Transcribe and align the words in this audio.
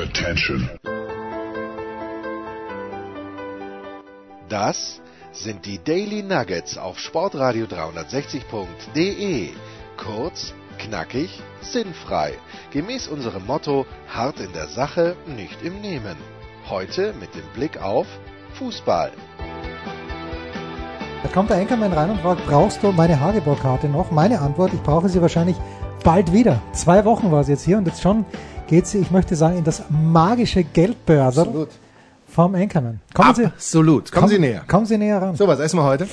Attention. 0.00 0.70
Das 4.48 5.02
sind 5.30 5.66
die 5.66 5.78
Daily 5.84 6.22
Nuggets 6.22 6.78
auf 6.78 6.98
Sportradio 6.98 7.66
360.de. 7.66 9.50
Kurz, 9.98 10.54
knackig, 10.78 11.42
sinnfrei. 11.60 12.32
Gemäß 12.70 13.08
unserem 13.08 13.44
Motto: 13.44 13.84
hart 14.08 14.40
in 14.40 14.54
der 14.54 14.68
Sache, 14.68 15.16
nicht 15.26 15.62
im 15.62 15.82
Nehmen. 15.82 16.16
Heute 16.70 17.12
mit 17.20 17.34
dem 17.34 17.46
Blick 17.52 17.82
auf 17.82 18.06
Fußball. 18.54 19.12
Da 21.22 21.28
kommt 21.28 21.50
der 21.50 21.58
Enkermann 21.58 21.92
rein 21.92 22.08
und 22.08 22.20
fragt, 22.22 22.46
brauchst 22.46 22.82
du 22.82 22.90
meine 22.92 23.20
Hageborg-Karte 23.20 23.88
noch? 23.88 24.10
Meine 24.10 24.40
Antwort, 24.40 24.72
ich 24.72 24.82
brauche 24.82 25.10
sie 25.10 25.20
wahrscheinlich 25.20 25.56
bald 26.02 26.32
wieder. 26.32 26.62
Zwei 26.72 27.04
Wochen 27.04 27.30
war 27.30 27.44
sie 27.44 27.52
jetzt 27.52 27.64
hier 27.64 27.76
und 27.76 27.86
jetzt 27.86 28.00
schon 28.00 28.24
geht 28.70 28.86
sie, 28.86 28.98
ich 28.98 29.10
möchte 29.10 29.34
sagen, 29.36 29.58
in 29.58 29.64
das 29.64 29.82
magische 29.90 30.62
Geldbörse 30.62 31.66
vom 32.28 32.54
Enkermann. 32.54 33.00
Kommen 33.12 33.34
Sie, 33.34 33.44
Absolut. 33.46 34.12
Kommen 34.12 34.22
komm- 34.22 34.30
Sie 34.30 34.38
näher. 34.38 34.62
Kommen 34.68 34.86
Sie 34.86 34.96
näher 34.96 35.20
ran. 35.20 35.34
So, 35.36 35.48
was 35.48 35.58
essen 35.58 35.76
wir 35.78 35.84
heute? 35.84 36.06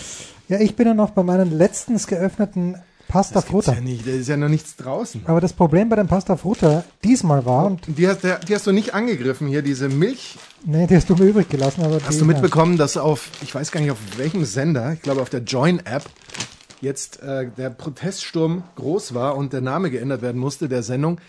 Ja, 0.49 0.59
ich 0.59 0.75
bin 0.75 0.87
ja 0.87 0.93
noch 0.95 1.11
bei 1.11 1.21
meinen 1.21 1.51
letztens 1.55 2.07
geöffneten 2.07 2.75
Pasta 3.07 3.39
Gibt's 3.41 3.51
Frutta. 3.51 3.73
ja 3.73 3.79
nicht, 3.81 4.07
da 4.07 4.11
ist 4.11 4.27
ja 4.27 4.35
noch 4.37 4.49
nichts 4.49 4.75
draußen. 4.75 5.21
Aber 5.27 5.39
das 5.39 5.53
Problem 5.53 5.87
bei 5.87 5.95
dem 5.97 6.07
Pasta 6.07 6.35
Frutta 6.35 6.83
diesmal 7.03 7.45
war, 7.45 7.67
und 7.67 7.87
Und 7.87 7.97
die 7.97 8.07
hast, 8.07 8.23
die 8.23 8.55
hast 8.55 8.65
du 8.67 8.71
nicht 8.71 8.93
angegriffen 8.95 9.47
hier, 9.47 9.61
diese 9.61 9.87
Milch. 9.87 10.37
nee, 10.65 10.87
die 10.87 10.95
hast 10.95 11.09
du 11.09 11.15
mir 11.15 11.25
übrig 11.25 11.47
gelassen, 11.49 11.83
aber 11.83 11.99
Hast 12.05 12.19
du 12.19 12.25
mitbekommen, 12.25 12.75
dass 12.77 12.97
auf, 12.97 13.29
ich 13.43 13.53
weiß 13.53 13.71
gar 13.71 13.79
nicht 13.81 13.91
auf 13.91 13.99
welchem 14.17 14.43
Sender, 14.45 14.91
ich 14.93 15.01
glaube 15.03 15.21
auf 15.21 15.29
der 15.29 15.41
Join-App, 15.41 16.03
jetzt 16.81 17.21
äh, 17.21 17.47
der 17.57 17.69
Proteststurm 17.69 18.63
groß 18.75 19.13
war 19.13 19.37
und 19.37 19.53
der 19.53 19.61
Name 19.61 19.89
geändert 19.91 20.21
werden 20.21 20.39
musste, 20.39 20.67
der 20.67 20.81
Sendung 20.83 21.19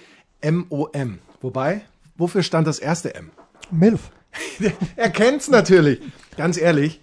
MOM. 0.44 1.18
Wobei, 1.40 1.82
wofür 2.16 2.42
stand 2.42 2.66
das 2.66 2.78
erste 2.78 3.14
M? 3.14 3.30
Milf. 3.70 4.10
er 4.96 5.10
kennt's 5.10 5.48
natürlich. 5.48 6.00
Ganz 6.36 6.56
ehrlich, 6.58 7.00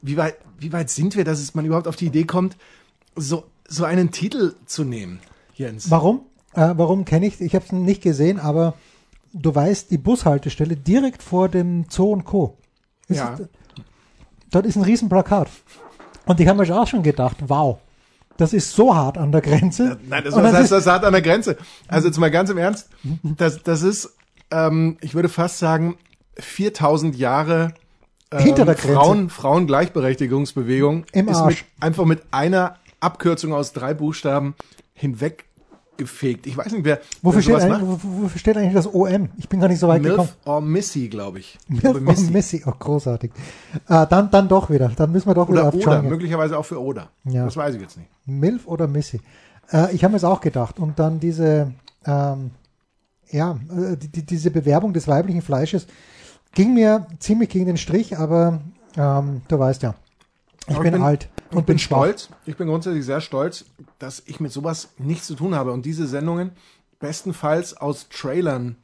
wie 0.00 0.16
weit, 0.16 0.36
wie 0.58 0.72
weit 0.72 0.90
sind 0.90 1.16
wir, 1.16 1.24
dass 1.24 1.40
es 1.40 1.54
man 1.54 1.64
überhaupt 1.64 1.88
auf 1.88 1.96
die 1.96 2.06
Idee 2.06 2.24
kommt, 2.24 2.56
so, 3.16 3.44
so 3.68 3.84
einen 3.84 4.10
Titel 4.10 4.54
zu 4.66 4.84
nehmen, 4.84 5.20
Jens? 5.54 5.90
Warum? 5.90 6.22
Äh, 6.54 6.74
warum 6.76 7.04
kenne 7.04 7.26
ich? 7.26 7.40
Ich 7.40 7.54
habe 7.54 7.64
es 7.64 7.72
nicht 7.72 8.02
gesehen, 8.02 8.38
aber 8.40 8.74
du 9.32 9.54
weißt, 9.54 9.90
die 9.90 9.98
Bushaltestelle 9.98 10.76
direkt 10.76 11.22
vor 11.22 11.48
dem 11.48 11.86
Zoo 11.88 12.12
und 12.12 12.24
Co. 12.24 12.58
Ist 13.08 13.18
Ja. 13.18 13.34
es- 13.38 13.48
Dort 14.50 14.66
ist 14.66 14.76
ein 14.76 14.82
Riesenplakat. 14.82 15.48
Und 16.26 16.38
ich 16.38 16.46
habe 16.46 16.62
mir 16.64 16.76
auch 16.78 16.86
schon 16.86 17.02
gedacht, 17.02 17.38
wow, 17.46 17.78
das 18.36 18.52
ist 18.52 18.72
so 18.72 18.94
hart 18.94 19.18
an 19.18 19.32
der 19.32 19.40
Grenze. 19.40 19.98
Nein, 20.08 20.24
das, 20.24 20.34
das 20.34 20.52
heißt, 20.52 20.72
das 20.72 20.86
hart 20.86 21.04
an 21.04 21.12
der 21.12 21.22
Grenze. 21.22 21.56
Also 21.88 22.08
jetzt 22.08 22.18
mal 22.18 22.30
ganz 22.30 22.50
im 22.50 22.58
Ernst, 22.58 22.88
das, 23.22 23.62
das 23.62 23.82
ist, 23.82 24.16
ähm, 24.50 24.96
ich 25.00 25.14
würde 25.14 25.28
fast 25.28 25.58
sagen, 25.58 25.96
4000 26.38 27.16
Jahre 27.16 27.74
ähm, 28.30 28.38
Hinter 28.40 28.64
der 28.64 28.74
Grenze. 28.74 28.94
Frauen, 28.94 29.30
Frauengleichberechtigungsbewegung 29.30 31.04
Im 31.12 31.28
ist 31.28 31.36
Arsch. 31.36 31.64
Mit, 31.64 31.82
einfach 31.82 32.04
mit 32.04 32.22
einer 32.30 32.76
Abkürzung 33.00 33.52
aus 33.52 33.72
drei 33.72 33.94
Buchstaben 33.94 34.54
hinweggefegt. 35.92 36.46
Ich 36.46 36.56
weiß 36.56 36.72
nicht, 36.72 36.84
wer, 36.84 37.00
Wofür 37.22 37.36
wer 37.46 37.60
steht, 37.60 37.70
eigentlich, 37.70 38.00
wofür 38.02 38.38
steht 38.38 38.56
eigentlich 38.56 38.74
das 38.74 38.92
OM? 38.92 39.28
Ich 39.36 39.48
bin 39.48 39.60
gar 39.60 39.68
nicht 39.68 39.78
so 39.78 39.88
weit 39.88 40.02
gekommen. 40.02 40.28
Milf 40.28 40.46
or 40.46 40.60
Missy, 40.60 41.08
glaube 41.08 41.38
ich. 41.40 41.58
Ich 41.64 41.70
Milf 41.70 41.82
glaube, 41.82 41.98
or 42.00 42.30
Missy. 42.30 42.62
Oh, 42.66 42.72
großartig. 42.78 43.30
Äh, 43.88 44.06
dann, 44.08 44.30
dann 44.30 44.48
doch 44.48 44.70
wieder. 44.70 44.88
Dann 44.88 45.12
müssen 45.12 45.28
wir 45.28 45.34
doch 45.34 45.48
wieder 45.48 45.60
Oder 45.60 45.68
auf 45.68 45.74
Oder, 45.74 46.00
gehen. 46.00 46.10
möglicherweise 46.10 46.58
auch 46.58 46.64
für 46.64 46.80
Oder. 46.80 47.10
Ja. 47.24 47.44
Das 47.44 47.56
weiß 47.56 47.74
ich 47.74 47.80
jetzt 47.80 47.96
nicht. 47.96 48.08
Milf 48.26 48.66
oder 48.66 48.86
Missy? 48.86 49.20
Äh, 49.72 49.94
ich 49.94 50.04
habe 50.04 50.12
mir 50.12 50.16
es 50.18 50.24
auch 50.24 50.40
gedacht. 50.40 50.78
Und 50.78 50.98
dann 50.98 51.20
diese, 51.20 51.72
ähm, 52.06 52.50
ja, 53.30 53.58
äh, 53.70 53.96
die, 53.96 54.08
die, 54.08 54.26
diese 54.26 54.50
Bewerbung 54.50 54.92
des 54.92 55.08
weiblichen 55.08 55.42
Fleisches 55.42 55.86
ging 56.54 56.74
mir 56.74 57.06
ziemlich 57.18 57.48
gegen 57.48 57.66
den 57.66 57.78
Strich, 57.78 58.18
aber 58.18 58.60
ähm, 58.96 59.40
du 59.48 59.58
weißt 59.58 59.82
ja, 59.82 59.94
ich 60.68 60.74
Aber 60.74 60.84
bin, 60.84 61.02
alt 61.02 61.28
und 61.52 61.60
ich 61.60 61.66
bin 61.66 61.78
stolz. 61.78 62.28
Ich 62.46 62.56
bin 62.56 62.68
grundsätzlich 62.68 63.04
sehr 63.04 63.20
stolz, 63.20 63.64
dass 63.98 64.22
ich 64.26 64.40
mit 64.40 64.52
sowas 64.52 64.90
nichts 64.98 65.26
zu 65.26 65.34
tun 65.34 65.54
habe 65.54 65.72
und 65.72 65.84
diese 65.86 66.06
Sendungen 66.06 66.52
bestenfalls 66.98 67.76
aus 67.76 68.08
Trailern 68.08 68.76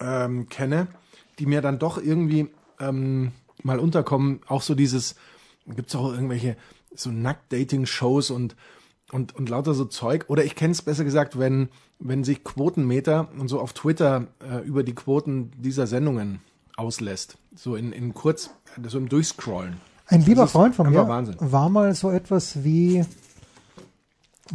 ähm, 0.00 0.48
kenne, 0.48 0.88
die 1.38 1.46
mir 1.46 1.60
dann 1.60 1.78
doch 1.78 1.98
irgendwie 1.98 2.48
ähm, 2.80 3.32
mal 3.62 3.78
unterkommen. 3.78 4.40
Auch 4.46 4.62
so 4.62 4.74
dieses, 4.74 5.16
gibt 5.66 5.88
es 5.88 5.96
auch 5.96 6.12
irgendwelche 6.12 6.56
so 6.94 7.10
Nackt-Dating-Shows 7.10 8.30
und, 8.30 8.56
und, 9.12 9.34
und 9.34 9.48
lauter 9.48 9.74
so 9.74 9.84
Zeug. 9.84 10.26
Oder 10.28 10.44
ich 10.44 10.54
kenne 10.54 10.72
es 10.72 10.82
besser 10.82 11.04
gesagt, 11.04 11.38
wenn, 11.38 11.68
wenn 11.98 12.24
sich 12.24 12.44
Quotenmeter 12.44 13.28
und 13.38 13.48
so 13.48 13.60
auf 13.60 13.72
Twitter 13.72 14.28
äh, 14.40 14.64
über 14.64 14.82
die 14.82 14.94
Quoten 14.94 15.50
dieser 15.56 15.86
Sendungen 15.86 16.40
auslässt. 16.76 17.36
So 17.54 17.76
in, 17.76 17.92
in 17.92 18.14
kurz, 18.14 18.50
so 18.86 18.98
im 18.98 19.08
Durchscrollen. 19.08 19.80
Ein 20.06 20.20
lieber 20.22 20.42
Das 20.42 20.52
Freund 20.52 20.74
von 20.74 20.90
mir 20.90 21.08
Wahnsinn. 21.08 21.36
war 21.38 21.68
mal 21.68 21.94
so 21.94 22.10
etwas 22.10 22.62
wie, 22.62 23.04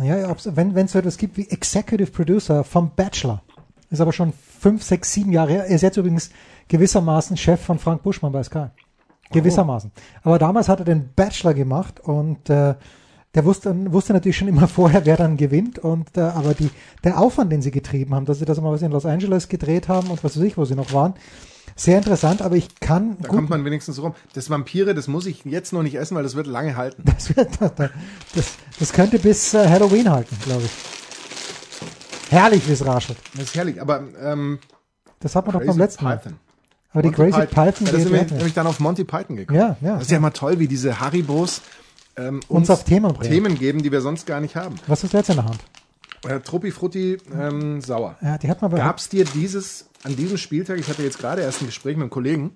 ja, 0.02 0.30
ob's, 0.30 0.50
wenn 0.56 0.76
wenn 0.76 0.86
es 0.86 0.92
so 0.92 1.00
etwas 1.00 1.18
gibt 1.18 1.38
wie 1.38 1.50
Executive 1.50 2.12
Producer 2.12 2.64
vom 2.64 2.92
Bachelor. 2.96 3.42
Ist 3.90 4.02
aber 4.02 4.14
schon 4.14 4.34
fünf, 4.60 4.84
sechs, 4.84 5.12
sieben 5.14 5.32
Jahre 5.32 5.52
her. 5.52 5.66
Er 5.66 5.76
ist 5.76 5.82
jetzt 5.82 5.98
übrigens 5.98 6.30
gewissermaßen 6.68 7.38
Chef 7.38 7.60
von 7.60 7.80
Frank 7.80 8.04
Buschmann 8.04 8.32
bei 8.32 8.44
Sky. 8.44 8.68
Gewissermaßen. 9.32 9.92
Aber 10.24 10.40
damals 10.40 10.70
hat 10.70 10.80
er 10.80 10.86
den 10.86 11.10
Bachelor 11.16 11.54
gemacht 11.54 12.00
und 12.00 12.50
äh, 12.50 12.76
der 13.36 13.46
wusste, 13.46 13.92
wusste 13.92 14.14
natürlich 14.14 14.38
schon 14.38 14.48
immer 14.48 14.68
vorher, 14.80 15.06
wer 15.06 15.18
dann 15.18 15.38
gewinnt. 15.38 15.80
Und 15.80 16.18
äh, 16.18 16.22
aber 16.22 16.54
die, 16.54 16.70
der 17.04 17.20
Aufwand, 17.20 17.52
den 17.52 17.62
sie 17.62 17.72
getrieben 17.72 18.14
haben, 18.16 18.26
dass 18.26 18.40
sie 18.40 18.46
das 18.46 18.60
mal 18.62 18.72
was 18.72 18.82
in 18.82 18.92
Los 18.92 19.06
Angeles 19.06 19.50
gedreht 19.50 19.88
haben 19.88 20.10
und 20.10 20.24
was 20.24 20.36
weiß 20.36 20.44
ich, 20.44 20.58
wo 20.58 20.66
sie 20.66 20.76
noch 20.76 20.94
waren, 20.94 21.14
sehr 21.80 21.98
interessant. 21.98 22.42
Aber 22.42 22.56
ich 22.56 22.80
kann 22.80 23.18
Da 23.20 23.28
gut 23.28 23.38
kommt 23.38 23.50
man 23.50 23.66
wenigstens 23.66 24.02
rum. 24.02 24.14
Das 24.34 24.50
Vampire, 24.50 24.94
das 24.94 25.08
muss 25.08 25.26
ich 25.26 25.46
jetzt 25.46 25.74
noch 25.74 25.84
nicht 25.84 25.96
essen, 25.96 26.16
weil 26.16 26.24
das 26.24 26.36
wird 26.36 26.48
lange 26.48 26.76
halten. 26.76 27.04
Das, 27.06 27.36
wird, 27.36 27.50
das, 28.36 28.54
das 28.80 28.94
könnte 28.94 29.20
bis 29.20 29.54
äh, 29.54 29.68
Halloween 29.68 30.10
halten, 30.10 30.38
glaube 30.44 30.64
ich. 30.66 30.72
Herrlich, 32.30 32.68
wie 32.68 32.74
es 32.74 32.86
raschelt. 32.86 33.18
Das 33.34 33.46
ist 33.46 33.56
herrlich, 33.56 33.82
aber 33.82 34.04
ähm, 34.22 34.60
Das 35.20 35.36
hat 35.36 35.48
man 35.48 35.58
doch 35.58 35.66
beim 35.66 35.78
letzten 35.78 36.04
Mal. 36.04 36.18
Python. 36.18 36.38
Aber 36.92 37.02
die 37.04 37.10
Monty 37.10 37.32
Crazy 37.32 37.48
Python, 37.48 37.56
Ja, 37.86 37.92
da 37.92 37.98
geht 37.98 38.08
sind 38.08 38.14
wir 38.14 38.38
nämlich 38.38 38.54
dann 38.54 38.68
auf 38.68 38.80
Monty 38.80 39.04
Python 39.04 39.36
gekommen. 39.36 39.60
Ja, 39.60 39.78
ja. 39.82 39.94
Das 39.94 40.04
ist 40.04 40.12
ja 40.12 40.18
immer 40.18 40.34
toll, 40.34 40.60
wie 40.60 40.68
diese 40.68 41.00
Haribos 41.00 41.62
ähm, 42.18 42.40
Uns 42.48 42.70
auf 42.70 42.84
Themen 42.84 43.14
bringen. 43.14 43.32
Themen 43.32 43.56
geben, 43.58 43.84
die 43.84 43.92
wir 43.92 44.02
sonst 44.02 44.26
gar 44.26 44.42
nicht 44.42 44.56
haben. 44.56 44.76
Was 44.88 45.04
hast 45.04 45.14
du 45.14 45.18
jetzt 45.18 45.30
in 45.30 45.36
der 45.36 45.46
Hand? 45.46 45.60
Äh, 46.28 46.40
Truppi 46.42 46.72
Frutti 46.72 47.18
ähm, 47.34 47.82
sauer. 47.82 48.18
Ja, 48.22 48.38
die 48.38 48.50
hat 48.50 48.62
man 48.62 48.72
bei 48.72 48.78
Gab's 48.78 49.08
dir 49.10 49.24
dieses, 49.26 49.89
an 50.04 50.16
diesem 50.16 50.38
Spieltag, 50.38 50.80
ich 50.80 50.88
hatte 50.88 51.04
jetzt 51.04 51.20
gerade 51.20 51.42
erst 51.42 51.62
ein 51.62 51.66
Gespräch 51.68 51.96
mit 51.96 52.04
einem 52.04 52.10
Kollegen, 52.10 52.56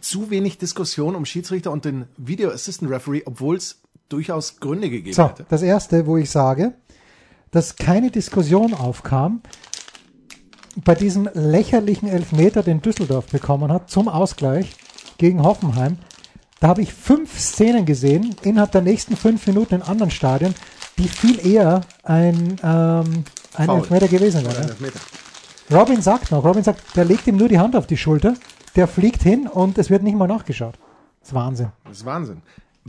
zu 0.00 0.30
wenig 0.30 0.58
Diskussion 0.58 1.14
um 1.14 1.24
Schiedsrichter 1.24 1.70
und 1.70 1.84
den 1.84 2.06
Video 2.16 2.50
Assistant 2.50 2.90
Referee, 2.90 3.22
obwohl 3.24 3.56
es 3.56 3.80
durchaus 4.08 4.60
Gründe 4.60 4.90
gegeben 4.90 5.14
So, 5.14 5.28
hätte? 5.28 5.46
das 5.48 5.62
erste, 5.62 6.06
wo 6.06 6.16
ich 6.16 6.30
sage, 6.30 6.74
dass 7.50 7.76
keine 7.76 8.10
Diskussion 8.10 8.74
aufkam 8.74 9.42
bei 10.84 10.94
diesem 10.94 11.28
lächerlichen 11.32 12.08
Elfmeter, 12.08 12.62
den 12.62 12.82
Düsseldorf 12.82 13.26
bekommen 13.26 13.72
hat, 13.72 13.90
zum 13.90 14.08
Ausgleich 14.08 14.76
gegen 15.16 15.42
Hoffenheim. 15.42 15.98
Da 16.60 16.68
habe 16.68 16.82
ich 16.82 16.92
fünf 16.92 17.38
Szenen 17.38 17.86
gesehen, 17.86 18.36
innerhalb 18.42 18.72
der 18.72 18.82
nächsten 18.82 19.16
fünf 19.16 19.46
Minuten 19.46 19.76
in 19.76 19.82
anderen 19.82 20.10
Stadien, 20.10 20.54
die 20.98 21.08
viel 21.08 21.44
eher 21.46 21.82
ein, 22.02 22.56
ähm, 22.62 23.24
ein 23.54 23.66
Foul. 23.66 23.78
Elfmeter 23.78 24.08
gewesen 24.08 24.44
wären. 24.44 24.70
Robin 25.70 26.00
sagt 26.00 26.30
noch, 26.30 26.44
Robin 26.44 26.62
sagt, 26.62 26.96
der 26.96 27.04
legt 27.04 27.26
ihm 27.26 27.36
nur 27.36 27.48
die 27.48 27.58
Hand 27.58 27.76
auf 27.76 27.86
die 27.86 27.98
Schulter, 27.98 28.34
der 28.74 28.88
fliegt 28.88 29.22
hin 29.22 29.46
und 29.46 29.76
es 29.76 29.90
wird 29.90 30.02
nicht 30.02 30.16
mal 30.16 30.26
nachgeschaut. 30.26 30.78
Das 31.20 31.28
ist 31.28 31.34
Wahnsinn. 31.34 31.72
Das 31.84 31.98
ist 31.98 32.04
Wahnsinn. 32.06 32.40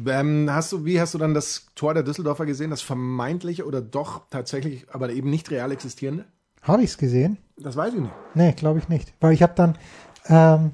Ähm, 0.07 0.47
hast 0.49 0.71
du, 0.71 0.85
wie 0.85 1.01
hast 1.01 1.13
du 1.13 1.17
dann 1.17 1.33
das 1.33 1.67
Tor 1.75 1.93
der 1.93 2.03
Düsseldorfer 2.03 2.45
gesehen, 2.45 2.69
das 2.69 2.81
vermeintliche 2.81 3.65
oder 3.65 3.81
doch 3.81 4.21
tatsächlich, 4.29 4.85
aber 4.93 5.09
eben 5.09 5.29
nicht 5.29 5.51
real 5.51 5.73
existierende? 5.73 6.23
Habe 6.61 6.83
ich 6.83 6.91
es 6.91 6.97
gesehen? 6.97 7.37
Das 7.57 7.75
weiß 7.75 7.95
ich 7.95 7.99
nicht. 7.99 8.13
Nee, 8.33 8.53
glaube 8.53 8.79
ich 8.79 8.87
nicht. 8.87 9.13
Weil 9.19 9.33
ich 9.33 9.43
habe 9.43 9.53
dann, 9.55 9.77
ähm, 10.27 10.71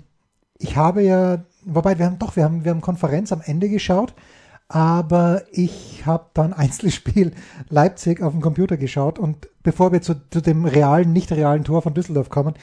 ich 0.60 0.78
habe 0.78 1.02
ja, 1.02 1.44
wobei 1.64 1.98
wir 1.98 2.06
haben 2.06 2.20
doch, 2.20 2.36
wir 2.36 2.44
haben, 2.44 2.64
wir 2.64 2.72
haben 2.72 2.82
Konferenz 2.82 3.32
am 3.32 3.42
Ende 3.42 3.68
geschaut, 3.68 4.14
aber 4.68 5.44
ich 5.52 6.06
habe 6.06 6.26
dann 6.34 6.54
Einzelspiel 6.54 7.34
Leipzig 7.70 8.22
auf 8.22 8.34
dem 8.34 8.42
Computer 8.42 8.78
geschaut 8.78 9.20
und 9.20 9.48
bevor 9.64 9.92
wir 9.92 10.02
zu, 10.02 10.16
zu 10.30 10.42
dem 10.42 10.66
realen, 10.66 11.14
nicht 11.14 11.32
realen 11.32 11.64
Tor 11.64 11.82
von 11.82 11.94
Düsseldorf 11.94 12.30
kommen, 12.30 12.56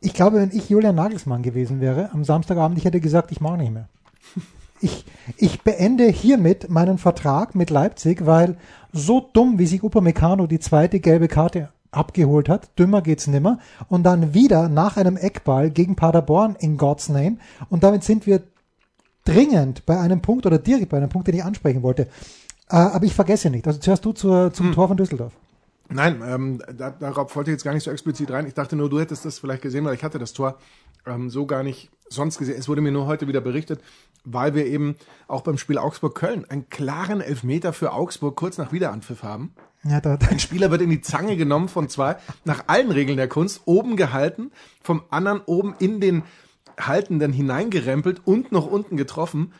ich 0.00 0.14
glaube, 0.14 0.36
wenn 0.36 0.50
ich 0.52 0.68
Julian 0.68 0.94
Nagelsmann 0.94 1.42
gewesen 1.42 1.80
wäre 1.80 2.10
am 2.12 2.24
Samstagabend, 2.24 2.78
ich 2.78 2.84
hätte 2.84 3.00
gesagt, 3.00 3.32
ich 3.32 3.40
mache 3.40 3.58
nicht 3.58 3.72
mehr. 3.72 3.88
Ich, 4.80 5.04
ich 5.36 5.62
beende 5.62 6.06
hiermit 6.06 6.70
meinen 6.70 6.98
Vertrag 6.98 7.56
mit 7.56 7.68
Leipzig, 7.68 8.26
weil 8.26 8.56
so 8.92 9.28
dumm, 9.32 9.58
wie 9.58 9.66
sich 9.66 9.82
Upamecano 9.82 10.46
die 10.46 10.60
zweite 10.60 11.00
gelbe 11.00 11.26
Karte 11.26 11.70
abgeholt 11.90 12.48
hat, 12.48 12.78
dümmer 12.78 13.02
geht's 13.02 13.26
nimmer, 13.26 13.58
und 13.88 14.04
dann 14.04 14.34
wieder 14.34 14.68
nach 14.68 14.96
einem 14.96 15.16
Eckball 15.16 15.72
gegen 15.72 15.96
Paderborn 15.96 16.54
in 16.60 16.76
God's 16.76 17.08
Name, 17.08 17.38
und 17.70 17.82
damit 17.82 18.04
sind 18.04 18.24
wir 18.28 18.44
dringend 19.28 19.84
bei 19.86 19.98
einem 19.98 20.22
Punkt 20.22 20.46
oder 20.46 20.58
direkt 20.58 20.90
bei 20.90 20.96
einem 20.96 21.08
Punkt, 21.08 21.28
den 21.28 21.34
ich 21.34 21.44
ansprechen 21.44 21.82
wollte. 21.82 22.02
Äh, 22.70 22.76
aber 22.76 23.04
ich 23.04 23.14
vergesse 23.14 23.50
nicht. 23.50 23.66
Also 23.66 23.78
zuerst 23.78 24.04
du 24.04 24.12
zur, 24.12 24.52
zum 24.52 24.72
Tor 24.72 24.88
von 24.88 24.96
Düsseldorf. 24.96 25.32
Nein, 25.90 26.22
ähm, 26.26 26.62
da, 26.76 26.90
darauf 26.90 27.34
wollte 27.34 27.50
ich 27.50 27.54
jetzt 27.54 27.64
gar 27.64 27.72
nicht 27.72 27.84
so 27.84 27.90
explizit 27.90 28.30
rein. 28.30 28.46
Ich 28.46 28.54
dachte 28.54 28.76
nur, 28.76 28.90
du 28.90 29.00
hättest 29.00 29.24
das 29.24 29.38
vielleicht 29.38 29.62
gesehen, 29.62 29.84
weil 29.84 29.94
ich 29.94 30.04
hatte 30.04 30.18
das 30.18 30.34
Tor 30.34 30.58
ähm, 31.06 31.30
so 31.30 31.46
gar 31.46 31.62
nicht 31.62 31.90
sonst 32.08 32.38
gesehen. 32.38 32.56
Es 32.58 32.68
wurde 32.68 32.82
mir 32.82 32.92
nur 32.92 33.06
heute 33.06 33.26
wieder 33.26 33.40
berichtet, 33.40 33.80
weil 34.24 34.54
wir 34.54 34.66
eben 34.66 34.96
auch 35.28 35.40
beim 35.40 35.56
Spiel 35.56 35.78
Augsburg-Köln 35.78 36.44
einen 36.48 36.68
klaren 36.68 37.20
Elfmeter 37.20 37.72
für 37.72 37.92
Augsburg 37.92 38.36
kurz 38.36 38.58
nach 38.58 38.72
Wiederanpfiff 38.72 39.22
haben. 39.22 39.54
Ja, 39.84 40.00
da, 40.00 40.16
da, 40.16 40.26
Ein 40.28 40.40
Spieler 40.40 40.70
wird 40.70 40.82
in 40.82 40.90
die 40.90 41.00
Zange 41.00 41.36
genommen 41.36 41.68
von 41.68 41.88
zwei, 41.88 42.16
nach 42.44 42.64
allen 42.66 42.90
Regeln 42.90 43.16
der 43.16 43.28
Kunst, 43.28 43.62
oben 43.64 43.96
gehalten, 43.96 44.50
vom 44.82 45.02
anderen 45.08 45.40
oben 45.46 45.74
in 45.78 46.00
den 46.00 46.24
Haltenden 46.78 47.32
hineingerempelt 47.32 48.20
und 48.24 48.52
noch 48.52 48.66
unten 48.66 48.96
getroffen. 48.96 49.52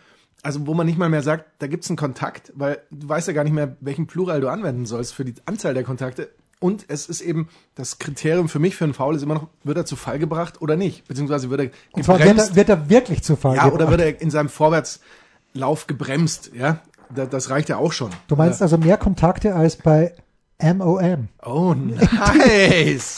Also 0.42 0.66
wo 0.66 0.74
man 0.74 0.86
nicht 0.86 0.98
mal 0.98 1.08
mehr 1.08 1.22
sagt, 1.22 1.46
da 1.58 1.66
gibt's 1.66 1.90
einen 1.90 1.96
Kontakt, 1.96 2.52
weil 2.54 2.78
du 2.90 3.08
weißt 3.08 3.26
ja 3.28 3.34
gar 3.34 3.42
nicht 3.44 3.52
mehr, 3.52 3.76
welchen 3.80 4.06
Plural 4.06 4.40
du 4.40 4.48
anwenden 4.48 4.86
sollst 4.86 5.14
für 5.14 5.24
die 5.24 5.34
Anzahl 5.46 5.74
der 5.74 5.82
Kontakte. 5.82 6.30
Und 6.60 6.84
es 6.88 7.08
ist 7.08 7.20
eben 7.20 7.48
das 7.76 7.98
Kriterium 7.98 8.48
für 8.48 8.58
mich 8.58 8.74
für 8.76 8.84
einen 8.84 8.94
Foul 8.94 9.14
ist 9.16 9.22
immer 9.22 9.34
noch, 9.34 9.48
wird 9.64 9.76
er 9.76 9.84
zu 9.86 9.94
Fall 9.96 10.18
gebracht 10.18 10.60
oder 10.62 10.76
nicht? 10.76 11.06
Beziehungsweise 11.08 11.50
wird 11.50 11.60
er 11.60 11.70
und 11.92 12.04
zwar 12.04 12.18
wird 12.18 12.28
gebremst? 12.28 12.50
er, 12.50 12.56
wird 12.56 12.68
er 12.68 12.88
wirklich 12.90 13.22
zu 13.22 13.36
Fall 13.36 13.56
ja, 13.56 13.66
oder 13.66 13.86
gebracht. 13.86 13.90
wird 13.90 14.00
er 14.00 14.20
in 14.22 14.30
seinem 14.30 14.48
Vorwärtslauf 14.48 15.86
gebremst? 15.86 16.50
Ja, 16.54 16.80
Da- 17.14 17.26
das 17.26 17.50
reicht 17.50 17.68
ja 17.68 17.76
auch 17.78 17.92
schon. 17.92 18.10
Du 18.28 18.36
meinst 18.36 18.60
also 18.62 18.76
mehr 18.78 18.96
Kontakte 18.96 19.54
als 19.54 19.76
bei 19.76 20.14
MOM. 20.60 21.28
Oh, 21.44 21.74
nice. 22.36 23.16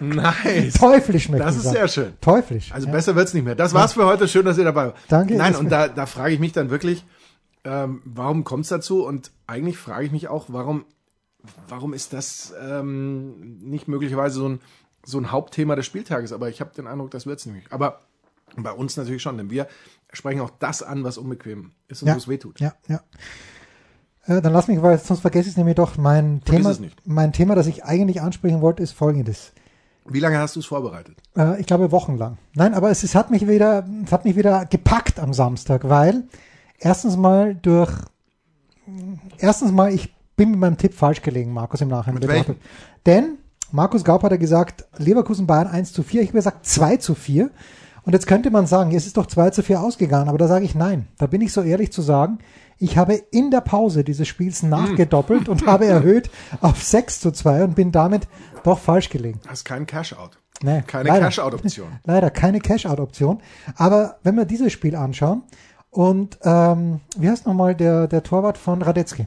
Nice. 0.00 0.74
Teuflisch 0.74 1.28
möchte 1.28 1.44
Das 1.44 1.56
ist 1.56 1.70
sehr 1.70 1.88
schön. 1.88 2.12
Teuflisch. 2.20 2.72
Also 2.72 2.86
ja. 2.86 2.92
besser 2.92 3.16
wird's 3.16 3.34
nicht 3.34 3.44
mehr. 3.44 3.54
Das 3.54 3.74
war's 3.74 3.94
für 3.94 4.06
heute. 4.06 4.28
Schön, 4.28 4.44
dass 4.44 4.58
ihr 4.58 4.64
dabei 4.64 4.86
wart. 4.86 4.96
Danke. 5.08 5.34
Nein, 5.34 5.56
und 5.56 5.70
da, 5.70 5.88
da 5.88 6.06
frage 6.06 6.34
ich 6.34 6.40
mich 6.40 6.52
dann 6.52 6.70
wirklich, 6.70 7.04
ähm, 7.64 8.02
warum 8.04 8.44
kommt's 8.44 8.68
dazu? 8.68 9.04
Und 9.04 9.30
eigentlich 9.46 9.78
frage 9.78 10.06
ich 10.06 10.12
mich 10.12 10.28
auch, 10.28 10.46
warum, 10.48 10.84
warum 11.68 11.94
ist 11.94 12.12
das 12.12 12.54
ähm, 12.60 13.58
nicht 13.60 13.88
möglicherweise 13.88 14.36
so 14.36 14.48
ein, 14.48 14.60
so 15.04 15.18
ein 15.18 15.30
Hauptthema 15.30 15.76
des 15.76 15.86
Spieltages? 15.86 16.32
Aber 16.32 16.48
ich 16.48 16.60
habe 16.60 16.74
den 16.74 16.86
Eindruck, 16.86 17.10
das 17.10 17.26
wird's 17.26 17.46
nämlich. 17.46 17.64
Aber 17.70 18.00
bei 18.56 18.72
uns 18.72 18.96
natürlich 18.96 19.22
schon, 19.22 19.36
denn 19.36 19.50
wir 19.50 19.68
sprechen 20.12 20.40
auch 20.40 20.50
das 20.58 20.82
an, 20.82 21.04
was 21.04 21.18
unbequem 21.18 21.72
ist 21.88 22.02
und 22.02 22.08
ja. 22.08 22.14
wo 22.14 22.18
es 22.18 22.28
wehtut. 22.28 22.60
Ja, 22.60 22.74
ja. 22.88 23.00
Äh, 24.28 24.42
dann 24.42 24.52
lass 24.52 24.68
mich, 24.68 24.80
weil 24.82 24.98
sonst 24.98 25.20
vergesse 25.20 25.48
ich 25.48 25.52
es 25.52 25.56
nämlich 25.56 25.76
doch. 25.76 25.96
Mein 25.96 26.40
Vergiss 26.42 26.62
Thema, 26.62 26.70
es 26.70 26.80
nicht. 26.80 27.06
mein 27.06 27.32
Thema, 27.32 27.54
das 27.54 27.66
ich 27.66 27.84
eigentlich 27.84 28.20
ansprechen 28.20 28.60
wollte, 28.60 28.82
ist 28.82 28.92
folgendes. 28.92 29.52
Wie 30.10 30.20
lange 30.20 30.38
hast 30.38 30.56
du 30.56 30.60
es 30.60 30.66
vorbereitet? 30.66 31.16
Äh, 31.36 31.60
ich 31.60 31.66
glaube 31.66 31.92
wochenlang. 31.92 32.38
Nein, 32.54 32.74
aber 32.74 32.90
es, 32.90 33.02
es 33.02 33.14
hat 33.14 33.30
mich 33.30 33.46
wieder, 33.46 33.84
es 34.04 34.12
hat 34.12 34.24
mich 34.24 34.36
wieder 34.36 34.66
gepackt 34.66 35.20
am 35.20 35.32
Samstag, 35.32 35.88
weil 35.88 36.24
erstens 36.78 37.16
mal 37.16 37.54
durch, 37.54 37.92
erstens 39.38 39.72
mal, 39.72 39.92
ich 39.92 40.14
bin 40.36 40.52
mit 40.52 40.60
meinem 40.60 40.78
Tipp 40.78 40.94
falsch 40.94 41.22
gelegen, 41.22 41.52
Markus 41.52 41.80
im 41.80 41.88
Nachhinein 41.88 42.20
betrachtet. 42.20 42.58
Denn 43.06 43.38
Markus 43.70 44.04
Gaup 44.04 44.22
hat 44.22 44.30
ja 44.30 44.38
gesagt, 44.38 44.86
Leverkusen 44.96 45.46
Bayern 45.46 45.66
1 45.66 45.92
zu 45.92 46.02
4, 46.02 46.22
ich 46.22 46.28
habe 46.28 46.38
gesagt 46.38 46.64
2 46.64 46.96
zu 46.96 47.14
4. 47.14 47.50
Und 48.04 48.14
jetzt 48.14 48.26
könnte 48.26 48.50
man 48.50 48.66
sagen, 48.66 48.94
es 48.94 49.06
ist 49.06 49.18
doch 49.18 49.26
2 49.26 49.50
zu 49.50 49.62
4 49.62 49.82
ausgegangen, 49.82 50.30
aber 50.30 50.38
da 50.38 50.48
sage 50.48 50.64
ich 50.64 50.74
nein. 50.74 51.08
Da 51.18 51.26
bin 51.26 51.42
ich 51.42 51.52
so 51.52 51.60
ehrlich 51.60 51.92
zu 51.92 52.00
sagen, 52.00 52.38
ich 52.78 52.96
habe 52.96 53.14
in 53.14 53.50
der 53.50 53.60
Pause 53.60 54.04
dieses 54.04 54.28
Spiels 54.28 54.62
nachgedoppelt 54.62 55.48
und 55.48 55.66
habe 55.66 55.86
erhöht 55.86 56.30
auf 56.60 56.82
6 56.82 57.20
zu 57.20 57.32
2 57.32 57.64
und 57.64 57.74
bin 57.74 57.92
damit 57.92 58.28
doch 58.62 58.78
falsch 58.78 59.10
gelegen. 59.10 59.40
Hast 59.46 59.64
keinen 59.64 59.86
Cash-Out. 59.86 60.38
Nee, 60.62 60.82
Keine. 60.86 61.08
Cash-Out-Option. 61.08 61.88
Leider 62.04 62.30
keine 62.30 62.58
Cash-Out-Option. 62.58 63.40
Aber 63.76 64.18
wenn 64.24 64.34
wir 64.36 64.44
dieses 64.44 64.72
Spiel 64.72 64.96
anschauen 64.96 65.42
und 65.90 66.38
ähm, 66.42 67.00
wie 67.16 67.28
heißt 67.30 67.46
nochmal 67.46 67.74
der, 67.74 68.08
der 68.08 68.22
Torwart 68.22 68.58
von 68.58 68.82
Radetzky? 68.82 69.26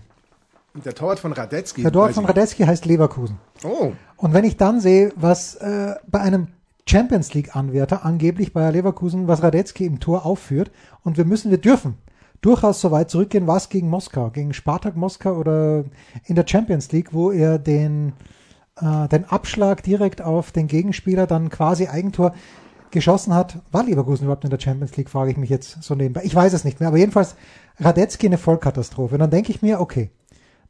Der 0.86 0.94
Torwart 0.94 1.20
von 1.20 1.34
Radetzky. 1.34 1.84
Der 1.84 1.92
Torwart 1.92 2.14
von 2.14 2.26
Radetzky 2.26 2.64
heißt 2.64 2.86
Leverkusen. 2.86 3.38
Oh, 3.64 3.92
Und 4.18 4.34
wenn 4.34 4.46
ich 4.46 4.58
dann 4.58 4.80
sehe, 4.80 5.14
was 5.16 5.56
äh, 5.56 5.96
bei 6.08 6.20
einem 6.20 6.48
Champions 6.88 7.34
League-Anwärter 7.34 8.06
angeblich 8.06 8.54
Bayer 8.54 8.72
Leverkusen, 8.72 9.28
was 9.28 9.44
Radetzky 9.44 9.86
im 9.86 10.00
Tor 10.00 10.26
aufführt, 10.26 10.72
und 11.04 11.18
wir 11.18 11.26
müssen, 11.26 11.52
wir 11.52 11.60
dürfen 11.60 11.98
durchaus 12.42 12.82
so 12.82 12.92
weit 12.92 13.10
zurückgehen, 13.10 13.48
was 13.48 13.70
gegen 13.70 13.90
Moskau, 13.90 14.30
gegen 14.32 14.54
Spartak 14.54 14.96
Moskau 14.96 15.34
oder 15.34 15.86
in 16.26 16.36
der 16.36 16.46
Champions 16.48 16.92
League, 16.92 17.14
wo 17.14 17.32
er 17.32 17.60
den, 17.60 18.14
äh, 18.80 19.08
den 19.08 19.26
Abschlag 19.26 19.84
direkt 19.84 20.22
auf 20.22 20.52
den 20.52 20.68
Gegenspieler 20.68 21.28
dann 21.28 21.50
quasi 21.50 21.88
Eigentor 21.88 22.34
geschossen 22.90 23.34
hat. 23.34 23.60
War 23.72 23.84
Leverkusen 23.84 24.26
überhaupt 24.26 24.44
in 24.44 24.50
der 24.50 24.60
Champions 24.60 24.98
League, 24.98 25.10
frage 25.10 25.32
ich 25.32 25.38
mich 25.38 25.50
jetzt 25.50 25.82
so 25.82 25.96
nebenbei. 25.96 26.22
Ich 26.24 26.36
weiß 26.36 26.54
es 26.54 26.64
nicht 26.64 26.80
mehr, 26.80 26.90
aber 26.90 26.98
jedenfalls 26.98 27.36
Radetzky 27.80 28.28
eine 28.28 28.38
Vollkatastrophe. 28.38 29.16
Und 29.16 29.20
dann 29.20 29.30
denke 29.30 29.52
ich 29.52 29.62
mir, 29.62 29.80
okay, 29.80 30.10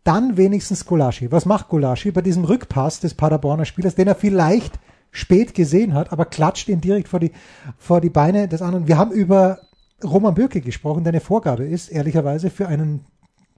dann 0.04 0.38
wenigstens 0.38 0.86
Gulaschi. 0.86 1.32
Was 1.32 1.46
macht 1.46 1.70
Gulaschi 1.70 2.12
bei 2.12 2.22
diesem 2.22 2.44
Rückpass 2.44 3.00
des 3.00 3.14
Paderborner 3.14 3.66
Spielers, 3.66 3.96
den 3.96 4.08
er 4.08 4.16
vielleicht 4.16 4.80
spät 5.12 5.54
gesehen 5.54 5.94
hat, 5.94 6.12
aber 6.12 6.26
klatscht 6.26 6.70
ihn 6.70 6.82
direkt 6.82 7.08
vor 7.08 7.20
die, 7.20 7.32
vor 7.78 8.02
die 8.02 8.10
Beine 8.10 8.48
des 8.48 8.62
anderen. 8.62 8.88
Wir 8.88 8.98
haben 8.98 9.12
über 9.12 9.60
Roman 10.04 10.34
Bürki 10.34 10.62
gesprochen, 10.62 11.04
der 11.04 11.12
eine 11.12 11.22
Vorgabe 11.22 11.66
ist, 11.66 11.90
ehrlicherweise, 11.90 12.50
für 12.50 12.68
einen 12.68 13.06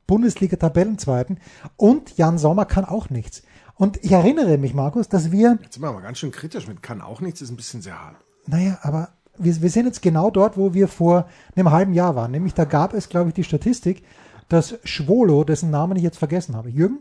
Bundesliga-Tabellenzweiten. 0.08 1.40
Und 1.78 2.18
Jan 2.18 2.38
Sommer 2.38 2.66
kann 2.66 2.86
auch 2.86 3.10
nichts. 3.10 3.44
Und 3.76 4.04
ich 4.04 4.12
erinnere 4.12 4.58
mich, 4.58 4.74
Markus, 4.74 5.10
dass 5.10 5.32
wir, 5.32 5.58
jetzt 5.62 5.74
sind 5.74 5.84
wir 5.84 5.90
aber 5.90 6.02
ganz 6.02 6.20
schön 6.20 6.32
kritisch 6.32 6.68
mit 6.68 6.84
kann 6.84 7.02
auch 7.02 7.22
nichts, 7.22 7.42
ist 7.42 7.50
ein 7.50 7.56
bisschen 7.56 7.82
sehr 7.82 8.00
hart. 8.00 8.18
naja, 8.46 8.78
aber 8.82 9.10
wir, 9.38 9.62
wir 9.62 9.70
sind 9.70 9.86
jetzt 9.88 10.02
genau 10.02 10.30
dort, 10.30 10.58
wo 10.58 10.74
wir 10.74 10.88
vor 10.88 11.28
einem 11.56 11.72
halben 11.72 11.94
Jahr 11.94 12.16
waren. 12.16 12.32
Nämlich 12.32 12.54
da 12.54 12.66
gab 12.66 12.94
es, 12.94 13.10
glaube 13.10 13.30
ich, 13.30 13.34
die 13.34 13.44
Statistik, 13.44 14.04
dass 14.48 14.76
Schwolo, 14.84 15.44
dessen 15.44 15.72
Namen 15.72 15.98
ich 15.98 16.04
jetzt 16.04 16.18
vergessen 16.20 16.56
habe, 16.56 16.70
Jürgen? 16.70 17.00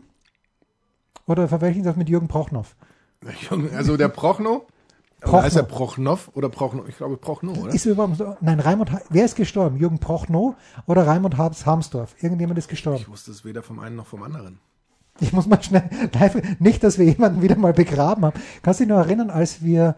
Oder 1.27 1.47
verwechseln 1.47 1.83
Sie 1.83 1.89
das 1.89 1.95
mit 1.95 2.09
Jürgen 2.09 2.27
Prochnow? 2.27 2.75
Also 3.75 3.95
der 3.95 4.09
Prochno, 4.09 4.65
Prochnow. 5.23 5.43
heißt 5.43 5.55
er 5.55 5.63
Prochnow 5.63 6.31
oder 6.33 6.49
Prochnow? 6.49 6.87
Ich 6.87 6.97
glaube 6.97 7.17
Prochnow, 7.17 7.57
oder? 7.57 7.73
Ist 7.73 7.85
überhaupt 7.85 8.17
so, 8.17 8.35
nein, 8.41 8.59
Raimund, 8.59 8.91
wer 9.09 9.25
ist 9.25 9.35
gestorben? 9.35 9.77
Jürgen 9.77 9.99
Prochnow 9.99 10.55
oder 10.85 11.07
Raimund 11.07 11.37
Habs 11.37 11.65
Hamsdorf? 11.65 12.15
Irgendjemand 12.21 12.57
ist 12.59 12.67
gestorben. 12.67 12.99
Ich 13.01 13.09
wusste 13.09 13.31
es 13.31 13.45
weder 13.45 13.63
vom 13.63 13.79
einen 13.79 13.95
noch 13.95 14.07
vom 14.07 14.23
anderen. 14.23 14.59
Ich 15.19 15.31
muss 15.31 15.45
mal 15.47 15.61
schnell 15.61 15.83
live, 16.13 16.41
nicht, 16.59 16.83
dass 16.83 16.97
wir 16.97 17.05
jemanden 17.05 17.41
wieder 17.41 17.55
mal 17.55 17.73
begraben 17.73 18.25
haben. 18.25 18.39
Kannst 18.61 18.79
du 18.79 18.85
dich 18.85 18.89
noch 18.89 18.99
erinnern, 18.99 19.29
als 19.29 19.63
wir, 19.63 19.95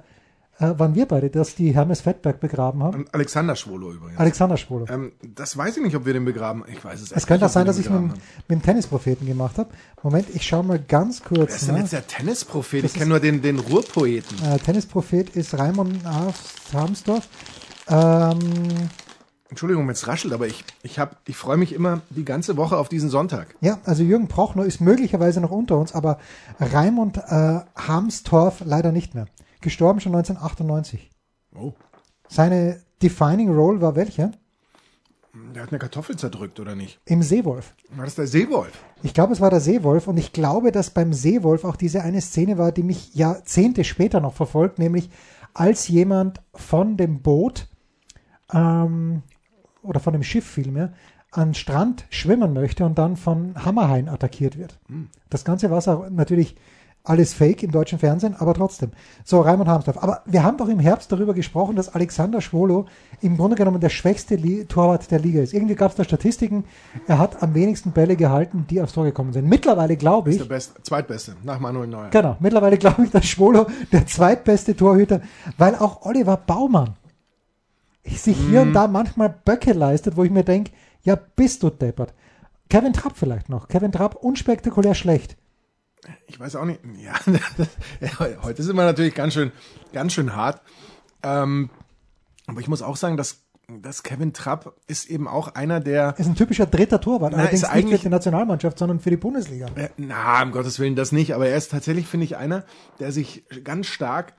äh, 0.59 0.73
waren 0.77 0.95
wir 0.95 1.05
beide, 1.05 1.29
dass 1.29 1.55
die 1.55 1.73
Hermes 1.75 2.01
Fettberg 2.01 2.39
begraben 2.39 2.81
haben? 2.83 3.05
Alexander 3.11 3.55
Schwolo 3.55 3.91
übrigens. 3.91 4.19
Alexander 4.19 4.57
Schwolo. 4.57 4.85
ähm, 4.89 5.11
das 5.35 5.57
weiß 5.57 5.77
ich 5.77 5.83
nicht, 5.83 5.95
ob 5.95 6.05
wir 6.05 6.13
den 6.13 6.23
begraben. 6.25 6.63
Ich 6.71 6.83
weiß 6.83 7.01
es 7.01 7.11
Es 7.11 7.17
echt 7.17 7.27
könnte 7.27 7.45
auch 7.45 7.49
nicht, 7.49 7.53
sein, 7.53 7.65
dass 7.65 7.77
ich 7.77 7.89
mit, 7.89 7.93
dem- 7.99 8.07
begraben 8.09 8.21
haben. 8.21 8.43
mit 8.47 8.59
dem 8.59 8.61
Tennispropheten 8.63 9.27
gemacht 9.27 9.57
habe. 9.57 9.69
Moment, 10.03 10.27
ich 10.33 10.45
schaue 10.47 10.63
mal 10.63 10.79
ganz 10.79 11.21
Wer 11.29 11.37
kurz 11.39 11.55
ist 11.55 11.67
denn 11.67 11.77
jetzt 11.77 11.93
der 11.93 12.07
Tennisprophet? 12.07 12.83
Das 12.83 12.91
Ich 12.91 12.97
kenne 12.97 13.09
nur 13.09 13.19
den, 13.19 13.41
den 13.41 13.59
Ruhrpoeten. 13.59 14.37
Äh, 14.45 14.59
Tennisprophet 14.59 15.31
ist 15.31 15.57
Raimund 15.57 15.99
Hamsdorf. 16.73 17.27
Ähm, 17.87 18.39
Entschuldigung, 19.49 19.85
wenn 19.87 19.93
es 19.93 20.07
raschelt, 20.07 20.33
aber 20.33 20.47
ich, 20.47 20.63
ich, 20.83 20.97
hab- 20.99 21.17
ich 21.27 21.37
freue 21.37 21.57
mich 21.57 21.73
immer 21.73 22.01
die 22.09 22.25
ganze 22.25 22.57
Woche 22.57 22.77
auf 22.77 22.89
diesen 22.89 23.09
Sonntag. 23.09 23.55
Ja, 23.61 23.77
also 23.85 24.03
Jürgen 24.03 24.27
Prochnow 24.27 24.65
ist 24.65 24.81
möglicherweise 24.81 25.39
noch 25.39 25.51
unter 25.51 25.77
uns, 25.77 25.93
aber 25.93 26.17
Raimund 26.59 27.17
äh, 27.17 27.59
Hamstorf 27.75 28.61
leider 28.65 28.91
nicht 28.91 29.13
mehr. 29.15 29.27
Gestorben 29.65 29.99
schon 29.99 30.13
1998. 30.15 31.09
Oh. 31.55 31.73
Seine 32.27 32.81
Defining 33.01 33.51
Role 33.51 33.81
war 33.81 33.95
welcher? 33.95 34.31
Der 35.55 35.63
hat 35.63 35.69
eine 35.71 35.79
Kartoffel 35.79 36.15
zerdrückt, 36.15 36.59
oder 36.59 36.75
nicht? 36.75 37.01
Im 37.05 37.23
Seewolf. 37.23 37.73
War 37.89 38.05
das 38.05 38.13
der 38.13 38.27
Seewolf? 38.27 38.85
Ich 39.01 39.15
glaube, 39.15 39.33
es 39.33 39.41
war 39.41 39.49
der 39.49 39.59
Seewolf 39.59 40.07
und 40.07 40.17
ich 40.17 40.33
glaube, 40.33 40.71
dass 40.71 40.91
beim 40.91 41.13
Seewolf 41.13 41.65
auch 41.65 41.77
diese 41.77 42.03
eine 42.03 42.21
Szene 42.21 42.59
war, 42.59 42.71
die 42.71 42.83
mich 42.83 43.15
Jahrzehnte 43.15 43.83
später 43.83 44.21
noch 44.21 44.35
verfolgt, 44.35 44.77
nämlich 44.77 45.09
als 45.55 45.87
jemand 45.87 46.41
von 46.53 46.95
dem 46.95 47.23
Boot 47.23 47.67
ähm, 48.53 49.23
oder 49.81 49.99
von 49.99 50.13
dem 50.13 50.23
Schiff 50.23 50.45
vielmehr 50.45 50.93
an 51.31 51.55
Strand 51.55 52.05
schwimmen 52.11 52.53
möchte 52.53 52.85
und 52.85 52.99
dann 52.99 53.17
von 53.17 53.65
Hammerhain 53.65 54.09
attackiert 54.09 54.59
wird. 54.59 54.79
Das 55.31 55.43
ganze 55.43 55.71
Wasser 55.71 56.11
natürlich 56.11 56.55
alles 57.05 57.33
fake 57.33 57.63
im 57.63 57.71
deutschen 57.71 57.99
Fernsehen, 57.99 58.35
aber 58.37 58.53
trotzdem. 58.53 58.91
So, 59.23 59.41
Raimund 59.41 59.69
Harmsdorf. 59.69 60.01
Aber 60.01 60.21
wir 60.25 60.43
haben 60.43 60.57
doch 60.57 60.67
im 60.67 60.79
Herbst 60.79 61.11
darüber 61.11 61.33
gesprochen, 61.33 61.75
dass 61.75 61.93
Alexander 61.93 62.41
Schwolo 62.41 62.85
im 63.21 63.37
Grunde 63.37 63.55
genommen 63.55 63.79
der 63.79 63.89
schwächste 63.89 64.35
Li 64.35 64.65
Torwart 64.65 65.09
der 65.11 65.19
Liga 65.19 65.41
ist. 65.41 65.53
Irgendwie 65.53 65.75
gab 65.75 65.91
es 65.91 65.97
da 65.97 66.03
Statistiken, 66.03 66.65
er 67.07 67.19
hat 67.19 67.41
am 67.41 67.53
wenigsten 67.53 67.91
Bälle 67.91 68.15
gehalten, 68.15 68.65
die 68.69 68.81
aufs 68.81 68.93
Tor 68.93 69.05
gekommen 69.05 69.33
sind. 69.33 69.47
Mittlerweile 69.47 69.97
glaube 69.97 70.31
ich, 70.31 70.37
Der 70.37 70.45
beste, 70.45 70.81
zweitbeste, 70.83 71.35
nach 71.43 71.59
Manuel 71.59 71.87
Neuer. 71.87 72.09
Genau, 72.09 72.37
mittlerweile 72.39 72.77
glaube 72.79 73.03
ich, 73.03 73.11
dass 73.11 73.25
Schwolo 73.25 73.67
der 73.91 74.05
zweitbeste 74.05 74.75
Torhüter, 74.75 75.21
weil 75.57 75.75
auch 75.75 76.05
Oliver 76.05 76.37
Baumann 76.37 76.95
sich 78.05 78.37
hier 78.37 78.61
und 78.61 78.73
da 78.73 78.87
manchmal 78.87 79.33
Böcke 79.43 79.73
leistet, 79.73 80.15
wo 80.15 80.23
ich 80.23 80.31
mir 80.31 80.43
denke, 80.43 80.71
ja, 81.03 81.15
bist 81.15 81.63
du 81.63 81.69
deppert. 81.69 82.13
Kevin 82.69 82.93
Trapp 82.93 83.13
vielleicht 83.15 83.49
noch. 83.49 83.67
Kevin 83.67 83.91
Trapp 83.91 84.15
unspektakulär 84.15 84.95
schlecht. 84.95 85.37
Ich 86.27 86.39
weiß 86.39 86.55
auch 86.55 86.65
nicht. 86.65 86.79
Ja, 86.97 87.13
heute 88.43 88.63
sind 88.63 88.75
wir 88.75 88.83
natürlich 88.83 89.15
ganz 89.15 89.33
schön, 89.33 89.51
ganz 89.93 90.13
schön 90.13 90.35
hart. 90.35 90.61
Ähm, 91.23 91.69
aber 92.47 92.59
ich 92.61 92.67
muss 92.67 92.81
auch 92.81 92.97
sagen, 92.97 93.17
dass 93.17 93.45
dass 93.67 94.03
Kevin 94.03 94.33
Trapp 94.33 94.75
ist 94.87 95.09
eben 95.09 95.27
auch 95.27 95.55
einer 95.55 95.79
der. 95.79 96.15
Ist 96.17 96.27
ein 96.27 96.35
typischer 96.35 96.65
dritter 96.65 97.01
Torwart, 97.01 97.31
Na, 97.31 97.39
allerdings 97.39 97.63
nicht 97.73 97.89
für 97.89 97.97
die 97.97 98.09
Nationalmannschaft, 98.09 98.77
sondern 98.77 98.99
für 98.99 99.09
die 99.09 99.17
Bundesliga. 99.17 99.67
Äh, 99.75 99.89
Na, 99.97 100.43
um 100.43 100.51
Gottes 100.51 100.79
Willen, 100.79 100.95
das 100.95 101.11
nicht. 101.11 101.33
Aber 101.33 101.47
er 101.47 101.57
ist 101.57 101.71
tatsächlich, 101.71 102.07
finde 102.07 102.25
ich, 102.25 102.37
einer, 102.37 102.63
der 102.99 103.11
sich 103.11 103.43
ganz 103.63 103.87
stark, 103.87 104.33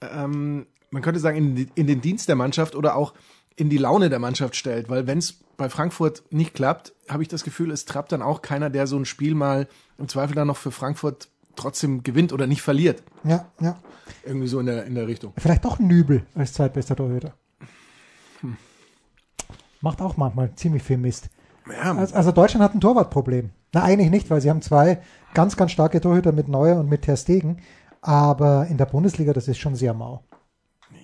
ähm, 0.00 0.66
man 0.90 1.02
könnte 1.02 1.20
sagen, 1.20 1.36
in, 1.36 1.70
in 1.74 1.86
den 1.86 2.00
Dienst 2.00 2.28
der 2.28 2.36
Mannschaft 2.36 2.76
oder 2.76 2.96
auch 2.96 3.14
in 3.56 3.70
die 3.70 3.78
Laune 3.78 4.10
der 4.10 4.18
Mannschaft 4.18 4.56
stellt. 4.56 4.88
Weil 4.88 5.06
wenn 5.06 5.18
es 5.18 5.40
bei 5.56 5.68
Frankfurt 5.68 6.22
nicht 6.30 6.54
klappt, 6.54 6.92
habe 7.08 7.22
ich 7.22 7.28
das 7.28 7.44
Gefühl, 7.44 7.70
es 7.70 7.84
Trapp 7.84 8.08
dann 8.08 8.22
auch 8.22 8.42
keiner, 8.42 8.70
der 8.70 8.86
so 8.86 8.96
ein 8.96 9.04
Spiel 9.04 9.34
mal 9.34 9.68
im 9.98 10.08
Zweifel 10.08 10.34
dann 10.34 10.48
noch 10.48 10.56
für 10.56 10.70
Frankfurt 10.70 11.28
trotzdem 11.56 12.02
gewinnt 12.02 12.32
oder 12.32 12.46
nicht 12.46 12.62
verliert. 12.62 13.02
Ja, 13.24 13.46
ja. 13.60 13.78
Irgendwie 14.24 14.48
so 14.48 14.60
in 14.60 14.66
der, 14.66 14.84
in 14.84 14.94
der 14.94 15.06
Richtung. 15.06 15.32
Vielleicht 15.36 15.64
doch 15.64 15.78
Nübel 15.78 16.24
als 16.34 16.54
zweitbester 16.54 16.96
Torhüter. 16.96 17.34
Macht 19.80 20.00
auch 20.00 20.16
manchmal 20.16 20.54
ziemlich 20.54 20.82
viel 20.82 20.96
Mist. 20.98 21.28
Ja, 21.68 21.94
Also, 21.96 22.14
also 22.14 22.32
Deutschland 22.32 22.64
hat 22.64 22.74
ein 22.74 22.80
Torwartproblem. 22.80 23.50
Na, 23.72 23.82
eigentlich 23.82 24.10
nicht, 24.10 24.30
weil 24.30 24.40
sie 24.40 24.50
haben 24.50 24.62
zwei 24.62 25.00
ganz, 25.34 25.56
ganz 25.56 25.72
starke 25.72 26.00
Torhüter 26.00 26.32
mit 26.32 26.48
Neuer 26.48 26.78
und 26.78 26.88
mit 26.88 27.02
Ter 27.02 27.16
Stegen. 27.16 27.58
Aber 28.00 28.66
in 28.66 28.76
der 28.76 28.86
Bundesliga, 28.86 29.32
das 29.32 29.48
ist 29.48 29.58
schon 29.58 29.74
sehr 29.74 29.94
mau. 29.94 30.22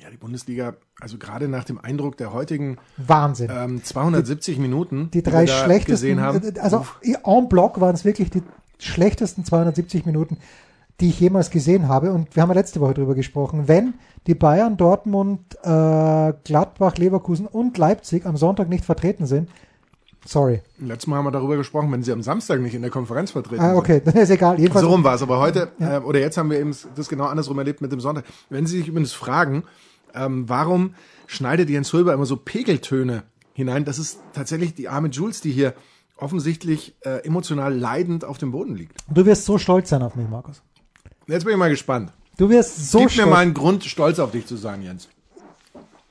Ja, 0.00 0.11
die 0.11 0.16
Bundesliga, 0.16 0.75
also 1.00 1.18
gerade 1.18 1.49
nach 1.49 1.64
dem 1.64 1.78
Eindruck 1.78 2.16
der 2.16 2.33
heutigen 2.33 2.78
Wahnsinn. 2.97 3.50
ähm, 3.52 3.85
270 3.85 4.59
Minuten, 4.59 5.11
die 5.12 5.23
drei 5.23 5.45
da 5.45 5.64
schlechtesten, 5.64 6.16
gesehen 6.16 6.21
haben, 6.21 6.59
also 6.61 6.87
en 7.02 7.49
bloc 7.49 7.80
waren 7.80 7.95
es 7.95 8.04
wirklich 8.04 8.30
die 8.30 8.42
schlechtesten 8.78 9.45
270 9.45 10.07
Minuten, 10.07 10.38
die 11.00 11.09
ich 11.09 11.21
jemals 11.21 11.50
gesehen 11.50 11.88
habe. 11.88 12.12
Und 12.12 12.35
wir 12.35 12.42
haben 12.42 12.50
ja 12.50 12.57
letzte 12.57 12.80
Woche 12.80 12.95
drüber 12.95 13.14
gesprochen. 13.14 13.68
Wenn 13.68 13.95
die 14.26 14.35
Bayern, 14.35 14.76
Dortmund, 14.76 15.40
äh, 15.62 16.33
Gladbach, 16.45 16.97
Leverkusen 16.97 17.47
und 17.47 17.78
Leipzig 17.78 18.26
am 18.26 18.37
Sonntag 18.37 18.68
nicht 18.68 18.85
vertreten 18.85 19.26
sind, 19.26 19.49
sorry. 20.30 20.61
letztes 20.78 21.06
Mal 21.06 21.16
haben 21.16 21.25
wir 21.26 21.30
darüber 21.30 21.56
gesprochen, 21.56 21.90
wenn 21.92 22.02
sie 22.02 22.12
am 22.12 22.23
Samstag 22.23 22.61
nicht 22.61 22.75
in 22.75 22.82
der 22.82 22.90
Konferenz 22.90 23.30
vertreten 23.32 23.62
Ah, 23.62 23.75
okay, 23.76 24.00
dann 24.04 24.14
ist 24.14 24.30
egal. 24.30 24.58
Jedenfalls, 24.58 24.85
So 24.85 24.90
rum 24.90 25.04
war 25.04 25.14
es, 25.14 25.23
aber 25.23 25.38
heute 25.38 25.73
äh, 25.80 25.99
oder 25.99 26.20
jetzt 26.20 26.37
haben 26.37 26.50
wir 26.50 26.58
eben 26.61 26.75
das 26.94 27.08
genau 27.08 27.25
andersrum 27.25 27.58
erlebt 27.58 27.80
mit 27.80 27.90
dem 27.92 28.00
Sonntag. 28.00 28.25
Wenn 28.50 28.66
Sie 28.66 28.78
sich 28.78 28.88
übrigens 28.88 29.12
fragen, 29.12 29.64
ähm, 30.14 30.49
warum 30.49 30.94
schneidet 31.26 31.68
Jens 31.70 31.92
Hulber 31.92 32.12
immer 32.14 32.26
so 32.26 32.37
Pegeltöne 32.37 33.23
hinein, 33.54 33.85
das 33.85 33.99
ist 33.99 34.18
tatsächlich 34.32 34.75
die 34.75 34.88
arme 34.88 35.08
Jules, 35.08 35.40
die 35.40 35.50
hier 35.52 35.75
offensichtlich 36.16 36.94
äh, 37.02 37.25
emotional 37.25 37.75
leidend 37.75 38.25
auf 38.25 38.38
dem 38.38 38.50
Boden 38.52 38.75
liegt. 38.75 38.97
du 39.12 39.25
wirst 39.26 39.44
so 39.44 39.58
stolz 39.58 39.88
sein 39.90 40.02
auf 40.02 40.16
mich, 40.16 40.28
Markus. 40.28 40.62
Jetzt 41.26 41.44
bin 41.44 41.52
ich 41.52 41.58
mal 41.58 41.70
gespannt. 41.70 42.12
Du 42.38 42.49
wirst 42.50 42.90
so 42.90 42.99
Gib 42.99 43.06
mir 43.08 43.12
stolz. 43.12 43.30
mal 43.30 43.38
einen 43.38 43.54
Grund, 43.54 43.85
stolz 43.85 44.18
auf 44.18 44.30
dich 44.30 44.47
zu 44.47 44.56
sein, 44.56 44.82
Jens. 44.82 45.08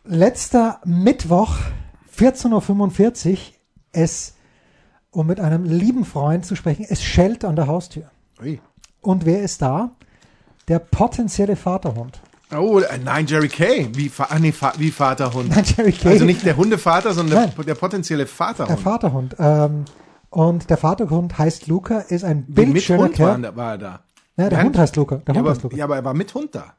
Letzter 0.06 0.80
Mittwoch, 0.86 1.56
14.45 2.18 3.32
Uhr, 3.32 3.38
es, 3.98 4.36
um 5.12 5.28
mit 5.28 5.40
einem 5.40 5.64
lieben 5.66 6.06
Freund 6.06 6.46
zu 6.46 6.56
sprechen, 6.56 6.86
es 6.88 7.04
schellt 7.04 7.44
an 7.46 7.56
der 7.56 7.68
Haustür. 7.68 8.10
Ui. 8.42 8.60
Und 9.02 9.26
wer 9.26 9.42
ist 9.42 9.62
da? 9.62 9.92
Der 10.68 10.80
potenzielle 10.80 11.56
Vaterhund. 11.56 12.22
Oh, 12.56 12.80
äh, 12.80 12.98
nein, 13.04 13.26
Jerry 13.26 13.48
Kay. 13.50 13.90
Wie, 13.94 14.12
ah, 14.20 14.40
nee, 14.40 14.54
wie 14.78 14.92
Vaterhund. 14.92 15.50
Nein, 15.50 15.64
Jerry 15.66 15.92
Kay. 15.92 16.10
Also 16.10 16.26
nicht 16.26 16.46
der 16.46 16.56
Hundevater, 16.56 17.14
sondern 17.14 17.52
der, 17.56 17.64
der 17.64 17.76
potenzielle 17.76 18.24
Der 18.24 18.28
Vaterhund. 18.28 18.80
Vaterhund. 18.80 19.36
Ähm, 19.40 19.86
und 20.30 20.70
der 20.70 20.78
Vaterhund 20.78 21.38
heißt 21.38 21.68
Luca, 21.68 22.00
ist 22.00 22.24
ein 22.24 22.46
Wie 22.48 22.62
mit 22.66 22.74
bildschöner 22.74 23.04
Hund 23.04 23.20
war, 23.20 23.28
Kerl. 23.36 23.44
er 23.46 23.58
da. 23.78 23.88
Ja, 23.88 24.00
der 24.36 24.52
Während- 24.52 24.66
Hund 24.66 24.78
heißt 24.78 24.96
Luca. 24.96 25.16
Der 25.18 25.34
Ja 25.36 25.40
Hund 25.40 25.40
aber, 25.40 25.50
heißt 25.52 25.64
Luca. 25.64 25.76
ja, 25.78 25.84
aber 25.86 25.96
er 25.96 26.06
war 26.06 26.14
mit 26.14 26.34
Hund 26.34 26.54
da. 26.54 26.74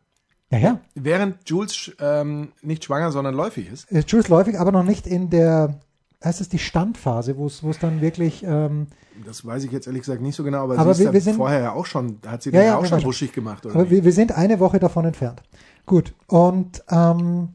Ja, 0.50 0.58
ja. 0.58 0.80
Während 0.94 1.46
Jules 1.48 1.92
ähm, 2.00 2.52
nicht 2.62 2.84
schwanger, 2.84 3.10
sondern 3.12 3.34
läufig 3.34 3.70
ist. 3.70 3.90
Ist 3.90 4.10
Jules 4.10 4.28
läufig, 4.28 4.58
aber 4.58 4.72
noch 4.72 4.84
nicht 4.84 5.06
in 5.06 5.28
der, 5.28 5.78
heißt 6.25 6.40
es 6.40 6.48
die 6.48 6.58
Standphase, 6.58 7.37
wo 7.37 7.46
es 7.46 7.62
wo 7.62 7.70
es 7.70 7.78
dann 7.78 8.00
wirklich, 8.00 8.42
ähm, 8.44 8.88
Das 9.25 9.44
weiß 9.44 9.64
ich 9.64 9.72
jetzt 9.72 9.87
ehrlich 9.87 10.02
gesagt 10.02 10.20
nicht 10.20 10.34
so 10.37 10.42
genau, 10.44 10.64
aber, 10.64 10.78
Aber 10.78 10.98
wir- 10.98 11.12
wir 11.12 11.20
sind- 11.20 11.37
vorher 11.37 11.60
ja 11.60 11.72
auch 11.72 11.87
schon, 11.87 12.18
hat 12.26 12.42
sie 12.42 12.50
Ja, 12.50 12.62
ja, 12.62 12.76
auch 12.78 12.84
schon 12.87 13.02
buschig 13.02 13.32
gemacht. 13.32 13.64
Oder 13.66 13.75
aber 13.75 13.90
wir, 13.90 14.04
wir 14.04 14.12
sind 14.12 14.32
eine 14.32 14.58
Woche 14.60 14.78
davon 14.78 15.04
entfernt. 15.04 15.42
Gut, 15.87 16.14
und 16.26 16.82
ähm, 16.90 17.50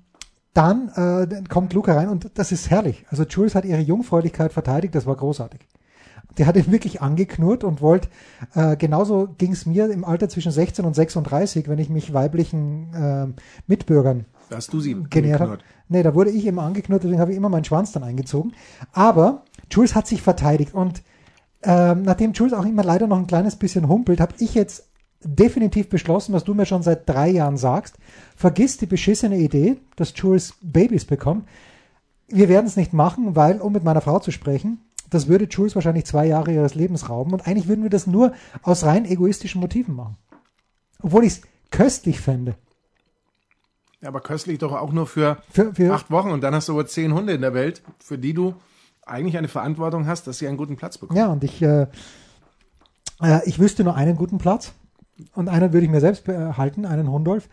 dann 0.53 0.89
äh, 0.95 1.43
kommt 1.49 1.73
Luca 1.73 1.93
rein 1.93 2.09
und 2.09 2.31
das 2.35 2.51
ist 2.51 2.69
herrlich. 2.69 3.05
Also 3.09 3.23
Jules 3.23 3.55
hat 3.55 3.65
ihre 3.65 3.81
Jungfräulichkeit 3.81 4.53
verteidigt, 4.53 4.93
das 4.95 5.05
war 5.05 5.15
großartig. 5.15 5.61
Der 6.37 6.47
hat 6.47 6.55
ihn 6.55 6.71
wirklich 6.71 7.01
angeknurrt 7.01 7.63
und 7.63 7.81
wollte, 7.81 8.07
äh, 8.55 8.75
genauso 8.77 9.29
ging 9.37 9.51
es 9.51 9.65
mir 9.67 9.89
im 9.91 10.03
Alter 10.03 10.29
zwischen 10.29 10.51
16 10.51 10.83
und 10.85 10.95
36, 10.95 11.67
wenn 11.67 11.77
ich 11.79 11.89
mich 11.89 12.13
weiblichen 12.13 12.91
ähm, 12.95 13.33
Mitbürgern 13.67 14.25
hast 14.51 14.73
du 14.73 14.79
sie 14.79 14.95
genähert 15.09 15.41
habe. 15.41 15.59
Nee, 15.89 16.03
da 16.03 16.15
wurde 16.15 16.31
ich 16.31 16.45
immer 16.45 16.63
angeknurrt, 16.63 17.03
deswegen 17.03 17.19
habe 17.19 17.31
ich 17.31 17.37
immer 17.37 17.49
meinen 17.49 17.65
Schwanz 17.65 17.91
dann 17.91 18.03
eingezogen. 18.03 18.53
Aber 18.91 19.43
Jules 19.69 19.95
hat 19.95 20.07
sich 20.07 20.21
verteidigt 20.21 20.73
und 20.73 21.03
ähm, 21.63 22.03
nachdem 22.03 22.33
Jules 22.33 22.53
auch 22.53 22.65
immer 22.65 22.83
leider 22.83 23.07
noch 23.07 23.17
ein 23.17 23.27
kleines 23.27 23.55
bisschen 23.55 23.87
humpelt, 23.87 24.19
habe 24.19 24.33
ich 24.39 24.53
jetzt 24.53 24.89
definitiv 25.23 25.89
beschlossen, 25.89 26.33
was 26.33 26.43
du 26.43 26.53
mir 26.53 26.65
schon 26.65 26.83
seit 26.83 27.07
drei 27.07 27.29
Jahren 27.29 27.57
sagst. 27.57 27.97
Vergiss 28.35 28.77
die 28.77 28.85
beschissene 28.85 29.37
Idee, 29.37 29.77
dass 29.95 30.13
Jules 30.15 30.55
Babys 30.61 31.05
bekommt. 31.05 31.47
Wir 32.27 32.49
werden 32.49 32.65
es 32.65 32.75
nicht 32.75 32.93
machen, 32.93 33.35
weil, 33.35 33.61
um 33.61 33.71
mit 33.73 33.83
meiner 33.83 34.01
Frau 34.01 34.19
zu 34.19 34.31
sprechen, 34.31 34.81
das 35.09 35.27
würde 35.27 35.45
Jules 35.45 35.75
wahrscheinlich 35.75 36.05
zwei 36.05 36.25
Jahre 36.25 36.51
ihres 36.51 36.75
Lebens 36.75 37.09
rauben 37.09 37.33
und 37.33 37.47
eigentlich 37.47 37.67
würden 37.67 37.83
wir 37.83 37.89
das 37.89 38.07
nur 38.07 38.33
aus 38.63 38.83
rein 38.83 39.05
egoistischen 39.05 39.61
Motiven 39.61 39.95
machen. 39.95 40.17
Obwohl 41.01 41.23
ich 41.23 41.33
es 41.33 41.41
köstlich 41.69 42.19
fände. 42.19 42.55
Ja, 44.03 44.09
aber 44.09 44.19
köstlich 44.19 44.59
doch 44.59 44.73
auch 44.73 44.91
nur 44.91 45.07
für, 45.07 45.37
Für, 45.49 45.73
für, 45.73 45.93
acht 45.93 46.11
Wochen 46.11 46.29
und 46.31 46.41
dann 46.41 46.53
hast 46.53 46.67
du 46.67 46.73
aber 46.73 46.85
zehn 46.85 47.13
Hunde 47.13 47.31
in 47.33 47.39
der 47.41 47.53
Welt, 47.53 47.81
für 47.99 48.17
die 48.17 48.33
du 48.33 48.53
eigentlich 49.05 49.37
eine 49.37 49.47
Verantwortung 49.47 50.07
hast, 50.07 50.27
dass 50.27 50.39
sie 50.39 50.47
einen 50.47 50.57
guten 50.57 50.75
Platz 50.75 50.97
bekommen. 50.97 51.17
Ja, 51.17 51.27
und 51.27 51.41
ich, 51.43 51.61
äh, 51.61 51.87
äh, 53.21 53.39
ich 53.45 53.59
wüsste 53.59 53.83
nur 53.85 53.95
einen 53.95 54.17
guten 54.17 54.37
Platz 54.39 54.73
und 55.35 55.47
einen 55.47 55.71
würde 55.71 55.85
ich 55.85 55.91
mir 55.91 56.01
selbst 56.01 56.25
behalten, 56.25 56.85
einen 56.85 57.09
Hundolf. 57.09 57.47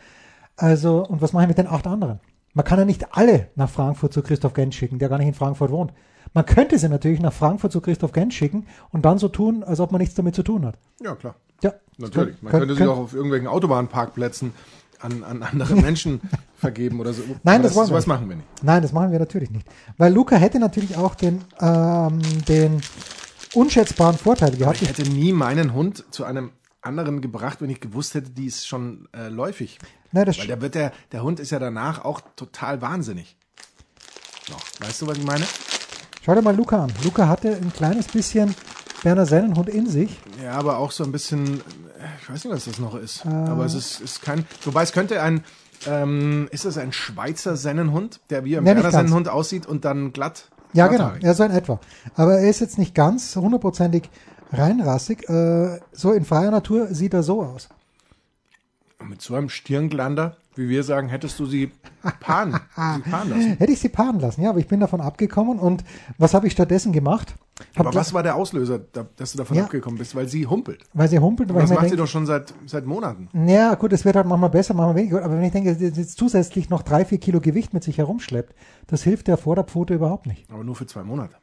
Also, 0.56 1.06
und 1.06 1.22
was 1.22 1.32
mache 1.32 1.44
ich 1.44 1.48
mit 1.48 1.58
den 1.58 1.68
acht 1.68 1.86
anderen? 1.86 2.18
Man 2.52 2.64
kann 2.64 2.80
ja 2.80 2.84
nicht 2.84 3.16
alle 3.16 3.46
nach 3.54 3.70
Frankfurt 3.70 4.12
zu 4.12 4.22
Christoph 4.22 4.54
Gens 4.54 4.74
schicken, 4.74 4.98
der 4.98 5.08
gar 5.08 5.18
nicht 5.18 5.28
in 5.28 5.34
Frankfurt 5.34 5.70
wohnt. 5.70 5.92
Man 6.34 6.46
könnte 6.46 6.78
sie 6.78 6.88
natürlich 6.88 7.20
nach 7.20 7.32
Frankfurt 7.32 7.70
zu 7.70 7.80
Christoph 7.80 8.12
Gens 8.12 8.34
schicken 8.34 8.66
und 8.90 9.04
dann 9.04 9.18
so 9.18 9.28
tun, 9.28 9.62
als 9.62 9.78
ob 9.78 9.92
man 9.92 10.00
nichts 10.00 10.16
damit 10.16 10.34
zu 10.34 10.42
tun 10.42 10.66
hat. 10.66 10.76
Ja, 11.00 11.14
klar. 11.14 11.36
Ja, 11.62 11.74
Natürlich. 11.98 12.42
Man 12.42 12.52
Kön- 12.52 12.58
könnte 12.60 12.74
sie 12.74 12.86
auch 12.86 12.98
auf 12.98 13.14
irgendwelchen 13.14 13.46
Autobahnparkplätzen 13.46 14.52
an, 15.00 15.24
an 15.24 15.42
andere 15.42 15.74
Menschen 15.80 16.20
vergeben 16.56 17.00
oder 17.00 17.12
so. 17.12 17.22
Nein, 17.42 17.56
Aber 17.60 17.62
das 17.64 17.74
wollen 17.74 17.88
wir 17.90 17.96
nicht. 17.96 18.06
machen 18.06 18.28
wir 18.28 18.36
nicht. 18.36 18.48
Nein, 18.62 18.82
das 18.82 18.92
machen 18.92 19.12
wir 19.12 19.18
natürlich 19.18 19.50
nicht. 19.50 19.66
Weil 19.98 20.12
Luca 20.12 20.36
hätte 20.36 20.58
natürlich 20.58 20.96
auch 20.96 21.14
den, 21.14 21.44
ähm, 21.60 22.20
den 22.48 22.80
unschätzbaren 23.54 24.16
Vorteil 24.16 24.56
gehabt. 24.56 24.82
Ich 24.82 24.88
hätte 24.88 25.02
nie 25.02 25.32
meinen 25.32 25.72
Hund 25.74 26.04
zu 26.10 26.24
einem 26.24 26.52
anderen 26.82 27.20
gebracht, 27.20 27.60
wenn 27.60 27.70
ich 27.70 27.80
gewusst 27.80 28.14
hätte, 28.14 28.30
die 28.30 28.46
ist 28.46 28.66
schon 28.66 29.08
äh, 29.14 29.28
läufig. 29.28 29.78
Nein, 30.12 30.26
das 30.26 30.38
Weil 30.38 30.46
der 30.46 30.60
wird 30.62 30.74
der, 30.74 30.92
der 31.12 31.22
Hund 31.22 31.40
ist 31.40 31.50
ja 31.50 31.58
danach 31.58 32.04
auch 32.04 32.20
total 32.36 32.80
wahnsinnig. 32.80 33.36
Noch. 34.48 34.62
Weißt 34.80 35.02
du, 35.02 35.06
was 35.06 35.18
ich 35.18 35.24
meine? 35.24 35.44
Schau 36.24 36.34
dir 36.34 36.42
mal 36.42 36.56
Luca 36.56 36.84
an. 36.84 36.92
Luca 37.04 37.28
hatte 37.28 37.56
ein 37.56 37.72
kleines 37.72 38.06
bisschen 38.08 38.54
Berner 39.02 39.26
Sennenhund 39.26 39.68
in 39.68 39.86
sich. 39.86 40.18
Ja, 40.42 40.52
aber 40.52 40.78
auch 40.78 40.90
so 40.90 41.04
ein 41.04 41.12
bisschen, 41.12 41.60
äh, 41.60 42.04
ich 42.20 42.30
weiß 42.30 42.44
nicht, 42.44 42.54
was 42.54 42.64
das 42.66 42.78
noch 42.78 42.94
ist. 42.94 43.24
Äh. 43.24 43.28
Aber 43.28 43.64
es 43.64 43.74
ist, 43.74 44.00
ist 44.00 44.22
kein, 44.22 44.44
wobei 44.64 44.82
es 44.82 44.92
könnte 44.92 45.22
ein, 45.22 45.42
ähm, 45.86 46.48
ist 46.50 46.64
das 46.66 46.76
ein 46.76 46.92
Schweizer 46.92 47.56
Sennenhund, 47.56 48.20
der 48.28 48.44
wie 48.44 48.56
ein 48.58 48.66
Ja, 48.66 48.74
Berner. 48.74 48.90
Sennenhund 48.90 49.28
aussieht 49.28 49.66
und 49.66 49.84
dann 49.84 50.12
glatt? 50.12 50.48
Ja, 50.72 50.86
genau. 50.88 51.12
Ja, 51.20 51.34
so 51.34 51.44
in 51.44 51.50
etwa. 51.50 51.80
Aber 52.14 52.38
er 52.38 52.48
ist 52.48 52.60
jetzt 52.60 52.78
nicht 52.78 52.94
ganz 52.94 53.34
hundertprozentig 53.34 54.08
reinrassig. 54.52 55.28
Äh, 55.28 55.80
so 55.92 56.12
in 56.12 56.24
freier 56.24 56.50
Natur 56.50 56.88
sieht 56.94 57.14
er 57.14 57.22
so 57.22 57.42
aus. 57.42 57.68
Mit 59.02 59.22
so 59.22 59.34
einem 59.34 59.48
Stirnglander, 59.48 60.36
wie 60.56 60.68
wir 60.68 60.84
sagen, 60.84 61.08
hättest 61.08 61.38
du 61.40 61.46
sie 61.46 61.72
paaren, 62.20 62.52
sie 62.76 63.10
paaren 63.10 63.30
lassen. 63.30 63.56
Hätte 63.56 63.72
ich 63.72 63.80
sie 63.80 63.88
paaren 63.88 64.20
lassen, 64.20 64.42
ja, 64.42 64.50
aber 64.50 64.58
ich 64.58 64.68
bin 64.68 64.78
davon 64.78 65.00
abgekommen 65.00 65.58
und 65.58 65.84
was 66.18 66.34
habe 66.34 66.46
ich 66.46 66.52
stattdessen 66.52 66.92
gemacht? 66.92 67.34
Aber 67.76 67.94
was 67.94 68.12
war 68.14 68.22
der 68.22 68.36
Auslöser, 68.36 68.78
da- 68.78 69.06
dass 69.16 69.32
du 69.32 69.38
davon 69.38 69.56
Ja. 69.56 69.64
abgekommen 69.64 69.98
bist? 69.98 70.14
Weil 70.14 70.28
sie 70.28 70.46
humpelt. 70.46 70.84
Weil 70.94 71.08
sie 71.08 71.18
humpelt, 71.18 71.52
weil 71.52 71.62
Das 71.62 71.70
macht 71.70 71.80
sie 71.80 71.86
denke, 71.88 71.96
doch 71.98 72.06
schon 72.08 72.26
seit, 72.26 72.52
seit 72.66 72.86
Monaten. 72.86 73.28
ja 73.48 73.74
gut, 73.74 73.92
es 73.92 74.04
wird 74.04 74.16
halt 74.16 74.26
manchmal 74.26 74.50
besser, 74.50 74.74
manchmal 74.74 74.96
weniger, 74.96 75.24
aber 75.24 75.34
wenn 75.36 75.44
ich 75.44 75.52
denke, 75.52 75.70
dass 75.70 75.78
sie 75.78 76.00
jetzt 76.00 76.16
zusätzlich 76.18 76.70
noch 76.70 76.82
drei, 76.82 77.04
vier 77.04 77.18
Kilo 77.18 77.40
Gewicht 77.40 77.72
mit 77.74 77.82
sich 77.84 77.98
herumschleppt, 77.98 78.54
das 78.86 79.02
hilft 79.02 79.28
der 79.28 79.36
Vorderpfote 79.36 79.94
überhaupt 79.94 80.26
nicht. 80.26 80.50
Aber 80.50 80.64
nur 80.64 80.74
für 80.76 80.86
zwei 80.86 81.02
Monate. 81.02 81.34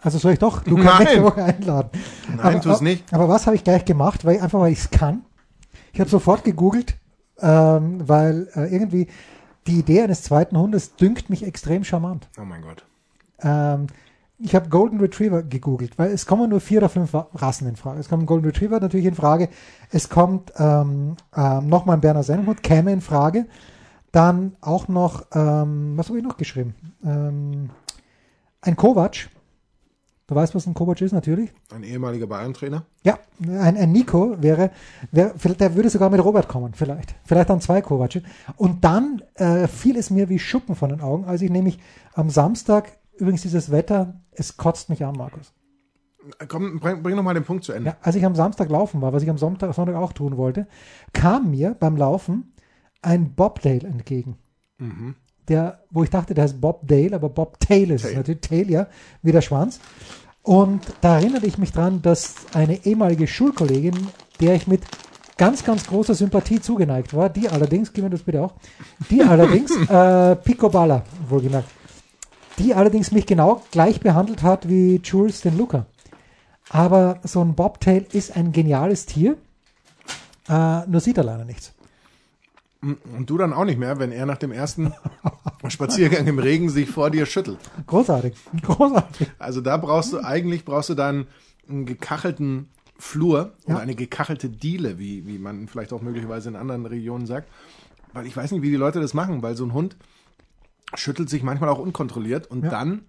Also 0.00 0.18
soll 0.18 0.32
ich 0.32 0.38
doch 0.40 0.66
Luca 0.66 0.98
nächste 0.98 1.22
Woche 1.22 1.44
einladen. 1.44 1.90
Nein, 2.36 2.60
tu's 2.60 2.80
nicht. 2.80 3.12
Aber 3.14 3.28
was 3.28 3.46
habe 3.46 3.54
ich 3.54 3.62
gleich 3.62 3.84
gemacht? 3.84 4.24
Weil 4.24 4.40
einfach 4.40 4.58
weil 4.58 4.72
ich 4.72 4.80
es 4.80 4.90
kann. 4.90 5.24
Ich 5.92 6.00
habe 6.00 6.10
sofort 6.10 6.42
gegoogelt, 6.42 6.96
ähm, 7.38 8.00
weil 8.08 8.48
äh, 8.54 8.72
irgendwie 8.74 9.06
die 9.68 9.78
Idee 9.78 10.02
eines 10.02 10.22
zweiten 10.22 10.58
Hundes 10.58 10.96
dünkt 10.96 11.30
mich 11.30 11.44
extrem 11.46 11.84
charmant. 11.84 12.28
Oh 12.40 12.44
mein 12.44 12.62
Gott. 12.62 12.84
Ähm, 13.42 13.86
ich 14.42 14.54
habe 14.54 14.68
Golden 14.68 14.98
Retriever 15.00 15.42
gegoogelt, 15.42 15.98
weil 15.98 16.10
es 16.10 16.26
kommen 16.26 16.50
nur 16.50 16.60
vier 16.60 16.78
oder 16.78 16.88
fünf 16.88 17.14
Rassen 17.14 17.68
in 17.68 17.76
Frage. 17.76 18.00
Es 18.00 18.08
kommt 18.08 18.24
ein 18.24 18.26
Golden 18.26 18.46
Retriever 18.46 18.80
natürlich 18.80 19.06
in 19.06 19.14
Frage. 19.14 19.48
Es 19.90 20.08
kommt 20.08 20.52
ähm, 20.58 21.16
ähm, 21.36 21.68
nochmal 21.68 21.96
ein 21.96 22.00
Berner 22.00 22.22
Sennenhund, 22.22 22.62
käme 22.62 22.92
in 22.92 23.00
Frage. 23.00 23.46
Dann 24.10 24.56
auch 24.60 24.88
noch, 24.88 25.26
ähm, 25.34 25.94
was 25.96 26.08
habe 26.08 26.18
ich 26.18 26.24
noch 26.24 26.36
geschrieben? 26.36 26.74
Ähm, 27.04 27.70
ein 28.60 28.76
Kovac. 28.76 29.28
Du 30.26 30.34
weißt, 30.34 30.54
was 30.54 30.66
ein 30.66 30.74
Kovac 30.74 31.00
ist, 31.02 31.12
natürlich. 31.12 31.52
Ein 31.74 31.82
ehemaliger 31.82 32.26
Bayern-Trainer. 32.26 32.84
Ja, 33.04 33.18
ein, 33.40 33.76
ein 33.76 33.92
Nico 33.92 34.40
wäre, 34.40 34.70
vielleicht- 35.36 35.60
der 35.60 35.74
würde 35.74 35.90
sogar 35.90 36.10
mit 36.10 36.24
Robert 36.24 36.48
kommen, 36.48 36.72
vielleicht. 36.74 37.14
Vielleicht 37.24 37.50
dann 37.50 37.60
zwei 37.60 37.80
Kovac. 37.82 38.22
Und 38.56 38.84
dann 38.84 39.22
äh, 39.34 39.66
fiel 39.68 39.96
es 39.96 40.10
mir 40.10 40.28
wie 40.28 40.38
Schuppen 40.38 40.74
von 40.74 40.90
den 40.90 41.00
Augen, 41.00 41.24
als 41.24 41.42
ich 41.42 41.50
nämlich 41.50 41.78
am 42.14 42.30
Samstag, 42.30 42.92
übrigens 43.16 43.42
dieses 43.42 43.70
Wetter, 43.70 44.20
es 44.32 44.56
kotzt 44.56 44.88
mich 44.88 45.04
an, 45.04 45.16
Markus. 45.16 45.52
Komm, 46.48 46.78
bring, 46.78 47.02
bring 47.02 47.16
noch 47.16 47.22
mal 47.22 47.34
den 47.34 47.44
Punkt 47.44 47.64
zu 47.64 47.72
Ende. 47.72 47.90
Ja, 47.90 47.96
als 48.00 48.14
ich 48.14 48.24
am 48.24 48.34
Samstag 48.34 48.70
laufen 48.70 49.00
war, 49.00 49.12
was 49.12 49.22
ich 49.22 49.30
am 49.30 49.38
Sonntag, 49.38 49.74
Sonntag 49.74 49.96
auch 49.96 50.12
tun 50.12 50.36
wollte, 50.36 50.68
kam 51.12 51.50
mir 51.50 51.74
beim 51.78 51.96
Laufen 51.96 52.52
ein 53.02 53.34
Bobdale 53.34 53.86
entgegen. 53.86 54.36
Der, 55.48 55.84
wo 55.90 56.02
ich 56.04 56.10
dachte, 56.10 56.34
der 56.34 56.44
heißt 56.44 56.60
Bob 56.60 56.86
Dale, 56.86 57.14
aber 57.14 57.28
Bob 57.28 57.58
Tail 57.60 57.90
ist 57.90 58.02
Tail. 58.02 58.16
natürlich 58.16 58.40
Tail, 58.40 58.70
ja, 58.70 58.86
wie 59.22 59.32
der 59.32 59.40
Schwanz. 59.40 59.80
Und 60.42 60.80
da 61.00 61.18
erinnerte 61.18 61.46
ich 61.46 61.58
mich 61.58 61.72
dran, 61.72 62.02
dass 62.02 62.46
eine 62.54 62.84
ehemalige 62.84 63.26
Schulkollegin, 63.26 63.94
der 64.40 64.54
ich 64.54 64.66
mit 64.66 64.82
ganz, 65.36 65.64
ganz 65.64 65.86
großer 65.86 66.14
Sympathie 66.14 66.60
zugeneigt 66.60 67.14
war, 67.14 67.28
die 67.28 67.48
allerdings, 67.48 67.92
gib 67.92 68.04
mir 68.04 68.10
das 68.10 68.22
bitte 68.22 68.42
auch, 68.42 68.54
die 69.10 69.22
allerdings, 69.22 69.70
äh, 69.88 70.36
Picoballa, 70.36 71.04
wohlgemerkt, 71.28 71.68
die 72.58 72.74
allerdings 72.74 73.12
mich 73.12 73.26
genau 73.26 73.62
gleich 73.70 74.00
behandelt 74.00 74.42
hat 74.42 74.68
wie 74.68 75.00
Jules 75.02 75.40
den 75.40 75.56
Luca. 75.56 75.86
Aber 76.70 77.20
so 77.24 77.40
ein 77.42 77.54
Bobtail 77.54 78.06
ist 78.12 78.36
ein 78.36 78.52
geniales 78.52 79.06
Tier, 79.06 79.36
äh, 80.48 80.86
nur 80.86 81.00
sieht 81.00 81.18
er 81.18 81.24
leider 81.24 81.44
nichts. 81.44 81.72
Und 82.80 83.30
du 83.30 83.38
dann 83.38 83.52
auch 83.52 83.64
nicht 83.64 83.78
mehr, 83.78 83.98
wenn 84.00 84.10
er 84.10 84.26
nach 84.26 84.38
dem 84.38 84.50
ersten 84.50 84.92
Spaziergang 85.68 86.26
im 86.26 86.38
Regen 86.40 86.68
sich 86.68 86.90
vor 86.90 87.10
dir 87.10 87.26
schüttelt. 87.26 87.58
Großartig, 87.86 88.34
großartig. 88.62 89.30
Also 89.38 89.60
da 89.60 89.76
brauchst 89.76 90.12
du, 90.12 90.18
eigentlich 90.20 90.64
brauchst 90.64 90.88
du 90.90 90.94
dann 90.94 91.26
einen 91.68 91.86
gekachelten 91.86 92.68
Flur 92.98 93.52
Ja. 93.66 93.74
oder 93.74 93.82
eine 93.82 93.94
gekachelte 93.94 94.48
Diele, 94.48 94.98
wie, 94.98 95.26
wie 95.26 95.38
man 95.38 95.68
vielleicht 95.68 95.92
auch 95.92 96.02
möglicherweise 96.02 96.48
in 96.48 96.56
anderen 96.56 96.86
Regionen 96.86 97.26
sagt. 97.26 97.48
Weil 98.14 98.26
ich 98.26 98.36
weiß 98.36 98.50
nicht, 98.50 98.62
wie 98.62 98.70
die 98.70 98.76
Leute 98.76 99.00
das 99.00 99.14
machen, 99.14 99.42
weil 99.42 99.56
so 99.56 99.64
ein 99.64 99.72
Hund 99.74 99.96
schüttelt 100.94 101.30
sich 101.30 101.42
manchmal 101.42 101.70
auch 101.70 101.78
unkontrolliert 101.78 102.46
und 102.50 102.64
Ja. 102.64 102.70
dann 102.70 103.06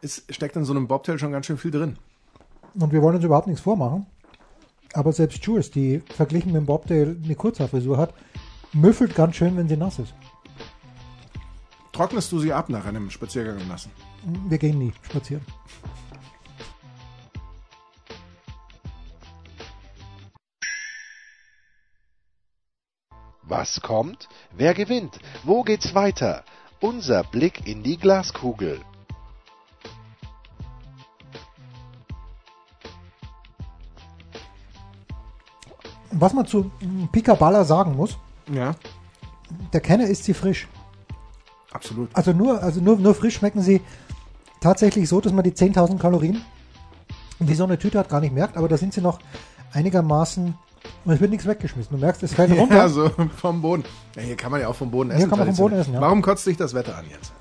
ist, 0.00 0.32
steckt 0.34 0.56
in 0.56 0.64
so 0.64 0.72
einem 0.72 0.88
Bobtail 0.88 1.18
schon 1.18 1.32
ganz 1.32 1.46
schön 1.46 1.58
viel 1.58 1.70
drin. 1.70 1.98
Und 2.74 2.92
wir 2.92 3.02
wollen 3.02 3.16
uns 3.16 3.24
überhaupt 3.24 3.46
nichts 3.46 3.62
vormachen. 3.62 4.06
Aber 4.94 5.12
selbst 5.12 5.44
Jules, 5.44 5.70
die 5.70 6.00
verglichen 6.14 6.52
mit 6.52 6.60
dem 6.62 6.66
Bobtail 6.66 7.16
eine 7.22 7.34
Kurzhaarfrisur 7.34 7.96
hat, 7.98 8.14
müffelt 8.72 9.14
ganz 9.14 9.36
schön, 9.36 9.56
wenn 9.56 9.68
sie 9.68 9.76
nass 9.76 9.98
ist. 9.98 10.14
Trocknest 11.92 12.32
du 12.32 12.38
sie 12.38 12.52
ab 12.52 12.68
nach 12.68 12.84
einem 12.86 13.10
Spaziergang 13.10 13.58
im 13.58 13.68
Nassen? 13.68 13.90
Wir 14.48 14.58
gehen 14.58 14.78
nie 14.78 14.92
spazieren. 15.02 15.44
Was 23.42 23.80
kommt? 23.80 24.28
Wer 24.52 24.74
gewinnt? 24.74 25.18
Wo 25.44 25.62
geht's 25.62 25.94
weiter? 25.94 26.44
Unser 26.82 27.22
Blick 27.24 27.66
in 27.66 27.82
die 27.82 27.96
Glaskugel. 27.96 28.78
Was 36.10 36.32
man 36.34 36.46
zu 36.46 36.70
mm, 36.80 37.06
Picaballa 37.10 37.64
sagen 37.64 37.96
muss, 37.96 38.18
Ja, 38.52 38.74
der 39.72 39.80
Kenner 39.80 40.06
isst 40.06 40.24
sie 40.24 40.34
frisch. 40.34 40.68
absolut. 41.72 42.10
Also 42.14 42.32
nur, 42.32 42.62
also 42.62 42.80
nur, 42.80 42.96
nur 42.98 43.14
frisch 43.14 43.36
schmecken 43.36 43.62
sie 43.62 43.80
tatsächlich 44.60 45.08
so, 45.08 45.20
dass 45.20 45.32
man 45.32 45.44
die 45.44 45.52
10.000 45.52 45.98
Kalorien, 45.98 46.42
die 47.38 47.54
so 47.54 47.64
eine 47.64 47.78
Tüte 47.78 47.98
hat, 47.98 48.08
gar 48.08 48.20
nicht 48.20 48.34
merkt, 48.34 48.56
aber 48.56 48.68
da 48.68 48.76
sind 48.76 48.92
sie 48.92 49.00
noch 49.00 49.18
einigermaßen, 49.72 50.54
und 51.04 51.12
es 51.12 51.20
wird 51.20 51.30
nichts 51.30 51.46
weggeschmissen. 51.46 51.96
Du 51.96 52.00
merkst, 52.04 52.22
es 52.22 52.34
fällt 52.34 52.50
runter. 52.58 52.76
Ja, 52.76 52.88
so 52.88 53.10
vom 53.36 53.60
Boden. 53.62 53.84
Ja, 54.16 54.22
hier 54.22 54.36
kann 54.36 54.50
man 54.50 54.60
ja 54.60 54.68
auch 54.68 54.74
vom 54.74 54.90
Boden 54.90 55.10
essen. 55.10 55.28
kann 55.28 55.38
man 55.38 55.48
vom 55.48 55.56
Boden 55.56 55.78
essen, 55.80 55.94
ja. 55.94 56.00
Warum 56.00 56.22
kotzt 56.22 56.46
dich 56.46 56.56
das 56.56 56.74
Wetter 56.74 56.96
an 56.96 57.04
jetzt? 57.10 57.32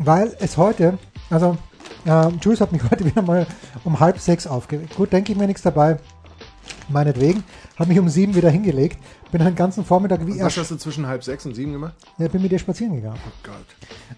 weil 0.00 0.36
es 0.38 0.56
heute, 0.56 0.96
also 1.28 1.58
äh, 2.06 2.28
Jules 2.40 2.60
hat 2.60 2.70
mich 2.72 2.82
heute 2.90 3.04
wieder 3.04 3.22
mal 3.22 3.46
um 3.84 3.98
halb 3.98 4.18
sechs 4.20 4.46
aufgeregt. 4.46 4.94
Gut, 4.96 5.12
denke 5.12 5.32
ich 5.32 5.38
mir 5.38 5.46
nichts 5.48 5.62
dabei, 5.62 5.98
meinetwegen. 6.88 7.44
Habe 7.78 7.90
mich 7.90 7.98
um 7.98 8.08
sieben 8.08 8.34
wieder 8.34 8.50
hingelegt, 8.50 8.98
bin 9.30 9.44
den 9.44 9.54
ganzen 9.54 9.84
Vormittag 9.84 10.26
wie 10.26 10.32
Was 10.32 10.38
erst, 10.38 10.58
hast 10.58 10.70
du 10.70 10.76
zwischen 10.76 11.06
halb 11.06 11.22
sechs 11.22 11.44
und 11.46 11.54
sieben 11.54 11.72
gemacht? 11.72 11.94
ja, 12.18 12.28
bin 12.28 12.42
mit 12.42 12.50
dir 12.50 12.58
spazieren 12.58 12.94
gegangen. 12.94 13.18
Oh 13.26 13.50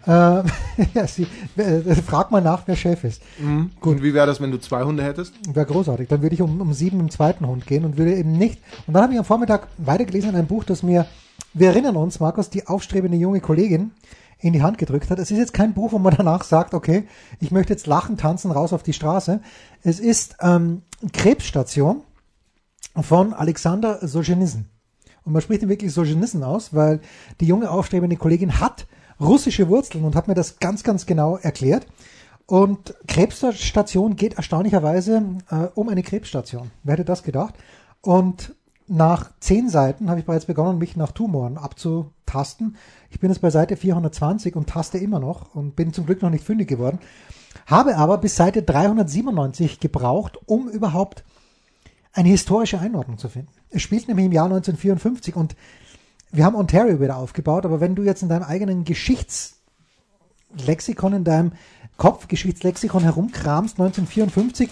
Gott. 0.06 0.44
Äh, 0.76 0.86
ja, 0.94 1.06
sie, 1.06 1.26
äh, 1.56 1.94
frag 1.96 2.30
mal 2.30 2.40
nach, 2.40 2.62
wer 2.66 2.76
Chef 2.76 3.04
ist. 3.04 3.22
Gut. 3.80 3.96
Und 3.96 4.02
wie 4.02 4.14
wäre 4.14 4.26
das, 4.26 4.40
wenn 4.40 4.50
du 4.50 4.58
zwei 4.58 4.84
Hunde 4.84 5.02
hättest? 5.02 5.34
Wäre 5.52 5.66
großartig. 5.66 6.08
Dann 6.08 6.22
würde 6.22 6.34
ich 6.34 6.42
um, 6.42 6.60
um 6.60 6.72
sieben 6.72 7.00
im 7.00 7.10
zweiten 7.10 7.46
Hund 7.46 7.66
gehen 7.66 7.84
und 7.84 7.98
würde 7.98 8.14
eben 8.14 8.32
nicht. 8.32 8.60
Und 8.86 8.94
dann 8.94 9.02
habe 9.02 9.12
ich 9.12 9.18
am 9.18 9.24
Vormittag 9.24 9.68
weitergelesen 9.78 10.30
in 10.30 10.36
einem 10.36 10.46
Buch, 10.46 10.64
das 10.64 10.82
mir, 10.82 11.06
wir 11.54 11.68
erinnern 11.68 11.96
uns, 11.96 12.20
Markus, 12.20 12.50
die 12.50 12.66
aufstrebende 12.66 13.16
junge 13.16 13.40
Kollegin 13.40 13.92
in 14.38 14.52
die 14.52 14.62
Hand 14.62 14.78
gedrückt 14.78 15.10
hat. 15.10 15.18
Es 15.18 15.30
ist 15.30 15.38
jetzt 15.38 15.54
kein 15.54 15.74
Buch, 15.74 15.92
wo 15.92 15.98
man 15.98 16.14
danach 16.16 16.44
sagt, 16.44 16.74
okay, 16.74 17.06
ich 17.40 17.50
möchte 17.50 17.72
jetzt 17.72 17.86
lachen, 17.86 18.16
tanzen, 18.16 18.50
raus 18.50 18.72
auf 18.72 18.82
die 18.82 18.92
Straße. 18.92 19.40
Es 19.82 20.00
ist 20.00 20.36
ähm, 20.40 20.82
Krebsstation 21.12 22.02
von 22.96 23.32
Alexander 23.32 24.06
Solzhenitsyn. 24.06 24.66
Und 25.24 25.32
man 25.32 25.42
spricht 25.42 25.62
ihn 25.62 25.68
wirklich 25.68 25.92
Solzhenitsyn 25.92 26.42
aus, 26.42 26.74
weil 26.74 27.00
die 27.40 27.46
junge 27.46 27.70
aufstrebende 27.70 28.16
Kollegin 28.16 28.60
hat 28.60 28.86
russische 29.20 29.68
Wurzeln 29.68 30.04
und 30.04 30.16
hat 30.16 30.28
mir 30.28 30.34
das 30.34 30.58
ganz, 30.58 30.82
ganz 30.82 31.06
genau 31.06 31.36
erklärt. 31.36 31.86
Und 32.46 32.94
Krebsstation 33.06 34.16
geht 34.16 34.34
erstaunlicherweise 34.34 35.22
äh, 35.50 35.68
um 35.74 35.88
eine 35.88 36.02
Krebsstation. 36.02 36.70
Wer 36.82 36.94
hätte 36.94 37.04
das 37.04 37.22
gedacht? 37.22 37.54
Und 38.00 38.54
nach 38.88 39.30
zehn 39.38 39.68
Seiten 39.68 40.10
habe 40.10 40.18
ich 40.18 40.26
bereits 40.26 40.46
begonnen, 40.46 40.78
mich 40.78 40.96
nach 40.96 41.12
Tumoren 41.12 41.58
abzutasten. 41.58 42.76
Ich 43.08 43.20
bin 43.20 43.30
jetzt 43.30 43.40
bei 43.40 43.50
Seite 43.50 43.76
420 43.76 44.56
und 44.56 44.68
taste 44.68 44.98
immer 44.98 45.20
noch 45.20 45.54
und 45.54 45.76
bin 45.76 45.92
zum 45.92 46.06
Glück 46.06 46.22
noch 46.22 46.30
nicht 46.30 46.42
fündig 46.42 46.66
geworden. 46.66 46.98
Habe 47.66 47.96
aber 47.96 48.18
bis 48.18 48.34
Seite 48.34 48.64
397 48.64 49.78
gebraucht, 49.78 50.38
um 50.46 50.68
überhaupt 50.68 51.22
eine 52.12 52.28
historische 52.28 52.78
Einordnung 52.80 53.18
zu 53.18 53.28
finden. 53.28 53.52
Es 53.70 53.82
spielt 53.82 54.08
nämlich 54.08 54.26
im 54.26 54.32
Jahr 54.32 54.46
1954 54.46 55.36
und 55.36 55.54
wir 56.32 56.44
haben 56.44 56.54
Ontario 56.56 57.00
wieder 57.00 57.16
aufgebaut, 57.16 57.64
aber 57.64 57.80
wenn 57.80 57.94
du 57.94 58.02
jetzt 58.02 58.22
in 58.22 58.28
deinem 58.28 58.42
eigenen 58.44 58.84
Geschichtslexikon, 58.84 61.12
in 61.14 61.24
deinem 61.24 61.52
Kopfgeschichtslexikon 61.96 63.02
herumkramst, 63.02 63.78
1954, 63.80 64.68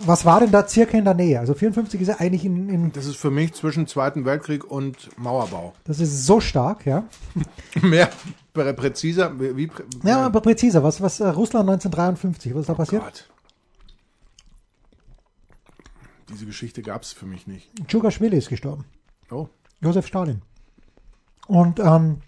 was 0.00 0.24
war 0.24 0.38
denn 0.40 0.50
da 0.52 0.66
circa 0.68 0.96
in 0.96 1.04
der 1.04 1.14
Nähe? 1.14 1.40
Also 1.40 1.54
54 1.54 2.00
ist 2.00 2.06
ja 2.08 2.16
eigentlich 2.20 2.44
in, 2.44 2.68
in 2.68 2.92
Das 2.92 3.06
ist 3.06 3.16
für 3.16 3.30
mich 3.32 3.52
zwischen 3.54 3.86
Zweiten 3.88 4.24
Weltkrieg 4.24 4.64
und 4.70 5.10
Mauerbau. 5.18 5.72
das 5.84 5.98
ist 6.00 6.24
so 6.26 6.38
stark, 6.40 6.86
ja. 6.86 7.02
Mehr 7.82 8.08
prä- 8.54 8.72
präziser, 8.72 9.32
wie, 9.40 9.66
prä- 9.66 9.82
Ja, 10.04 10.24
aber 10.24 10.40
präziser, 10.40 10.82
was, 10.84 11.00
was 11.00 11.18
äh, 11.20 11.26
Russland 11.28 11.68
1953, 11.68 12.54
was 12.54 12.60
ist 12.62 12.68
da 12.68 12.74
passiert? 12.74 13.02
Gott. 13.02 13.28
Diese 16.34 16.46
Geschichte 16.46 16.82
gab 16.82 17.02
es 17.02 17.12
für 17.12 17.26
mich 17.26 17.46
nicht. 17.46 17.70
Djugaschwili 17.88 18.36
ist 18.36 18.48
gestorben. 18.48 18.84
Oh. 19.30 19.46
Josef 19.80 20.06
Stalin. 20.06 20.42
Und 21.46 21.78
ähm, 21.78 22.22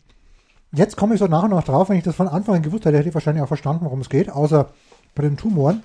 jetzt 0.73 0.97
komme 0.97 1.14
ich 1.14 1.19
so 1.19 1.27
nach 1.27 1.42
und 1.42 1.51
nach 1.51 1.64
drauf, 1.64 1.88
wenn 1.88 1.97
ich 1.97 2.05
das 2.05 2.14
von 2.14 2.29
Anfang 2.29 2.55
an 2.55 2.62
gewusst 2.62 2.85
hätte, 2.85 2.97
hätte 2.97 3.09
ich 3.09 3.14
wahrscheinlich 3.14 3.42
auch 3.42 3.49
verstanden, 3.49 3.85
worum 3.85 4.01
es 4.01 4.09
geht, 4.09 4.31
außer 4.31 4.71
bei 5.16 5.23
den 5.23 5.37
Tumoren. 5.37 5.83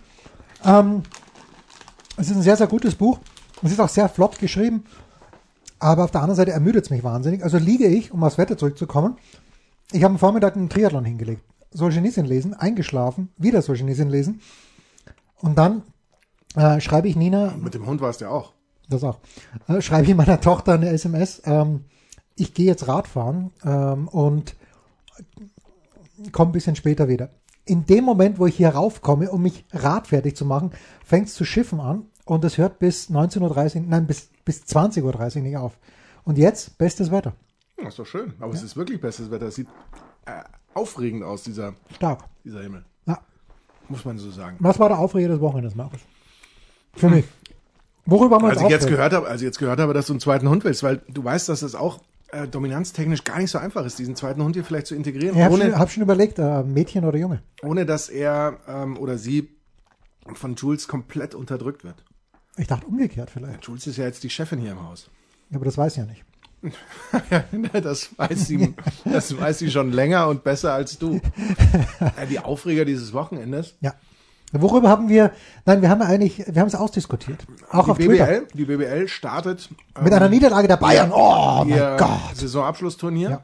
Ähm, 0.63 1.01
es 2.17 2.29
ist 2.29 2.35
ein 2.35 2.43
sehr, 2.43 2.57
sehr 2.57 2.67
gutes 2.67 2.93
Buch. 2.93 3.19
Es 3.63 3.71
ist 3.71 3.79
auch 3.79 3.89
sehr 3.89 4.07
flott 4.07 4.37
geschrieben, 4.37 4.83
aber 5.79 6.03
auf 6.03 6.11
der 6.11 6.21
anderen 6.21 6.35
Seite 6.35 6.51
ermüdet 6.51 6.85
es 6.85 6.89
mich 6.91 7.03
wahnsinnig. 7.03 7.43
Also 7.43 7.57
liege 7.57 7.87
ich, 7.87 8.11
um 8.11 8.23
aufs 8.23 8.37
Wetter 8.37 8.57
zurückzukommen, 8.57 9.17
ich 9.91 10.03
habe 10.03 10.13
am 10.13 10.19
Vormittag 10.19 10.55
einen 10.55 10.69
Triathlon 10.69 11.05
hingelegt. 11.05 11.41
Solzhenitsyn 11.71 12.25
lesen, 12.25 12.53
eingeschlafen, 12.53 13.29
wieder 13.37 13.63
Solzhenitsyn 13.63 14.09
lesen 14.09 14.41
und 15.37 15.57
dann 15.57 15.81
äh, 16.55 16.79
schreibe 16.81 17.07
ich 17.07 17.15
Nina, 17.15 17.53
Mit 17.57 17.73
dem 17.73 17.85
Hund 17.85 18.01
war 18.01 18.09
es 18.09 18.19
ja 18.19 18.29
auch. 18.29 18.53
das 18.89 19.03
auch. 19.03 19.19
Äh, 19.67 19.81
schreibe 19.81 20.07
ich 20.07 20.15
meiner 20.15 20.39
Tochter 20.41 20.73
eine 20.73 20.89
SMS. 20.89 21.41
Ähm, 21.45 21.85
ich 22.35 22.53
gehe 22.53 22.65
jetzt 22.65 22.87
Radfahren 22.87 23.51
ähm, 23.63 24.07
und 24.07 24.55
komme 26.31 26.51
ein 26.51 26.53
bisschen 26.53 26.75
später 26.75 27.07
wieder. 27.07 27.29
In 27.65 27.85
dem 27.85 28.03
Moment, 28.03 28.39
wo 28.39 28.47
ich 28.47 28.55
hier 28.55 28.69
raufkomme, 28.69 29.31
um 29.31 29.41
mich 29.43 29.65
radfertig 29.71 30.35
zu 30.35 30.45
machen, 30.45 30.71
fängt 31.05 31.27
es 31.27 31.35
zu 31.35 31.45
schiffen 31.45 31.79
an 31.79 32.05
und 32.25 32.43
es 32.43 32.57
hört 32.57 32.79
bis 32.79 33.09
19.30 33.09 33.75
Uhr, 33.75 33.81
nein, 33.87 34.07
bis, 34.07 34.29
bis 34.45 34.63
20.30 34.63 35.35
Uhr 35.37 35.41
nicht 35.43 35.57
auf. 35.57 35.77
Und 36.23 36.37
jetzt 36.37 36.77
bestes 36.77 37.11
Wetter. 37.11 37.33
Ja, 37.79 37.87
ist 37.87 37.99
doch 37.99 38.05
schön. 38.05 38.33
Aber 38.39 38.53
es 38.53 38.63
ist 38.63 38.75
wirklich 38.75 38.99
bestes 39.01 39.31
Wetter. 39.31 39.47
Es 39.47 39.55
sieht 39.55 39.67
äh, 40.25 40.43
aufregend 40.73 41.23
aus, 41.23 41.43
dieser, 41.43 41.73
Stark. 41.95 42.23
dieser 42.43 42.61
Himmel. 42.61 42.83
Ja. 43.05 43.19
Muss 43.89 44.05
man 44.05 44.17
so 44.17 44.29
sagen. 44.31 44.57
Was 44.59 44.79
war 44.79 44.89
der 44.89 44.99
Aufreger 44.99 45.29
des 45.29 45.39
Wochenendes, 45.39 45.75
Markus? 45.75 45.99
Für 46.95 47.09
mich. 47.09 47.25
Worüber 48.05 48.35
haben 48.35 48.43
wir 48.43 48.49
uns 48.49 48.57
Als 48.57 48.65
ich 48.65 48.71
jetzt 48.71 48.87
gehört 48.87 49.13
habe, 49.13 49.27
als 49.27 49.41
ich 49.41 49.45
jetzt 49.45 49.59
gehört 49.59 49.79
habe, 49.79 49.93
dass 49.93 50.07
du 50.07 50.13
einen 50.13 50.19
zweiten 50.19 50.49
Hund 50.49 50.63
willst, 50.63 50.83
weil 50.83 51.01
du 51.07 51.23
weißt, 51.23 51.47
dass 51.49 51.61
es 51.61 51.75
auch 51.75 51.99
äh, 52.31 52.47
dominanztechnisch 52.47 53.23
gar 53.23 53.37
nicht 53.39 53.51
so 53.51 53.57
einfach 53.57 53.85
ist, 53.85 53.99
diesen 53.99 54.15
zweiten 54.15 54.43
Hund 54.43 54.55
hier 54.55 54.65
vielleicht 54.65 54.87
zu 54.87 54.95
integrieren, 54.95 55.35
Ich 55.37 55.43
habe 55.43 55.57
schon, 55.57 55.77
hab 55.79 55.91
schon 55.91 56.03
überlegt, 56.03 56.39
äh, 56.39 56.63
Mädchen 56.63 57.05
oder 57.05 57.17
Junge. 57.17 57.41
ohne 57.63 57.85
dass 57.85 58.09
er 58.09 58.57
ähm, 58.67 58.97
oder 58.97 59.17
sie 59.17 59.49
von 60.33 60.55
Jules 60.55 60.87
komplett 60.87 61.35
unterdrückt 61.35 61.83
wird. 61.83 62.03
Ich 62.57 62.67
dachte 62.67 62.85
umgekehrt 62.87 63.29
vielleicht. 63.29 63.65
Jules 63.65 63.87
ist 63.87 63.97
ja 63.97 64.05
jetzt 64.05 64.23
die 64.23 64.29
Chefin 64.29 64.59
hier 64.59 64.71
im 64.71 64.83
Haus. 64.83 65.09
Aber 65.53 65.65
das 65.65 65.77
weiß 65.77 65.93
ich 65.93 65.97
ja 65.99 66.05
nicht. 66.05 66.23
Ja, 67.31 67.81
das 67.81 68.09
weiß 68.17 68.47
sie, 68.47 68.75
das 69.03 69.35
weiß 69.35 69.59
sie 69.59 69.71
schon 69.71 69.91
länger 69.91 70.27
und 70.27 70.43
besser 70.43 70.73
als 70.73 70.99
du. 70.99 71.19
Ja, 71.99 72.25
die 72.29 72.39
Aufreger 72.39 72.85
dieses 72.85 73.13
Wochenendes. 73.13 73.75
Ja. 73.81 73.95
Worüber 74.53 74.89
haben 74.89 75.07
wir, 75.07 75.31
nein, 75.65 75.81
wir 75.81 75.89
haben 75.89 76.01
ja 76.01 76.07
eigentlich, 76.07 76.43
wir 76.45 76.61
haben 76.61 76.67
es 76.67 76.75
ausdiskutiert. 76.75 77.45
Auch 77.69 77.85
die 77.85 77.91
auf 77.91 77.97
Twitter. 77.97 78.25
BBL, 78.25 78.47
die 78.53 78.65
BBL 78.65 79.07
startet 79.07 79.69
Mit 80.01 80.11
einer 80.11 80.27
Niederlage 80.29 80.67
der 80.67 80.77
Bayern. 80.77 81.11
Oh 81.13 81.63
mein 81.65 81.97
Gott. 81.97 82.35
Saisonabschlussturnier. 82.35 83.29
Ja. 83.29 83.43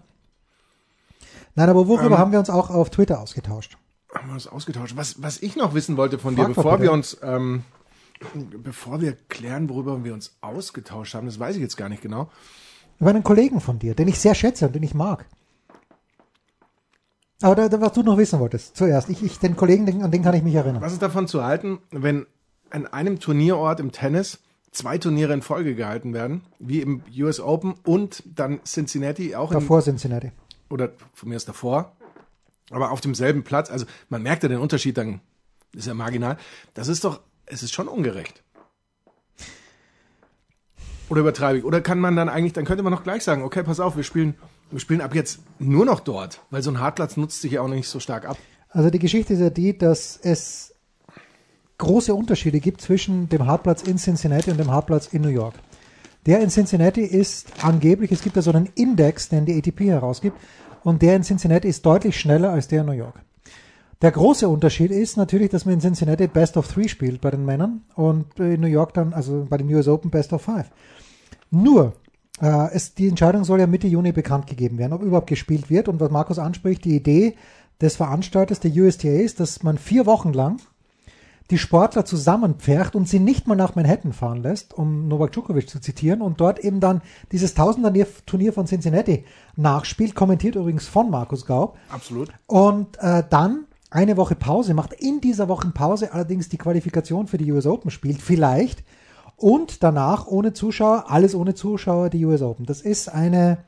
Nein, 1.56 1.70
aber 1.70 1.88
worüber 1.88 2.16
Ähm. 2.16 2.18
haben 2.18 2.32
wir 2.32 2.40
uns 2.40 2.50
auch 2.50 2.70
auf 2.70 2.90
Twitter 2.90 3.20
ausgetauscht? 3.22 3.78
Haben 4.14 4.28
wir 4.28 4.34
uns 4.34 4.48
ausgetauscht. 4.48 4.96
Was, 4.98 5.22
was 5.22 5.42
ich 5.42 5.56
noch 5.56 5.74
wissen 5.74 5.98
wollte 5.98 6.20
von 6.20 6.36
dir, 6.36 6.44
Frag 6.44 6.50
doch 6.50 6.64
bevor 6.64 6.82
wir 6.82 6.92
uns, 6.92 7.18
ähm, 7.24 7.64
bevor 8.64 9.00
wir 9.02 9.14
klären, 9.30 9.70
worüber 9.70 10.04
wir 10.04 10.14
uns 10.14 10.36
ausgetauscht 10.42 11.14
haben, 11.14 11.28
das 11.28 11.40
weiß 11.40 11.56
ich 11.56 11.62
jetzt 11.62 11.78
gar 11.78 11.90
nicht 11.90 12.02
genau. 12.02 12.30
Über 13.00 13.12
einen 13.12 13.24
Kollegen 13.24 13.62
von 13.62 13.80
dir, 13.80 13.96
den 13.96 14.08
ich 14.08 14.20
sehr 14.20 14.36
schätze 14.36 14.66
und 14.68 14.76
den 14.76 14.84
ich 14.84 14.94
mag. 14.94 15.26
Aber 17.42 17.56
da, 17.56 17.70
da, 17.70 17.80
was 17.82 17.94
du 17.94 18.02
noch 18.02 18.18
wissen 18.18 18.40
wolltest, 18.40 18.76
zuerst. 18.76 19.10
Ich, 19.10 19.22
ich 19.24 19.40
den 19.40 19.56
Kollegen, 19.56 19.86
den, 19.86 20.02
an 20.02 20.12
den 20.12 20.24
kann 20.24 20.34
ich 20.34 20.44
mich 20.44 20.56
erinnern. 20.56 20.82
Was 20.82 20.94
ist 20.94 21.02
davon 21.02 21.28
zu 21.28 21.44
halten, 21.44 21.80
wenn 21.92 22.26
an 22.70 22.88
einem 22.88 23.20
Turnierort 23.20 23.80
im 23.80 23.92
Tennis 23.92 24.40
zwei 24.72 24.98
Turniere 24.98 25.34
in 25.34 25.42
Folge 25.42 25.76
gehalten 25.76 26.14
werden, 26.14 26.42
wie 26.60 26.82
im 26.82 27.04
US 27.18 27.40
Open 27.40 27.76
und 27.84 28.24
dann 28.26 28.60
Cincinnati 28.64 29.36
auch 29.36 29.52
in, 29.52 29.60
Davor 29.60 29.82
Cincinnati. 29.82 30.32
oder 30.70 30.92
von 31.14 31.30
mir 31.30 31.36
ist 31.36 31.48
davor, 31.48 31.94
aber 32.72 32.92
auf 32.92 33.02
demselben 33.02 33.44
Platz. 33.44 33.70
Also 33.70 33.86
man 34.10 34.22
merkt 34.24 34.44
ja 34.44 34.50
den 34.50 34.60
Unterschied, 34.60 34.98
dann 34.98 35.22
ist 35.74 35.88
ja 35.88 35.94
marginal. 35.94 36.38
Das 36.74 36.88
ist 36.88 37.04
doch, 37.04 37.22
es 37.46 37.64
ist 37.64 37.74
schon 37.74 37.88
ungerecht. 37.88 38.44
Oder 41.10 41.22
übertreibe 41.22 41.60
ich? 41.60 41.64
Oder 41.64 41.82
kann 41.82 42.00
man 42.00 42.16
dann 42.16 42.30
eigentlich, 42.30 42.54
dann 42.54 42.66
könnte 42.66 42.84
man 42.84 42.92
noch 42.92 43.04
gleich 43.04 43.24
sagen, 43.24 43.44
okay, 43.44 43.64
pass 43.64 43.80
auf, 43.80 43.96
wir 43.96 44.04
spielen, 44.04 44.36
spielen 44.76 45.02
ab 45.02 45.16
jetzt 45.16 45.40
nur 45.60 45.86
noch 45.86 46.02
dort, 46.02 46.42
weil 46.50 46.62
so 46.62 46.72
ein 46.72 46.80
Hartplatz 46.80 47.18
nutzt 47.18 47.42
sich 47.42 47.54
ja 47.54 47.62
auch 47.62 47.68
nicht 47.68 47.88
so 47.88 48.00
stark 48.00 48.28
ab. 48.28 48.38
Also 48.70 48.90
die 48.90 49.00
Geschichte 49.00 49.34
ist 49.34 49.40
ja 49.40 49.50
die, 49.50 49.78
dass 49.78 50.20
es 50.22 50.74
große 51.78 52.14
Unterschiede 52.14 52.60
gibt 52.60 52.82
zwischen 52.82 53.30
dem 53.30 53.46
Hartplatz 53.46 53.84
in 53.84 53.98
Cincinnati 53.98 54.52
und 54.52 54.60
dem 54.60 54.72
Hartplatz 54.72 55.08
in 55.08 55.22
New 55.22 55.30
York. 55.30 55.56
Der 56.26 56.42
in 56.42 56.50
Cincinnati 56.50 57.02
ist 57.02 57.64
angeblich, 57.64 58.12
es 58.12 58.22
gibt 58.22 58.36
da 58.36 58.42
so 58.42 58.52
einen 58.52 58.70
Index, 58.76 59.30
den 59.30 59.46
die 59.46 59.58
ATP 59.58 59.82
herausgibt, 59.86 60.38
und 60.84 61.02
der 61.02 61.16
in 61.16 61.24
Cincinnati 61.24 61.68
ist 61.68 61.86
deutlich 61.86 62.20
schneller 62.20 62.52
als 62.52 62.68
der 62.68 62.82
in 62.82 62.88
New 62.88 62.94
York. 62.94 63.22
Der 64.02 64.12
große 64.12 64.48
Unterschied 64.48 64.92
ist 64.92 65.18
natürlich, 65.18 65.50
dass 65.50 65.66
man 65.66 65.76
in 65.76 65.82
Cincinnati 65.82 66.28
Best 66.28 66.56
of 66.58 66.68
Three 66.68 66.88
spielt 66.88 67.22
bei 67.22 67.32
den 67.32 67.46
Männern 67.46 67.82
und 67.96 68.40
in 68.40 68.62
New 68.62 68.68
York 68.68 68.94
dann, 68.94 69.14
also 69.14 69.48
bei 69.50 69.58
den 69.58 69.74
US 69.74 69.88
Open 69.88 70.12
Best 70.12 70.34
of 70.34 70.44
Five. 70.44 70.70
Nur, 71.50 71.94
äh, 72.42 72.72
es, 72.74 72.94
die 72.94 73.08
Entscheidung 73.08 73.44
soll 73.44 73.60
ja 73.60 73.68
Mitte 73.68 73.88
Juni 73.88 74.12
bekannt 74.12 74.48
gegeben 74.48 74.78
werden, 74.78 74.94
ob 74.94 75.02
überhaupt 75.02 75.28
gespielt 75.28 75.70
wird. 75.70 75.88
Und 75.88 76.00
was 76.00 76.12
Markus 76.12 76.40
anspricht, 76.40 76.86
die 76.86 76.96
Idee 76.96 77.36
des 77.82 77.96
Veranstalters 77.96 78.60
der 78.60 78.72
USTA 78.72 79.10
ist, 79.10 79.40
dass 79.40 79.64
man 79.64 79.78
vier 79.78 80.06
Wochen 80.06 80.34
lang 80.34 80.60
die 81.50 81.58
Sportler 81.58 82.04
zusammenpfercht 82.04 82.96
und 82.96 83.08
sie 83.08 83.20
nicht 83.20 83.48
mal 83.48 83.56
nach 83.56 83.76
Manhattan 83.76 84.12
fahren 84.12 84.42
lässt, 84.42 84.74
um 84.74 85.08
Novak 85.08 85.32
Djokovic 85.32 85.70
zu 85.70 85.80
zitieren, 85.80 86.22
und 86.22 86.42
dort 86.42 86.60
eben 86.60 86.80
dann 86.80 87.02
dieses 87.32 87.54
Tausender-Turnier 87.54 88.52
von 88.52 88.66
Cincinnati 88.66 89.24
nachspielt, 89.56 90.14
kommentiert 90.14 90.56
übrigens 90.56 90.88
von 90.88 91.10
Markus 91.10 91.46
Gaub, 91.46 91.78
Absolut. 91.90 92.30
und 92.48 92.98
äh, 93.00 93.24
dann 93.30 93.66
eine 93.90 94.18
Woche 94.18 94.36
Pause 94.36 94.74
macht, 94.74 94.94
in 94.94 95.22
dieser 95.22 95.48
Woche 95.48 95.70
Pause 95.70 96.14
allerdings 96.14 96.50
die 96.50 96.58
Qualifikation 96.58 97.28
für 97.28 97.38
die 97.38 97.50
US 97.54 97.66
Open 97.66 97.92
spielt, 97.92 98.22
vielleicht, 98.22 98.84
und 99.38 99.84
danach 99.84 100.28
ohne 100.28 100.52
Zuschauer, 100.52 101.06
alles 101.10 101.36
ohne 101.36 101.54
Zuschauer, 101.54 102.10
die 102.10 102.26
US 102.26 102.42
Open. 102.42 102.66
Das 102.66 102.82
ist 102.82 103.08
eine 103.08 103.60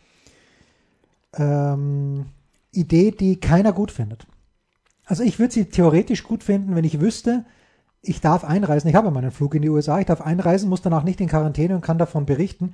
ähm, 1.38 2.25
Idee, 2.71 3.12
die 3.12 3.39
keiner 3.39 3.71
gut 3.71 3.91
findet. 3.91 4.25
Also 5.05 5.23
ich 5.23 5.39
würde 5.39 5.53
sie 5.53 5.65
theoretisch 5.65 6.23
gut 6.23 6.43
finden, 6.43 6.75
wenn 6.75 6.84
ich 6.84 6.99
wüsste, 6.99 7.45
ich 8.01 8.19
darf 8.19 8.43
einreisen. 8.43 8.89
Ich 8.89 8.95
habe 8.95 9.08
ja 9.08 9.12
meinen 9.12 9.32
Flug 9.32 9.55
in 9.55 9.62
die 9.62 9.69
USA, 9.69 9.99
ich 9.99 10.05
darf 10.05 10.21
einreisen, 10.21 10.69
muss 10.69 10.82
danach 10.82 11.03
nicht 11.03 11.21
in 11.21 11.27
Quarantäne 11.27 11.75
und 11.75 11.82
kann 11.82 11.97
davon 11.97 12.25
berichten, 12.25 12.73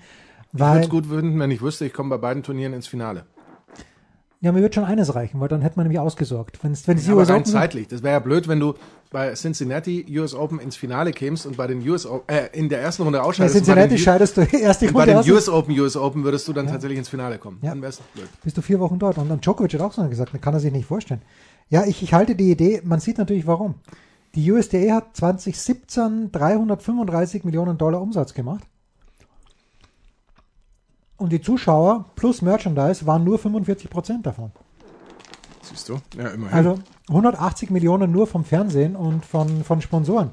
Ich 0.53 0.59
würde 0.59 0.71
weil 0.71 0.81
es 0.83 0.89
gut 0.89 1.07
finden, 1.07 1.39
wenn 1.39 1.51
ich 1.51 1.61
wüsste, 1.61 1.85
ich 1.85 1.93
komme 1.93 2.09
bei 2.09 2.17
beiden 2.17 2.43
Turnieren 2.43 2.73
ins 2.73 2.87
Finale. 2.87 3.25
Ja, 4.45 4.51
mir 4.51 4.61
wird 4.61 4.75
schon 4.75 4.83
eines 4.83 5.15
reichen, 5.15 5.39
weil 5.39 5.47
dann 5.47 5.63
hätte 5.63 5.77
man 5.77 5.85
nämlich 5.85 5.99
ausgesorgt. 5.99 6.63
Wenn 6.63 6.71
es 6.71 6.87
wenn 6.87 6.99
es 6.99 7.07
Ja, 7.07 7.13
aber 7.13 7.21
US 7.21 7.29
rein 7.29 7.37
Open 7.37 7.51
zeitlich. 7.51 7.87
Das 7.87 8.03
wäre 8.03 8.13
ja 8.13 8.19
blöd, 8.19 8.47
wenn 8.47 8.59
du 8.59 8.75
bei 9.09 9.33
Cincinnati 9.33 10.05
US 10.19 10.35
Open 10.35 10.59
ins 10.59 10.75
Finale 10.75 11.13
kämst 11.13 11.47
und 11.47 11.57
bei 11.57 11.65
den 11.65 11.87
US 11.89 12.05
Open, 12.05 12.29
äh, 12.29 12.49
in 12.53 12.69
der 12.69 12.79
ersten 12.79 13.01
Runde 13.01 13.17
bei 13.17 13.25
ausscheidest. 13.25 13.55
bei 13.55 13.65
Cincinnati 13.65 13.97
scheidest 13.97 14.37
du 14.37 14.41
erst 14.55 14.83
die 14.83 14.85
bei 14.85 14.99
Runde 14.99 15.05
den 15.07 15.17
aus, 15.17 15.27
US 15.27 15.49
Open, 15.49 15.79
US 15.79 15.97
Open 15.97 16.23
würdest 16.23 16.47
du 16.47 16.53
dann 16.53 16.67
tatsächlich 16.67 16.99
ins 16.99 17.09
Finale 17.09 17.39
kommen. 17.39 17.57
Ja. 17.63 17.71
Dann 17.71 17.81
wär's 17.81 17.97
blöd. 18.13 18.27
bist 18.43 18.55
du 18.55 18.61
vier 18.61 18.79
Wochen 18.79 18.99
dort. 18.99 19.17
Und 19.17 19.29
dann 19.29 19.41
Djokovic 19.41 19.73
hat 19.73 19.81
auch 19.81 19.93
so 19.93 20.07
gesagt, 20.07 20.31
das 20.31 20.41
kann 20.41 20.53
er 20.53 20.59
sich 20.59 20.71
nicht 20.71 20.85
vorstellen. 20.85 21.23
Ja, 21.71 21.83
ich, 21.85 22.03
ich 22.03 22.13
halte 22.13 22.35
die 22.35 22.51
Idee, 22.51 22.81
man 22.83 22.99
sieht 22.99 23.17
natürlich 23.17 23.47
warum. 23.47 23.73
Die 24.35 24.51
USDA 24.51 24.93
hat 24.93 25.17
2017 25.17 26.31
335 26.31 27.45
Millionen 27.45 27.79
Dollar 27.79 27.99
Umsatz 27.99 28.35
gemacht. 28.35 28.63
Und 31.17 31.31
die 31.31 31.41
Zuschauer 31.41 32.05
plus 32.15 32.41
Merchandise 32.41 33.05
waren 33.05 33.23
nur 33.23 33.39
45 33.39 33.89
Prozent 33.89 34.25
davon. 34.25 34.51
Siehst 35.61 35.89
du? 35.89 35.99
Ja, 36.17 36.29
immerhin. 36.29 36.53
Also 36.55 36.79
180 37.09 37.69
Millionen 37.71 38.11
nur 38.11 38.27
vom 38.27 38.43
Fernsehen 38.43 38.95
und 38.95 39.25
von, 39.25 39.63
von 39.63 39.81
Sponsoren. 39.81 40.31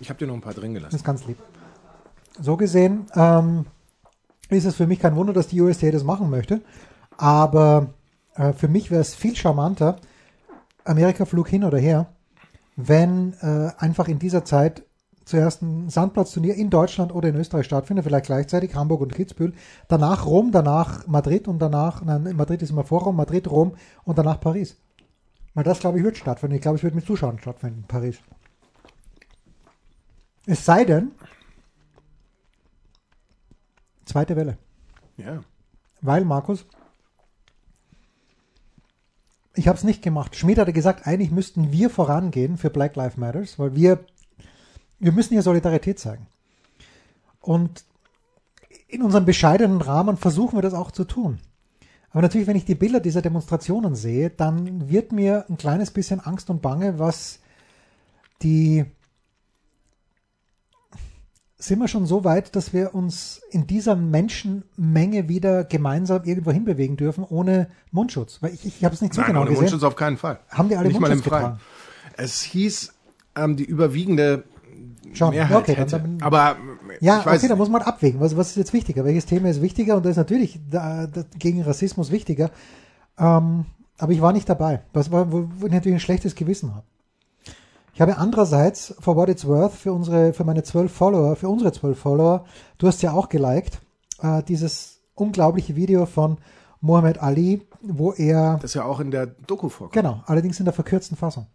ich 0.00 0.08
habe 0.08 0.18
dir 0.18 0.26
noch 0.26 0.34
ein 0.34 0.40
paar 0.40 0.54
drin 0.54 0.72
Das 0.74 0.80
gelassen. 0.80 0.96
ist 0.96 1.04
ganz 1.04 1.26
lieb. 1.26 1.38
So 2.40 2.56
gesehen 2.56 3.06
ähm, 3.14 3.66
ist 4.48 4.64
es 4.64 4.76
für 4.76 4.86
mich 4.86 5.00
kein 5.00 5.16
Wunder, 5.16 5.32
dass 5.32 5.48
die 5.48 5.60
USDA 5.60 5.90
das 5.90 6.04
machen 6.04 6.30
möchte. 6.30 6.62
Aber 7.18 7.88
äh, 8.34 8.52
für 8.52 8.68
mich 8.68 8.90
wäre 8.90 9.00
es 9.02 9.14
viel 9.14 9.36
charmanter, 9.36 9.96
Amerika-Flug 10.84 11.48
hin 11.48 11.64
oder 11.64 11.78
her, 11.78 12.06
wenn 12.76 13.34
äh, 13.42 13.70
einfach 13.78 14.08
in 14.08 14.18
dieser 14.18 14.44
Zeit 14.44 14.82
zuerst 15.24 15.62
ein 15.62 15.88
Sandplatzturnier 15.88 16.54
in 16.54 16.70
Deutschland 16.70 17.14
oder 17.14 17.28
in 17.28 17.36
Österreich 17.36 17.66
stattfindet, 17.66 18.04
vielleicht 18.04 18.26
gleichzeitig 18.26 18.74
Hamburg 18.74 19.00
und 19.00 19.14
Kitzbühel, 19.14 19.54
danach 19.88 20.26
Rom, 20.26 20.52
danach 20.52 21.06
Madrid 21.06 21.48
und 21.48 21.60
danach, 21.60 22.02
nein, 22.04 22.36
Madrid 22.36 22.62
ist 22.62 22.70
immer 22.70 22.84
vor 22.84 23.02
Rom, 23.02 23.16
Madrid, 23.16 23.50
Rom 23.50 23.76
und 24.04 24.18
danach 24.18 24.40
Paris. 24.40 24.76
Weil 25.54 25.64
das, 25.64 25.80
glaube 25.80 25.98
ich, 25.98 26.04
wird 26.04 26.16
stattfinden. 26.16 26.56
Ich 26.56 26.62
glaube, 26.62 26.78
es 26.78 26.82
wird 26.82 26.94
mit 26.94 27.06
Zuschauern 27.06 27.38
stattfinden, 27.38 27.84
Paris. 27.86 28.18
Es 30.46 30.64
sei 30.64 30.84
denn, 30.84 31.12
zweite 34.04 34.34
Welle. 34.36 34.58
Ja. 35.16 35.42
Weil, 36.00 36.24
Markus, 36.24 36.66
ich 39.54 39.68
habe 39.68 39.76
es 39.76 39.84
nicht 39.84 40.02
gemacht. 40.02 40.34
Schmidt 40.36 40.58
hatte 40.58 40.72
gesagt, 40.72 41.06
eigentlich 41.06 41.30
müssten 41.30 41.72
wir 41.72 41.90
vorangehen 41.90 42.56
für 42.56 42.70
Black 42.70 42.96
Lives 42.96 43.16
Matters, 43.16 43.58
weil 43.58 43.76
wir, 43.76 44.04
wir 45.02 45.12
müssen 45.12 45.34
hier 45.34 45.42
Solidarität 45.42 45.98
zeigen. 45.98 46.26
Und 47.40 47.84
in 48.86 49.02
unserem 49.02 49.24
bescheidenen 49.24 49.80
Rahmen 49.80 50.16
versuchen 50.16 50.56
wir 50.56 50.62
das 50.62 50.74
auch 50.74 50.92
zu 50.92 51.04
tun. 51.04 51.40
Aber 52.10 52.22
natürlich, 52.22 52.46
wenn 52.46 52.56
ich 52.56 52.66
die 52.66 52.74
Bilder 52.74 53.00
dieser 53.00 53.22
Demonstrationen 53.22 53.94
sehe, 53.96 54.30
dann 54.30 54.90
wird 54.90 55.12
mir 55.12 55.46
ein 55.48 55.56
kleines 55.56 55.90
bisschen 55.90 56.20
Angst 56.20 56.50
und 56.50 56.62
Bange, 56.62 56.98
was 56.98 57.40
die 58.42 58.84
sind 61.56 61.78
wir 61.78 61.86
schon 61.86 62.06
so 62.06 62.24
weit, 62.24 62.56
dass 62.56 62.72
wir 62.72 62.92
uns 62.92 63.40
in 63.50 63.68
dieser 63.68 63.94
Menschenmenge 63.94 65.28
wieder 65.28 65.62
gemeinsam 65.62 66.24
irgendwo 66.24 66.50
hinbewegen 66.50 66.96
dürfen, 66.96 67.24
ohne 67.24 67.70
Mundschutz? 67.92 68.38
Weil 68.42 68.52
ich, 68.52 68.66
ich 68.66 68.84
habe 68.84 68.94
es 68.94 69.00
nicht 69.00 69.14
so 69.14 69.20
Nein, 69.20 69.28
genau 69.28 69.40
ohne 69.42 69.50
gesehen. 69.50 69.62
Mundschutz 69.64 69.84
auf 69.84 69.94
keinen 69.94 70.16
Fall. 70.16 70.40
Haben 70.50 70.68
die 70.68 70.76
alle 70.76 70.88
Nicht 70.88 70.98
mal 71.00 71.06
im 71.06 71.18
Mundschutz 71.18 71.32
Freien. 71.32 71.52
getragen? 71.52 71.60
Es 72.16 72.42
hieß, 72.42 72.92
ähm, 73.36 73.56
die 73.56 73.64
überwiegende 73.64 74.42
Schon. 75.12 75.30
Mehrheit 75.30 75.56
Okay, 75.56 75.74
hätte. 75.76 75.98
dann- 75.98 76.18
Aber 76.22 76.56
Ja, 77.00 77.20
ich 77.20 77.26
weiß, 77.26 77.40
okay, 77.40 77.48
da 77.48 77.56
muss 77.56 77.68
man 77.68 77.82
abwägen. 77.82 78.20
Was, 78.20 78.36
was 78.36 78.50
ist 78.50 78.56
jetzt 78.56 78.72
wichtiger? 78.72 79.04
Welches 79.04 79.26
Thema 79.26 79.48
ist 79.50 79.60
wichtiger? 79.62 79.96
Und 79.96 80.04
da 80.06 80.10
ist 80.10 80.16
natürlich 80.16 80.58
da, 80.70 81.06
da, 81.06 81.24
gegen 81.38 81.62
Rassismus 81.62 82.10
wichtiger. 82.10 82.50
Ähm, 83.18 83.66
aber 83.98 84.12
ich 84.12 84.20
war 84.20 84.32
nicht 84.32 84.48
dabei. 84.48 84.82
Das 84.92 85.10
war, 85.12 85.30
wo, 85.32 85.48
wo 85.58 85.66
ich 85.66 85.72
natürlich 85.72 85.96
ein 85.96 86.00
schlechtes 86.00 86.34
Gewissen 86.34 86.74
habe. 86.74 86.86
Ich 87.94 88.00
habe 88.00 88.16
andererseits, 88.16 88.94
for 89.00 89.16
what 89.16 89.28
it's 89.28 89.46
worth, 89.46 89.72
für 89.74 89.92
unsere, 89.92 90.32
für 90.32 90.44
meine 90.44 90.62
zwölf 90.62 90.92
Follower, 90.92 91.36
für 91.36 91.48
unsere 91.48 91.72
zwölf 91.72 91.98
Follower, 91.98 92.44
du 92.78 92.86
hast 92.86 93.02
ja 93.02 93.12
auch 93.12 93.28
geliked, 93.28 93.80
äh, 94.22 94.42
dieses 94.42 95.02
unglaubliche 95.14 95.76
Video 95.76 96.06
von 96.06 96.38
Muhammad 96.80 97.22
Ali, 97.22 97.66
wo 97.82 98.12
er 98.12 98.58
das 98.62 98.72
ja 98.74 98.84
auch 98.84 98.98
in 99.00 99.10
der 99.10 99.26
Doku 99.26 99.68
vorkommt. 99.68 99.92
Genau, 99.92 100.22
allerdings 100.26 100.58
in 100.58 100.64
der 100.64 100.72
verkürzten 100.72 101.16
Fassung. 101.18 101.46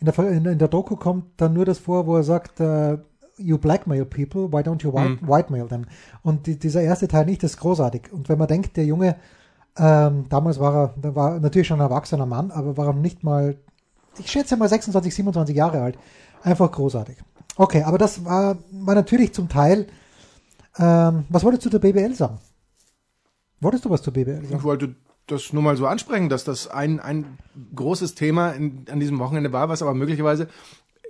In 0.00 0.06
der, 0.06 0.18
in, 0.30 0.44
in 0.44 0.58
der 0.58 0.68
Doku 0.68 0.96
kommt 0.96 1.24
dann 1.38 1.54
nur 1.54 1.64
das 1.64 1.78
vor, 1.78 2.06
wo 2.06 2.16
er 2.16 2.22
sagt, 2.22 2.60
äh, 2.60 2.98
you 3.38 3.58
blackmail 3.58 4.04
people, 4.04 4.52
why 4.52 4.62
don't 4.62 4.82
you 4.82 4.92
white, 4.92 5.22
Mhm. 5.24 5.28
whitemail 5.28 5.66
them? 5.68 5.84
Und 6.22 6.46
die, 6.46 6.58
dieser 6.58 6.82
erste 6.82 7.08
Teil 7.08 7.24
nicht, 7.26 7.42
das 7.42 7.52
ist 7.52 7.56
großartig. 7.60 8.12
Und 8.12 8.28
wenn 8.28 8.38
man 8.38 8.48
denkt, 8.48 8.76
der 8.76 8.84
Junge, 8.84 9.16
ähm, 9.78 10.26
damals 10.28 10.58
war 10.58 10.74
er, 10.74 10.94
da 11.00 11.14
war 11.14 11.38
natürlich 11.40 11.66
schon 11.68 11.80
ein 11.80 11.88
erwachsener 11.90 12.26
Mann, 12.26 12.50
aber 12.50 12.76
war 12.76 12.92
nicht 12.94 13.24
mal, 13.24 13.56
ich 14.18 14.30
schätze 14.30 14.56
mal 14.56 14.68
26, 14.68 15.14
27 15.14 15.54
Jahre 15.56 15.80
alt. 15.82 15.98
Einfach 16.42 16.70
großartig. 16.72 17.16
Okay, 17.56 17.82
aber 17.82 17.98
das 17.98 18.24
war, 18.24 18.56
war 18.70 18.94
natürlich 18.94 19.32
zum 19.34 19.48
Teil, 19.48 19.86
ähm, 20.78 21.24
was 21.30 21.42
wolltest 21.44 21.64
du 21.66 21.70
zur 21.70 21.80
BBL 21.80 22.14
sagen? 22.14 22.38
Wolltest 23.60 23.84
du 23.86 23.90
was 23.90 24.02
zur 24.02 24.12
BBL 24.12 24.42
sagen? 24.44 24.56
Ich 24.56 24.62
wollte 24.62 24.94
das 25.26 25.52
nur 25.52 25.62
mal 25.62 25.76
so 25.76 25.86
ansprechen, 25.86 26.28
dass 26.28 26.44
das 26.44 26.68
ein, 26.68 27.00
ein 27.00 27.38
großes 27.74 28.14
Thema 28.14 28.50
in, 28.52 28.84
an 28.90 29.00
diesem 29.00 29.18
Wochenende 29.18 29.52
war, 29.52 29.68
was 29.68 29.82
aber 29.82 29.94
möglicherweise, 29.94 30.48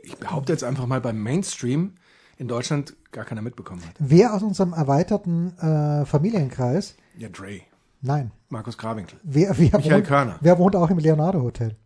ich 0.02 0.16
behaupte 0.16 0.52
jetzt 0.52 0.64
einfach 0.64 0.87
mal 0.87 1.00
beim 1.00 1.22
Mainstream 1.22 1.94
in 2.38 2.48
Deutschland 2.48 2.94
gar 3.12 3.24
keiner 3.24 3.42
mitbekommen 3.42 3.83
hat. 3.87 3.94
Wer 3.98 4.35
aus 4.35 4.42
unserem 4.42 4.72
erweiterten 4.72 5.57
äh, 5.59 6.05
Familienkreis, 6.07 6.96
Ja, 7.18 7.29
Dre, 7.29 7.61
nein, 8.02 8.31
Markus 8.48 8.79
Krawinkel. 8.79 9.18
wer, 9.22 9.50
wer, 9.59 9.76
Michael 9.79 9.92
wohnt, 9.98 10.07
Körner. 10.07 10.37
wer 10.40 10.59
wohnt 10.59 10.76
auch 10.76 10.90
im 10.90 10.98
Leonardo 10.98 11.42
Hotel? 11.42 11.76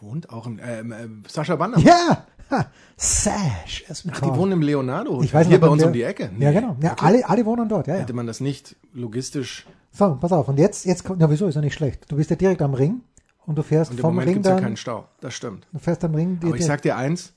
Wohnt 0.00 0.30
auch 0.30 0.46
im, 0.46 0.60
ähm, 0.62 0.92
äh, 0.92 1.06
Sascha 1.28 1.56
Bandermann. 1.56 1.86
Ja, 1.86 2.26
ha, 2.50 2.66
Sash. 2.96 3.84
Ach, 4.12 4.20
die 4.20 4.34
wohnen 4.36 4.52
im 4.52 4.62
Leonardo 4.62 5.12
Hotel. 5.12 5.24
Ich 5.24 5.34
weiß 5.34 5.46
Hier 5.46 5.58
noch, 5.58 5.66
bei 5.66 5.72
uns 5.72 5.82
wir- 5.82 5.86
um 5.88 5.92
die 5.92 6.02
Ecke. 6.02 6.30
Ja, 6.38 6.52
genau. 6.52 6.76
Ja, 6.80 6.92
Okay. 6.92 7.04
alle, 7.06 7.28
alle 7.28 7.46
wohnen 7.46 7.68
dort, 7.68 7.86
ja, 7.86 7.94
ja. 7.94 8.00
Hätte 8.02 8.12
man 8.12 8.26
das 8.26 8.40
nicht 8.40 8.76
logistisch. 8.92 9.66
So, 9.96 10.18
pass 10.20 10.32
auf. 10.32 10.48
Und 10.48 10.58
jetzt, 10.58 10.84
jetzt 10.86 11.04
kommt, 11.04 11.20
ja, 11.20 11.30
wieso 11.30 11.46
ist 11.46 11.54
ja 11.54 11.60
nicht 11.60 11.74
schlecht. 11.74 12.10
Du 12.10 12.16
bist 12.16 12.28
ja 12.28 12.36
direkt 12.36 12.60
am 12.62 12.74
Ring 12.74 13.02
und 13.46 13.56
du 13.56 13.62
fährst 13.62 13.92
Und 13.92 13.98
im 13.98 14.02
vom 14.02 14.14
Moment 14.14 14.26
Ring 14.26 14.34
gibt's 14.34 14.48
ja 14.48 14.54
dann, 14.54 14.64
keinen 14.64 14.76
Stau. 14.76 15.06
Das 15.20 15.34
stimmt. 15.34 15.66
du 15.72 15.78
fährst 15.78 16.04
am 16.04 16.14
Ring, 16.14 16.40
Aber 16.42 16.56
ich 16.56 16.64
sag 16.66 16.82
dir 16.82 16.96
eins, 16.96 17.32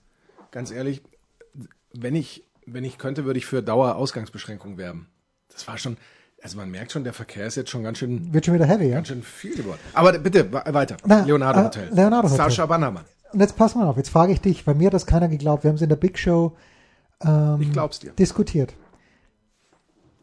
ganz 0.50 0.72
ehrlich, 0.72 1.04
wenn 1.94 2.16
ich, 2.16 2.44
wenn 2.66 2.84
ich 2.84 2.98
könnte, 2.98 3.26
würde 3.26 3.38
ich 3.38 3.46
für 3.46 3.62
Dauerausgangsbeschränkungen 3.62 4.78
werben. 4.78 5.08
Das 5.54 5.68
war 5.68 5.78
schon, 5.78 5.98
also 6.42 6.58
man 6.58 6.72
merkt 6.72 6.92
schon, 6.92 7.04
der 7.04 7.14
Verkehr 7.14 7.46
ist 7.46 7.58
jetzt 7.58 7.70
schon 7.70 7.84
ganz 7.84 8.00
schön, 8.00 8.34
wird 8.34 8.46
schon 8.46 8.56
wieder 8.56 8.66
heavy, 8.66 8.88
ja? 8.88 8.96
ganz 8.96 9.10
schön 9.10 9.22
viel 9.22 9.56
geworden. 9.56 9.80
Aber 9.94 10.18
bitte, 10.18 10.52
weiter. 10.52 10.98
Na, 11.06 11.24
Leonardo 11.24 11.60
äh, 11.60 11.64
Hotel. 11.66 11.90
Leonardo 11.94 12.28
Hotel. 12.30 12.38
Sascha 12.38 12.66
Bannermann. 12.66 13.06
Und 13.34 13.40
jetzt 13.40 13.56
pass 13.56 13.76
mal 13.76 13.86
auf, 13.86 13.98
jetzt 13.98 14.10
frage 14.10 14.34
ich 14.34 14.42
dich, 14.42 14.66
bei 14.66 14.74
mir 14.74 14.88
hat 14.88 14.94
das 14.96 15.06
keiner 15.06 15.28
geglaubt, 15.28 15.64
wir 15.64 15.70
haben 15.70 15.76
es 15.76 15.82
in 15.84 15.90
der 15.90 15.96
Big 15.96 16.18
Show 16.18 16.56
ähm, 17.22 17.62
Ich 17.62 17.72
glaub's 17.72 18.00
dir. 18.00 18.14
diskutiert. 18.14 18.74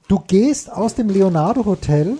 Du 0.09 0.19
gehst 0.19 0.71
aus 0.71 0.95
dem 0.95 1.09
Leonardo 1.09 1.65
Hotel 1.65 2.19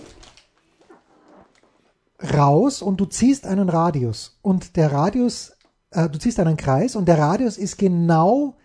raus 2.33 2.81
und 2.81 2.97
du 2.97 3.05
ziehst 3.05 3.45
einen 3.45 3.69
Radius. 3.69 4.39
Und 4.41 4.75
der 4.75 4.91
Radius, 4.91 5.53
äh, 5.91 6.09
du 6.09 6.17
ziehst 6.17 6.39
einen 6.39 6.57
Kreis 6.57 6.95
und 6.95 7.07
der 7.07 7.19
Radius 7.19 7.57
ist 7.57 7.77
genau 7.77 8.55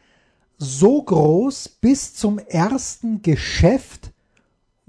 so 0.57 1.03
groß 1.03 1.69
bis 1.69 2.15
zum 2.15 2.39
ersten 2.39 3.23
Geschäft, 3.23 4.11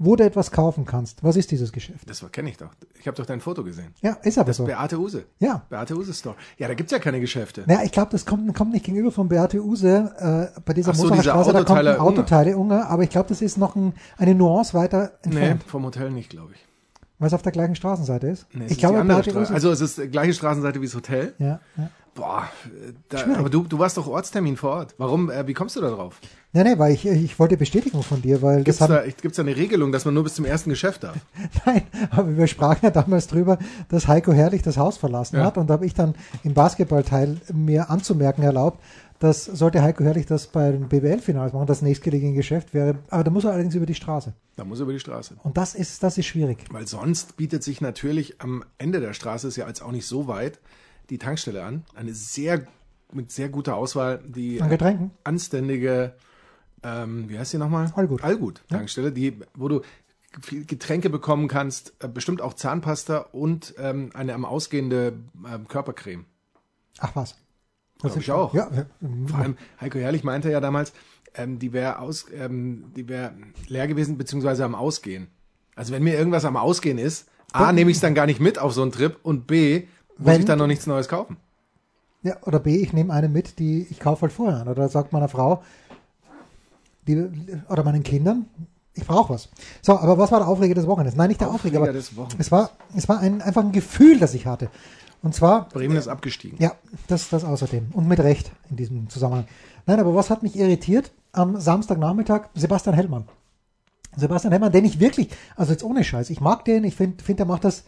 wo 0.04 0.16
du 0.16 0.24
etwas 0.24 0.50
kaufen 0.50 0.84
kannst. 0.84 1.22
Was 1.22 1.36
ist 1.36 1.50
dieses 1.50 1.72
Geschäft? 1.72 2.08
Das 2.10 2.24
kenne 2.32 2.50
ich 2.50 2.56
doch. 2.56 2.70
Ich 2.98 3.06
habe 3.06 3.16
doch 3.16 3.26
dein 3.26 3.40
Foto 3.40 3.62
gesehen. 3.62 3.94
Ja, 4.02 4.14
ist 4.22 4.36
aber 4.38 4.52
so. 4.52 4.64
Beate 4.64 4.98
Use. 4.98 5.24
Ja. 5.38 5.64
Beate 5.68 5.94
Use 5.96 6.12
Store. 6.12 6.34
Ja, 6.58 6.68
da 6.68 6.74
gibt's 6.74 6.92
ja 6.92 6.98
keine 6.98 7.20
Geschäfte. 7.20 7.64
Ja, 7.68 7.82
ich 7.82 7.92
glaube, 7.92 8.10
das 8.10 8.26
kommt, 8.26 8.52
kommt 8.54 8.72
nicht 8.72 8.84
gegenüber 8.84 9.12
von 9.12 9.28
Beate 9.28 9.62
Use 9.62 10.52
äh, 10.56 10.60
bei 10.64 10.72
dieser 10.74 10.90
Ach 10.90 10.94
so, 10.96 11.10
dieser 11.10 11.22
Straße, 11.22 11.52
da 11.52 11.62
kommt 11.64 11.78
ein 11.78 11.86
Autoteile 11.86 11.98
Unge. 11.98 12.00
Autoteile 12.00 12.56
Unge, 12.56 12.86
aber 12.86 13.02
ich 13.04 13.10
glaube, 13.10 13.28
das 13.28 13.42
ist 13.42 13.58
noch 13.58 13.76
ein, 13.76 13.94
eine 14.18 14.34
Nuance 14.34 14.74
weiter 14.74 15.12
Nee, 15.24 15.36
entfernt, 15.36 15.62
vom 15.64 15.84
Hotel 15.84 16.10
nicht, 16.10 16.30
glaube 16.30 16.52
ich. 16.54 16.71
Weil 17.22 17.28
es 17.28 17.34
auf 17.34 17.42
der 17.42 17.52
gleichen 17.52 17.76
Straßenseite 17.76 18.26
ist. 18.26 18.46
Nee, 18.52 18.64
es 18.66 18.72
ich 18.72 18.78
glaube. 18.78 18.98
Also 18.98 19.70
es 19.70 19.80
ist 19.80 19.98
die 19.98 20.08
gleiche 20.08 20.34
Straßenseite 20.34 20.80
wie 20.80 20.86
das 20.86 20.94
Hotel. 20.94 21.34
ja, 21.38 21.60
ja. 21.76 21.90
Boah, 22.14 22.42
da, 23.08 23.38
aber 23.38 23.48
du, 23.48 23.62
du 23.62 23.78
warst 23.78 23.96
doch 23.96 24.06
Ortstermin 24.06 24.58
vor 24.58 24.72
Ort. 24.72 24.94
Warum, 24.98 25.30
äh, 25.30 25.46
wie 25.46 25.54
kommst 25.54 25.76
du 25.76 25.80
da 25.80 25.88
drauf? 25.88 26.20
Nee, 26.52 26.62
nee, 26.64 26.78
weil 26.78 26.92
ich, 26.92 27.06
ich 27.06 27.38
wollte 27.38 27.56
Bestätigung 27.56 28.02
von 28.02 28.20
dir, 28.20 28.42
weil 28.42 28.64
Gibt's 28.64 28.80
das 28.80 28.90
haben, 28.90 28.96
da, 28.96 29.10
gibt's 29.10 29.36
da 29.36 29.42
eine 29.42 29.56
Regelung, 29.56 29.92
dass 29.92 30.04
man 30.04 30.12
nur 30.12 30.24
bis 30.24 30.34
zum 30.34 30.44
ersten 30.44 30.68
Geschäft 30.68 31.04
darf? 31.04 31.16
nein, 31.64 31.84
aber 32.10 32.36
wir 32.36 32.46
sprachen 32.48 32.80
ja 32.82 32.90
damals 32.90 33.28
drüber, 33.28 33.56
dass 33.88 34.08
Heiko 34.08 34.30
Herrlich 34.34 34.60
das 34.60 34.76
Haus 34.76 34.98
verlassen 34.98 35.36
Ja. 35.36 35.44
hat 35.46 35.56
und 35.56 35.70
da 35.70 35.74
habe 35.74 35.86
ich 35.86 35.94
dann 35.94 36.14
im 36.44 36.52
Basketballteil 36.52 37.38
mir 37.50 37.88
anzumerken 37.88 38.42
erlaubt, 38.42 38.78
dass 39.22 39.44
sollte 39.44 39.82
Heiko 39.82 40.02
Herrlich 40.02 40.26
das 40.26 40.48
bei 40.48 40.72
den 40.72 40.88
BWL-Finals 40.88 41.52
machen, 41.52 41.66
das 41.66 41.80
nächstgelegene 41.80 42.34
Geschäft 42.34 42.74
wäre, 42.74 42.98
aber 43.08 43.22
da 43.22 43.30
muss 43.30 43.44
er 43.44 43.52
allerdings 43.52 43.76
über 43.76 43.86
die 43.86 43.94
Straße. 43.94 44.34
Da 44.56 44.64
muss 44.64 44.80
er 44.80 44.82
über 44.82 44.92
die 44.92 44.98
Straße. 44.98 45.36
Und 45.44 45.56
das 45.56 45.76
ist, 45.76 46.02
das 46.02 46.18
ist 46.18 46.26
schwierig. 46.26 46.64
Weil 46.72 46.88
sonst 46.88 47.36
bietet 47.36 47.62
sich 47.62 47.80
natürlich 47.80 48.40
am 48.40 48.64
Ende 48.78 49.00
der 49.00 49.12
Straße, 49.12 49.46
ist 49.46 49.56
ja 49.56 49.68
jetzt 49.68 49.80
auch 49.80 49.92
nicht 49.92 50.06
so 50.06 50.26
weit, 50.26 50.58
die 51.08 51.18
Tankstelle 51.18 51.62
an. 51.62 51.84
Eine 51.94 52.14
sehr, 52.14 52.66
mit 53.12 53.30
sehr 53.30 53.48
guter 53.48 53.76
Auswahl, 53.76 54.20
die 54.26 54.60
An 54.60 55.12
anständige, 55.22 56.14
ähm, 56.82 57.28
wie 57.28 57.38
heißt 57.38 57.52
sie 57.52 57.58
nochmal? 57.58 57.92
Allgut. 57.94 58.24
Allgut 58.24 58.64
Tankstelle, 58.68 59.12
die, 59.12 59.38
wo 59.54 59.68
du 59.68 59.82
viel 60.40 60.64
Getränke 60.64 61.10
bekommen 61.10 61.46
kannst, 61.46 61.94
äh, 62.00 62.08
bestimmt 62.08 62.42
auch 62.42 62.54
Zahnpasta 62.54 63.18
und 63.18 63.74
ähm, 63.78 64.10
eine 64.14 64.34
am 64.34 64.44
ausgehende 64.44 65.12
ähm, 65.46 65.68
Körpercreme. 65.68 66.24
Ach 66.98 67.14
was. 67.14 67.36
Glaub 68.02 68.16
ich 68.16 68.30
auch. 68.32 68.54
Ja, 68.54 68.68
Vor 69.26 69.38
allem 69.38 69.56
Heiko 69.80 69.98
Herrlich 69.98 70.24
meinte 70.24 70.50
ja 70.50 70.60
damals, 70.60 70.92
ähm, 71.34 71.58
die 71.58 71.72
wäre 71.72 71.98
aus, 72.00 72.26
ähm, 72.34 72.92
die 72.96 73.08
wäre 73.08 73.32
leer 73.68 73.88
gewesen 73.88 74.18
beziehungsweise 74.18 74.64
am 74.64 74.74
Ausgehen. 74.74 75.28
Also 75.76 75.92
wenn 75.92 76.02
mir 76.02 76.14
irgendwas 76.18 76.44
am 76.44 76.56
Ausgehen 76.56 76.98
ist, 76.98 77.28
a 77.52 77.72
nehme 77.72 77.90
ich 77.90 77.96
es 77.96 78.00
dann 78.02 78.14
gar 78.14 78.26
nicht 78.26 78.40
mit 78.40 78.58
auf 78.58 78.72
so 78.74 78.82
einen 78.82 78.92
Trip 78.92 79.18
und 79.22 79.46
b 79.46 79.84
muss 80.18 80.26
Wenn- 80.26 80.40
ich 80.40 80.46
dann 80.46 80.58
noch 80.58 80.66
nichts 80.66 80.86
Neues 80.86 81.08
kaufen. 81.08 81.36
Ja, 82.24 82.36
oder 82.42 82.60
B, 82.60 82.76
ich 82.76 82.92
nehme 82.92 83.12
eine 83.12 83.28
mit, 83.28 83.58
die 83.58 83.84
ich 83.90 83.98
kaufe 83.98 84.22
halt 84.22 84.32
vorher 84.32 84.60
an. 84.60 84.68
Oder 84.68 84.88
sagt 84.88 85.12
meiner 85.12 85.26
Frau, 85.28 85.62
die, 87.08 87.28
oder 87.68 87.82
meinen 87.82 88.04
Kindern, 88.04 88.46
ich 88.94 89.04
brauche 89.04 89.34
was. 89.34 89.48
So, 89.80 89.98
aber 89.98 90.18
was 90.18 90.30
war 90.30 90.38
der 90.38 90.46
Aufreger 90.48 90.74
des 90.74 90.86
Wochenendes? 90.86 91.16
Nein, 91.16 91.28
nicht 91.28 91.40
der 91.40 91.48
Aufreger, 91.50 91.80
Aufreger 91.80 91.98
aber 91.98 92.38
es 92.38 92.52
war, 92.52 92.70
es 92.96 93.08
war 93.08 93.18
ein, 93.18 93.42
einfach 93.42 93.62
ein 93.64 93.72
Gefühl, 93.72 94.18
das 94.20 94.34
ich 94.34 94.46
hatte. 94.46 94.70
Und 95.22 95.34
zwar, 95.34 95.68
Bremen 95.68 95.96
ist 95.96 96.08
abgestiegen. 96.08 96.58
ja, 96.60 96.72
das, 97.06 97.28
das 97.28 97.44
außerdem. 97.44 97.90
Und 97.92 98.08
mit 98.08 98.18
Recht 98.18 98.50
in 98.70 98.76
diesem 98.76 99.08
Zusammenhang. 99.08 99.46
Nein, 99.86 100.00
aber 100.00 100.14
was 100.14 100.30
hat 100.30 100.42
mich 100.42 100.56
irritiert? 100.56 101.12
Am 101.32 101.60
Samstagnachmittag 101.60 102.48
Sebastian 102.54 102.94
Hellmann. 102.94 103.28
Sebastian 104.16 104.52
Hellmann, 104.52 104.72
den 104.72 104.84
ich 104.84 105.00
wirklich, 105.00 105.28
also 105.56 105.72
jetzt 105.72 105.84
ohne 105.84 106.04
Scheiß, 106.04 106.28
ich 106.30 106.40
mag 106.40 106.64
den, 106.64 106.84
ich 106.84 106.96
finde, 106.96 107.22
find, 107.22 107.38
der 107.38 107.46
macht 107.46 107.64
das 107.64 107.84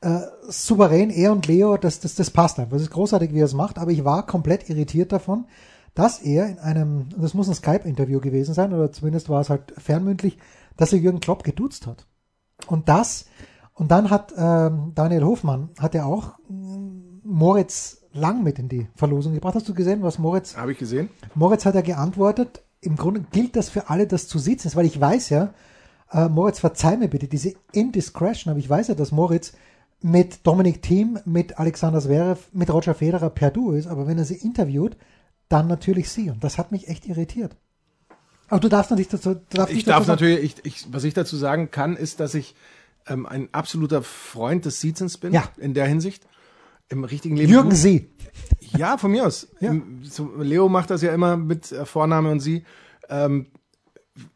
äh, 0.00 0.20
souverän, 0.48 1.10
er 1.10 1.32
und 1.32 1.46
Leo, 1.46 1.76
das, 1.76 2.00
das, 2.00 2.16
das 2.16 2.30
passt 2.30 2.58
einfach. 2.58 2.76
Es 2.76 2.82
ist 2.82 2.90
großartig, 2.90 3.32
wie 3.32 3.40
er 3.40 3.44
es 3.44 3.54
macht, 3.54 3.78
aber 3.78 3.92
ich 3.92 4.04
war 4.04 4.26
komplett 4.26 4.68
irritiert 4.68 5.12
davon, 5.12 5.44
dass 5.94 6.20
er 6.20 6.48
in 6.48 6.58
einem, 6.58 7.08
das 7.16 7.34
muss 7.34 7.48
ein 7.48 7.54
Skype-Interview 7.54 8.20
gewesen 8.20 8.54
sein, 8.54 8.72
oder 8.72 8.90
zumindest 8.92 9.28
war 9.28 9.40
es 9.40 9.50
halt 9.50 9.74
fernmündlich, 9.78 10.38
dass 10.76 10.92
er 10.92 10.98
Jürgen 10.98 11.20
Klopp 11.20 11.44
geduzt 11.44 11.86
hat. 11.86 12.06
Und 12.66 12.88
das, 12.88 13.26
und 13.82 13.88
dann 13.88 14.10
hat 14.10 14.32
ähm, 14.36 14.92
Daniel 14.94 15.24
Hofmann, 15.24 15.70
hat 15.76 15.96
er 15.96 16.06
auch 16.06 16.34
ähm, 16.48 17.20
Moritz 17.24 17.98
Lang 18.12 18.44
mit 18.44 18.60
in 18.60 18.68
die 18.68 18.86
Verlosung 18.94 19.34
gebracht. 19.34 19.56
Hast 19.56 19.68
du 19.68 19.74
gesehen, 19.74 20.04
was 20.04 20.20
Moritz 20.20 20.56
Habe 20.56 20.70
ich 20.70 20.78
gesehen? 20.78 21.10
Moritz 21.34 21.66
hat 21.66 21.74
ja 21.74 21.80
geantwortet, 21.80 22.62
im 22.80 22.94
Grunde 22.94 23.24
gilt 23.32 23.56
das 23.56 23.70
für 23.70 23.90
alle, 23.90 24.06
das 24.06 24.28
zu 24.28 24.38
sitzen 24.38 24.68
ist, 24.68 24.76
weil 24.76 24.86
ich 24.86 25.00
weiß 25.00 25.30
ja, 25.30 25.52
äh, 26.12 26.28
Moritz, 26.28 26.60
verzeih 26.60 26.96
mir 26.96 27.08
bitte 27.08 27.26
diese 27.26 27.54
Indiscretion, 27.72 28.52
aber 28.52 28.60
ich 28.60 28.70
weiß 28.70 28.86
ja, 28.86 28.94
dass 28.94 29.10
Moritz 29.10 29.52
mit 30.00 30.46
Dominik 30.46 30.80
Thiem, 30.80 31.18
mit 31.24 31.58
Alexander 31.58 32.00
Zverev, 32.00 32.50
mit 32.52 32.72
Roger 32.72 32.94
Federer 32.94 33.30
per 33.30 33.50
Du 33.50 33.72
ist, 33.72 33.88
aber 33.88 34.06
wenn 34.06 34.16
er 34.16 34.24
sie 34.24 34.36
interviewt, 34.36 34.96
dann 35.48 35.66
natürlich 35.66 36.08
sie. 36.08 36.30
Und 36.30 36.44
das 36.44 36.56
hat 36.56 36.70
mich 36.70 36.86
echt 36.86 37.08
irritiert. 37.08 37.56
Aber 38.46 38.60
du 38.60 38.68
darfst 38.68 38.92
natürlich 38.92 39.08
dazu, 39.08 39.34
du 39.34 39.40
darfst 39.56 39.70
Ich 39.70 39.78
nicht 39.78 39.88
darf 39.88 40.06
dazu 40.06 40.10
natürlich, 40.12 40.44
ich, 40.44 40.64
ich, 40.66 40.92
was 40.92 41.02
ich 41.02 41.14
dazu 41.14 41.36
sagen 41.36 41.72
kann, 41.72 41.96
ist, 41.96 42.20
dass 42.20 42.34
ich 42.34 42.54
ähm, 43.06 43.26
ein 43.26 43.48
absoluter 43.52 44.02
Freund 44.02 44.64
des 44.64 44.80
Siezens 44.80 45.18
bin. 45.18 45.32
Ja. 45.32 45.48
In 45.56 45.74
der 45.74 45.86
Hinsicht. 45.86 46.26
Im 46.88 47.04
richtigen 47.04 47.36
Leben. 47.36 47.50
Jürgen 47.50 47.74
Sie. 47.74 48.10
Ja, 48.76 48.98
von 48.98 49.10
mir 49.10 49.26
aus. 49.26 49.48
Ja. 49.60 49.74
So, 50.02 50.30
Leo 50.36 50.68
macht 50.68 50.90
das 50.90 51.02
ja 51.02 51.12
immer 51.12 51.36
mit 51.36 51.72
äh, 51.72 51.86
Vorname 51.86 52.30
und 52.30 52.40
sie. 52.40 52.64
Ähm, 53.08 53.46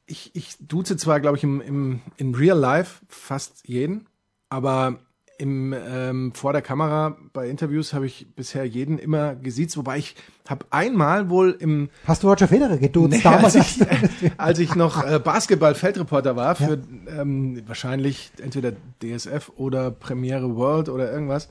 ich, 0.07 0.31
ich 0.35 0.57
duze 0.61 0.96
zwar, 0.96 1.20
glaube 1.20 1.37
ich, 1.37 1.44
im, 1.44 1.61
im, 1.61 2.00
in 2.16 2.35
Real 2.35 2.59
Life 2.59 3.05
fast 3.09 3.66
jeden, 3.68 4.07
aber 4.48 4.98
im, 5.38 5.72
ähm, 5.72 6.33
vor 6.35 6.53
der 6.53 6.62
Kamera 6.62 7.16
bei 7.33 7.49
Interviews 7.49 7.92
habe 7.92 8.07
ich 8.07 8.27
bisher 8.35 8.64
jeden 8.64 8.99
immer 8.99 9.35
gesiezt, 9.35 9.77
wobei 9.77 9.99
ich 9.99 10.16
habe 10.49 10.66
einmal 10.70 11.29
wohl 11.31 11.57
im 11.59 11.88
Hast 12.07 12.22
du 12.22 12.29
Roger 12.29 12.49
Federer 12.49 12.79
geduzt? 12.79 13.11
Nee, 13.11 13.20
damals 13.22 13.57
als, 13.57 13.79
ich, 13.79 14.33
als 14.38 14.59
ich 14.59 14.75
noch 14.75 15.05
äh, 15.05 15.18
Basketball-Feldreporter 15.18 16.37
war 16.37 16.55
für 16.55 16.81
ähm, 17.09 17.62
wahrscheinlich 17.66 18.31
entweder 18.42 18.72
DSF 19.03 19.53
oder 19.57 19.90
Premiere 19.90 20.57
World 20.57 20.88
oder 20.88 21.12
irgendwas, 21.12 21.49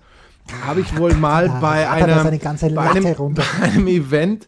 habe 0.63 0.81
ich 0.81 0.97
wohl 0.97 1.13
mal 1.13 1.47
da 1.47 1.59
bei 1.59 1.81
er 1.81 1.91
einer 1.91 2.23
seine 2.23 2.39
ganze 2.39 2.69
bei 2.69 2.89
einem, 2.89 3.15
bei 3.33 3.43
einem 3.61 3.87
Event 3.87 4.47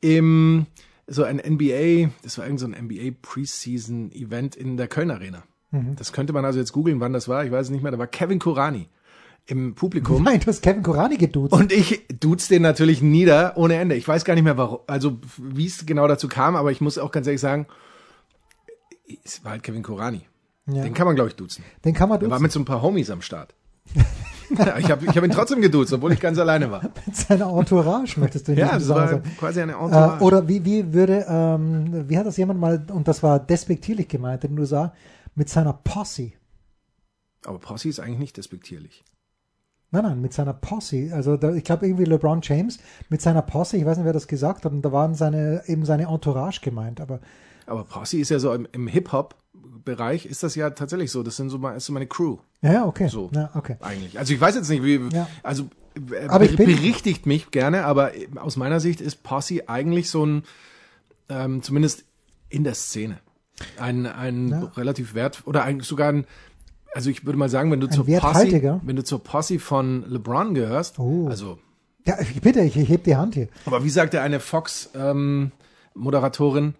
im 0.00 0.66
so 1.06 1.22
ein 1.22 1.36
NBA, 1.36 2.10
das 2.22 2.38
war 2.38 2.46
irgend 2.46 2.60
so 2.60 2.66
ein 2.66 2.72
NBA 2.86 3.16
Preseason 3.20 4.10
Event 4.12 4.56
in 4.56 4.76
der 4.76 4.88
Köln 4.88 5.10
Arena. 5.10 5.42
Mhm. 5.74 5.96
Das 5.96 6.12
könnte 6.12 6.32
man 6.32 6.44
also 6.44 6.58
jetzt 6.58 6.72
googeln, 6.72 7.00
wann 7.00 7.12
das 7.12 7.28
war. 7.28 7.44
Ich 7.44 7.50
weiß 7.50 7.66
es 7.66 7.70
nicht 7.70 7.82
mehr. 7.82 7.92
Da 7.92 7.98
war 7.98 8.06
Kevin 8.06 8.38
Kurani 8.38 8.88
im 9.46 9.74
Publikum. 9.74 10.22
Nein, 10.22 10.40
du 10.40 10.46
hast 10.46 10.62
Kevin 10.62 10.82
Kurani 10.82 11.16
geduzt. 11.16 11.52
Und 11.52 11.72
ich 11.72 12.06
duze 12.20 12.48
den 12.48 12.62
natürlich 12.62 13.02
nieder 13.02 13.56
ohne 13.56 13.74
Ende. 13.74 13.94
Ich 13.94 14.06
weiß 14.06 14.24
gar 14.24 14.34
nicht 14.34 14.44
mehr, 14.44 14.56
warum, 14.56 14.78
also 14.86 15.18
wie 15.36 15.66
es 15.66 15.84
genau 15.84 16.08
dazu 16.08 16.28
kam, 16.28 16.56
aber 16.56 16.70
ich 16.70 16.80
muss 16.80 16.96
auch 16.96 17.10
ganz 17.10 17.26
ehrlich 17.26 17.40
sagen, 17.40 17.66
es 19.24 19.44
war 19.44 19.52
halt 19.52 19.62
Kevin 19.62 19.82
Kurani. 19.82 20.22
Ja. 20.66 20.82
Den 20.82 20.94
kann 20.94 21.06
man, 21.06 21.14
glaube 21.14 21.28
ich, 21.28 21.36
duzen. 21.36 21.62
Den 21.84 21.92
kann 21.92 22.08
man 22.08 22.20
Der 22.20 22.30
war 22.30 22.36
duzen. 22.38 22.42
mit 22.42 22.52
so 22.52 22.60
ein 22.60 22.64
paar 22.64 22.80
Homies 22.80 23.10
am 23.10 23.20
Start. 23.20 23.54
ich 24.78 24.90
habe 24.90 25.04
ich 25.04 25.16
hab 25.16 25.24
ihn 25.24 25.30
trotzdem 25.30 25.60
geduzt, 25.60 25.92
obwohl 25.92 26.12
ich 26.12 26.20
ganz 26.20 26.38
alleine 26.38 26.70
war. 26.70 26.82
Mit 27.06 27.16
seiner 27.16 27.48
Entourage 27.48 28.18
möchtest 28.18 28.48
du 28.48 28.52
in 28.52 28.58
Ja, 28.58 28.72
das 28.72 28.88
war 28.88 29.06
Zusammenhang 29.08 29.36
quasi 29.38 29.60
eine 29.60 29.72
sagen. 29.72 29.84
Entourage. 29.84 30.20
Äh, 30.20 30.24
oder 30.24 30.48
wie, 30.48 30.64
wie 30.64 30.92
würde, 30.92 31.26
ähm, 31.28 32.08
wie 32.08 32.16
hat 32.18 32.26
das 32.26 32.36
jemand 32.36 32.60
mal, 32.60 32.84
und 32.92 33.08
das 33.08 33.22
war 33.22 33.38
despektierlich 33.38 34.08
gemeint 34.08 34.44
in 34.44 34.52
den 34.52 34.58
USA, 34.58 34.92
mit 35.34 35.48
seiner 35.48 35.72
Posse. 35.72 36.32
aber 37.44 37.58
Posse 37.58 37.88
ist 37.88 38.00
eigentlich 38.00 38.18
nicht 38.18 38.36
despektierlich. 38.36 39.04
Nein, 39.90 40.02
nein, 40.04 40.20
mit 40.20 40.32
seiner 40.32 40.54
Posse. 40.54 41.10
Also 41.12 41.36
da, 41.36 41.54
ich 41.54 41.62
glaube 41.62 41.86
irgendwie 41.86 42.04
LeBron 42.04 42.40
James 42.42 42.78
mit 43.10 43.22
seiner 43.22 43.42
Posse, 43.42 43.76
ich 43.76 43.84
weiß 43.84 43.96
nicht, 43.96 44.06
wer 44.06 44.12
das 44.12 44.26
gesagt 44.26 44.64
hat, 44.64 44.72
und 44.72 44.82
da 44.82 44.90
waren 44.90 45.14
seine, 45.14 45.62
eben 45.66 45.84
seine 45.84 46.08
Entourage 46.08 46.60
gemeint, 46.62 47.00
aber 47.00 47.20
Aber 47.66 47.84
Posse 47.84 48.18
ist 48.18 48.30
ja 48.30 48.38
so 48.40 48.52
im, 48.52 48.66
im 48.72 48.88
Hip-Hop-Bereich 48.88 50.26
ist 50.26 50.42
das 50.42 50.56
ja 50.56 50.70
tatsächlich 50.70 51.12
so. 51.12 51.22
Das 51.22 51.36
sind 51.36 51.48
so, 51.50 51.58
ist 51.68 51.86
so 51.86 51.92
meine 51.92 52.06
Crew 52.06 52.38
ja, 52.72 52.86
okay. 52.86 53.08
So. 53.08 53.30
Ja, 53.34 53.50
okay. 53.54 53.76
eigentlich. 53.80 54.18
Also 54.18 54.32
ich 54.32 54.40
weiß 54.40 54.54
jetzt 54.54 54.70
nicht, 54.70 54.82
wie, 54.82 54.98
Ja. 55.14 55.28
also 55.42 55.68
äh, 56.12 56.28
Aber 56.28 56.44
ich 56.44 56.56
berichtigt 56.56 57.26
mich 57.26 57.50
gerne, 57.50 57.84
aber 57.84 58.12
aus 58.36 58.56
meiner 58.56 58.80
Sicht 58.80 59.02
ist 59.02 59.22
Posse 59.22 59.68
eigentlich 59.68 60.08
so 60.08 60.24
ein, 60.24 60.44
ähm, 61.28 61.62
zumindest 61.62 62.04
in 62.48 62.64
der 62.64 62.74
Szene, 62.74 63.18
ein, 63.78 64.06
ein 64.06 64.48
Ja. 64.48 64.64
relativ 64.76 65.14
wert, 65.14 65.42
oder 65.46 65.64
eigentlich 65.64 65.88
sogar 65.88 66.10
ein, 66.12 66.26
also 66.94 67.10
ich 67.10 67.24
würde 67.26 67.38
mal 67.38 67.48
sagen, 67.48 67.70
wenn 67.70 67.80
du 67.80 67.88
zur 67.88 68.06
werthaltiger? 68.06 68.74
Posse, 68.74 68.86
wenn 68.86 68.96
du 68.96 69.04
zur 69.04 69.22
Posse 69.22 69.58
von 69.58 70.04
LeBron 70.08 70.54
gehörst, 70.54 70.98
Oh. 70.98 71.28
also 71.28 71.58
Ja, 72.06 72.18
ich 72.20 72.40
bitte, 72.40 72.60
ich, 72.60 72.76
ich 72.76 72.88
heb 72.88 73.04
die 73.04 73.16
Hand 73.16 73.34
hier. 73.34 73.48
Aber 73.66 73.84
wie 73.84 73.90
sagte 73.90 74.20
eine 74.20 74.40
Fox-Moderatorin? 74.40 76.64
Ähm, 76.64 76.74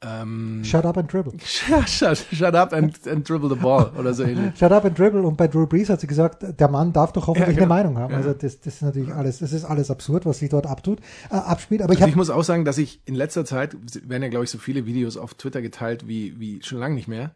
Shut 0.00 0.84
up 0.84 0.96
and 0.96 1.12
dribble. 1.12 1.32
shut, 1.44 1.88
shut, 1.88 2.18
shut 2.32 2.54
up 2.54 2.72
and, 2.72 2.94
and 3.08 3.28
dribble 3.28 3.48
the 3.48 3.56
ball 3.56 3.90
oder 3.98 4.14
so 4.14 4.22
ähnlich. 4.22 4.56
Shut 4.56 4.70
up 4.70 4.84
and 4.84 4.96
dribble. 4.96 5.22
Und 5.22 5.36
bei 5.36 5.48
Drew 5.48 5.66
Brees 5.66 5.90
hat 5.90 6.00
sie 6.00 6.06
gesagt, 6.06 6.44
der 6.60 6.68
Mann 6.68 6.92
darf 6.92 7.12
doch 7.12 7.26
hoffentlich 7.26 7.56
Ja, 7.56 7.64
genau. 7.64 7.74
eine 7.74 7.82
Meinung 7.82 7.98
haben. 7.98 8.12
Ja. 8.12 8.18
Also 8.18 8.32
das, 8.32 8.60
das 8.60 8.74
ist 8.74 8.82
natürlich 8.82 9.12
alles, 9.12 9.38
das 9.40 9.52
ist 9.52 9.64
alles 9.64 9.90
absurd, 9.90 10.24
was 10.24 10.38
sich 10.38 10.50
dort 10.50 10.66
abtut, 10.66 11.00
äh, 11.30 11.34
abspielt. 11.34 11.82
Aber 11.82 11.92
ich 11.92 11.96
Also 11.98 12.02
habe 12.02 12.10
ich 12.10 12.16
muss 12.16 12.30
auch 12.30 12.44
sagen, 12.44 12.64
dass 12.64 12.78
ich 12.78 13.00
in 13.06 13.16
letzter 13.16 13.44
Zeit, 13.44 13.76
werden 14.08 14.22
ja 14.22 14.28
glaube 14.28 14.44
ich 14.44 14.50
so 14.50 14.58
viele 14.58 14.86
Videos 14.86 15.16
auf 15.16 15.34
Twitter 15.34 15.62
geteilt 15.62 16.06
wie, 16.06 16.38
wie 16.38 16.62
schon 16.62 16.78
lange 16.78 16.94
nicht 16.94 17.08
mehr. 17.08 17.34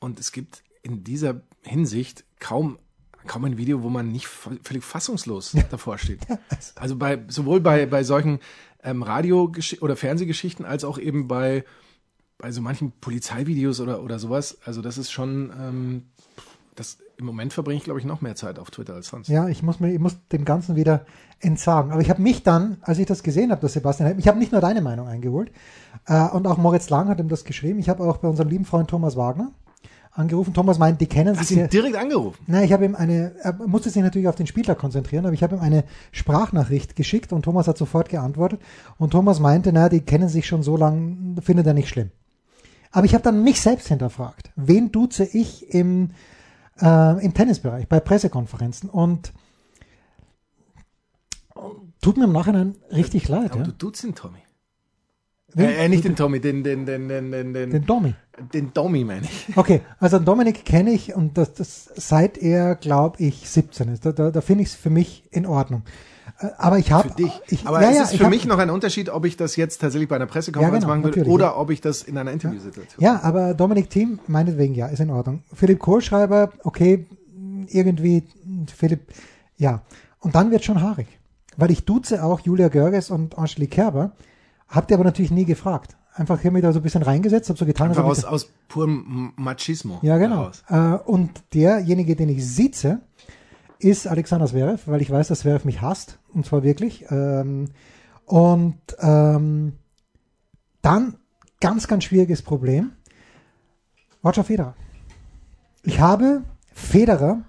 Und 0.00 0.18
es 0.18 0.32
gibt 0.32 0.64
in 0.82 1.04
dieser 1.04 1.42
Hinsicht 1.62 2.24
kaum 2.40 2.78
kaum 3.26 3.44
ein 3.46 3.56
Video, 3.56 3.82
wo 3.82 3.88
man 3.88 4.12
nicht 4.12 4.26
völlig 4.26 4.84
fassungslos 4.84 5.56
davor 5.70 5.96
steht. 5.98 6.20
Also 6.74 6.96
bei 6.96 7.22
sowohl 7.28 7.60
bei 7.60 7.86
bei 7.86 8.02
solchen 8.02 8.40
ähm, 8.82 9.02
Radio 9.02 9.50
oder 9.80 9.96
Fernsehgeschichten 9.96 10.66
als 10.66 10.84
auch 10.84 10.98
eben 10.98 11.26
bei 11.26 11.64
bei 12.38 12.50
so 12.50 12.60
manchen 12.60 12.92
Polizeivideos 13.00 13.80
oder 13.80 14.02
oder 14.02 14.18
sowas. 14.18 14.58
Also 14.64 14.82
das 14.82 14.98
ist 14.98 15.10
schon 15.10 15.52
ähm, 15.58 16.02
das 16.74 16.98
im 17.16 17.26
Moment 17.26 17.52
verbringe 17.52 17.78
ich 17.78 17.84
glaube 17.84 18.00
ich 18.00 18.04
noch 18.04 18.20
mehr 18.20 18.34
Zeit 18.34 18.58
auf 18.58 18.70
Twitter 18.70 18.94
als 18.94 19.08
sonst. 19.08 19.28
Ja, 19.28 19.48
ich 19.48 19.62
muss 19.62 19.80
mir, 19.80 19.92
ich 19.92 20.00
muss 20.00 20.16
dem 20.32 20.44
Ganzen 20.44 20.76
wieder 20.76 21.06
entsagen. 21.40 21.92
Aber 21.92 22.00
ich 22.00 22.10
habe 22.10 22.22
mich 22.22 22.42
dann, 22.42 22.78
als 22.82 22.98
ich 22.98 23.06
das 23.06 23.22
gesehen 23.22 23.50
habe, 23.50 23.60
dass 23.60 23.74
Sebastian, 23.74 24.18
ich 24.18 24.28
habe 24.28 24.38
nicht 24.38 24.52
nur 24.52 24.60
deine 24.60 24.80
Meinung 24.80 25.06
eingeholt, 25.06 25.52
äh, 26.06 26.28
und 26.28 26.46
auch 26.46 26.58
Moritz 26.58 26.90
Lang 26.90 27.08
hat 27.08 27.20
ihm 27.20 27.28
das 27.28 27.44
geschrieben. 27.44 27.78
Ich 27.78 27.88
habe 27.88 28.02
auch 28.02 28.16
bei 28.18 28.28
unserem 28.28 28.48
lieben 28.48 28.64
Freund 28.64 28.90
Thomas 28.90 29.16
Wagner 29.16 29.52
angerufen. 30.10 30.54
Thomas 30.54 30.78
meint, 30.78 31.00
die 31.00 31.06
kennen 31.06 31.36
Hast 31.36 31.48
sich. 31.48 31.58
ihn 31.58 31.68
direkt 31.68 31.96
angerufen? 31.96 32.38
Nein, 32.46 32.64
ich 32.64 32.72
habe 32.72 32.84
ihm 32.84 32.94
eine, 32.94 33.34
er 33.40 33.52
musste 33.66 33.90
sich 33.90 34.02
natürlich 34.02 34.28
auf 34.28 34.36
den 34.36 34.46
Spieltag 34.46 34.78
konzentrieren, 34.78 35.24
aber 35.26 35.34
ich 35.34 35.42
habe 35.42 35.56
ihm 35.56 35.60
eine 35.60 35.84
Sprachnachricht 36.12 36.96
geschickt 36.96 37.32
und 37.32 37.42
Thomas 37.42 37.68
hat 37.68 37.78
sofort 37.78 38.08
geantwortet. 38.08 38.60
Und 38.96 39.10
Thomas 39.10 39.40
meinte, 39.40 39.72
na, 39.72 39.88
die 39.88 40.00
kennen 40.00 40.28
sich 40.28 40.46
schon 40.46 40.62
so 40.62 40.76
lange, 40.76 41.40
findet 41.42 41.66
er 41.66 41.74
nicht 41.74 41.88
schlimm. 41.88 42.10
Aber 42.94 43.06
ich 43.06 43.12
habe 43.14 43.24
dann 43.24 43.42
mich 43.42 43.60
selbst 43.60 43.88
hinterfragt. 43.88 44.52
Wen 44.54 44.92
duze 44.92 45.24
ich 45.24 45.68
im, 45.74 46.12
äh, 46.80 47.24
im 47.24 47.34
Tennisbereich, 47.34 47.88
bei 47.88 47.98
Pressekonferenzen? 47.98 48.88
Und 48.88 49.32
tut 52.00 52.16
mir 52.16 52.24
im 52.24 52.32
Nachhinein 52.32 52.76
richtig 52.92 53.26
leid. 53.26 53.50
Aber 53.50 53.60
Ja? 53.62 53.66
du 53.66 53.72
duzt 53.72 54.04
ihn, 54.04 54.14
Tommy. 54.14 54.38
Äh, 55.56 55.84
äh, 55.84 55.88
nicht 55.88 56.04
den 56.04 56.16
Tommy, 56.16 56.40
den, 56.40 56.64
den, 56.64 56.84
den, 56.86 57.08
den, 57.08 57.30
den, 57.30 57.54
den, 57.54 57.70
Den 57.70 57.86
Domi. 57.86 58.14
den 58.52 58.72
Domi, 58.72 59.04
meine 59.04 59.22
ich. 59.26 59.56
Okay, 59.56 59.80
also 60.00 60.18
Dominik 60.18 60.64
kenne 60.64 60.90
ich 60.92 61.14
und 61.14 61.38
das, 61.38 61.54
das 61.54 61.90
seit 61.94 62.38
er, 62.38 62.74
glaube 62.74 63.22
ich, 63.22 63.48
17 63.48 63.88
ist. 63.88 64.04
Da, 64.06 64.12
da, 64.12 64.30
da 64.30 64.40
finde 64.40 64.62
ich 64.62 64.70
es 64.70 64.74
für 64.74 64.90
mich 64.90 65.24
in 65.30 65.46
Ordnung. 65.46 65.82
Äh, 66.40 66.48
Aber 66.58 66.78
ich 66.78 66.90
habe. 66.90 67.08
Für 67.10 67.14
dich. 67.14 67.32
Ich, 67.48 67.66
Aber 67.66 67.80
ja, 67.82 67.90
es 67.90 67.96
ja, 67.96 68.02
ist 68.04 68.12
ich 68.12 68.18
für 68.18 68.24
hab- 68.24 68.30
mich 68.30 68.44
noch 68.46 68.58
ein 68.58 68.70
Unterschied, 68.70 69.08
ob 69.10 69.24
ich 69.24 69.36
das 69.36 69.54
jetzt 69.56 69.78
tatsächlich 69.80 70.08
bei 70.08 70.16
einer 70.16 70.26
Pressekonferenz 70.26 70.82
Ja, 70.84 70.88
genau, 70.94 71.02
machen 71.02 71.14
würde 71.16 71.30
oder 71.30 71.44
ja. 71.46 71.56
ob 71.56 71.70
ich 71.70 71.80
das 71.80 72.02
in 72.02 72.18
einer 72.18 72.32
Interviewsituation 72.32 73.02
Ja, 73.02 73.20
aber 73.22 73.54
Dominik 73.54 73.90
Thiem, 73.90 74.18
meinetwegen 74.26 74.74
ja, 74.74 74.86
ist 74.88 75.00
in 75.00 75.10
Ordnung. 75.10 75.42
Philipp 75.54 75.78
Kohlschreiber, 75.78 76.50
okay, 76.64 77.06
irgendwie, 77.68 78.24
Philipp, 78.74 79.12
ja. 79.56 79.82
Und 80.20 80.34
dann 80.34 80.50
wird 80.50 80.64
schon 80.64 80.80
haarig. 80.82 81.06
Weil 81.56 81.70
ich 81.70 81.84
duze 81.84 82.24
auch 82.24 82.40
Julia 82.40 82.68
Görges 82.68 83.10
und 83.10 83.38
Angelique 83.38 83.70
Kerber, 83.70 84.12
habt 84.68 84.90
ihr 84.90 84.96
aber 84.96 85.04
natürlich 85.04 85.30
nie 85.30 85.44
gefragt. 85.44 85.96
Einfach 86.14 86.40
hier 86.40 86.52
mir 86.52 86.62
da 86.62 86.72
so 86.72 86.78
ein 86.78 86.82
bisschen 86.82 87.02
reingesetzt, 87.02 87.50
hab 87.50 87.58
so 87.58 87.66
getan, 87.66 87.88
Einfach 87.88 88.04
aus, 88.04 88.24
aus 88.24 88.48
purem 88.68 89.32
Machismo. 89.36 89.98
Ja, 90.02 90.16
genau. 90.18 90.50
Äh, 90.68 90.98
und 91.04 91.42
derjenige, 91.54 92.14
den 92.14 92.28
ich 92.28 92.46
sitze, 92.46 93.00
ist 93.80 94.06
Alexander 94.06 94.46
Zverev, 94.46 94.84
weil 94.86 95.02
ich 95.02 95.10
weiß, 95.10 95.28
dass 95.28 95.40
Zverev 95.40 95.64
mich 95.64 95.80
hasst. 95.80 96.18
Und 96.32 96.46
zwar 96.46 96.62
wirklich. 96.62 97.04
Ähm, 97.10 97.70
und 98.26 98.78
ähm, 99.00 99.74
dann 100.82 101.16
ganz, 101.60 101.88
ganz 101.88 102.04
schwieriges 102.04 102.42
Problem. 102.42 102.92
Roger 104.24 104.44
Federer. 104.44 104.74
Ich 105.82 106.00
habe 106.00 106.42
Federer 106.72 107.42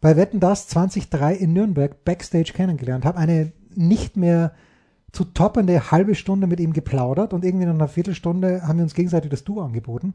bei 0.00 0.16
Wetten 0.16 0.40
Das 0.40 0.68
2003 0.68 1.34
in 1.34 1.52
Nürnberg 1.52 2.04
backstage 2.04 2.52
kennengelernt, 2.52 3.04
habe 3.04 3.18
eine 3.18 3.52
nicht 3.74 4.16
mehr 4.16 4.52
zu 5.14 5.24
toppende 5.24 5.90
halbe 5.90 6.14
Stunde 6.14 6.46
mit 6.46 6.60
ihm 6.60 6.72
geplaudert 6.72 7.32
und 7.32 7.44
irgendwie 7.44 7.66
nach 7.66 7.74
einer 7.74 7.88
Viertelstunde 7.88 8.66
haben 8.66 8.78
wir 8.78 8.82
uns 8.82 8.94
gegenseitig 8.94 9.30
das 9.30 9.44
Duo 9.44 9.62
angeboten. 9.62 10.14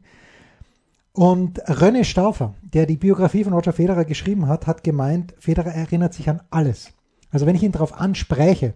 Und 1.14 1.64
René 1.68 2.04
Stauffer, 2.04 2.54
der 2.62 2.86
die 2.86 2.98
Biografie 2.98 3.44
von 3.44 3.54
Roger 3.54 3.74
Federer 3.74 4.06
geschrieben 4.06 4.48
hat, 4.48 4.68
hat 4.68 4.84
gemeint, 4.84 5.34
Federer 5.40 5.72
erinnert 5.72 6.14
sich 6.14 6.30
an 6.30 6.42
alles. 6.50 6.92
Also 7.32 7.46
wenn 7.46 7.56
ich 7.56 7.64
ihn 7.64 7.72
darauf 7.72 8.00
anspräche, 8.00 8.74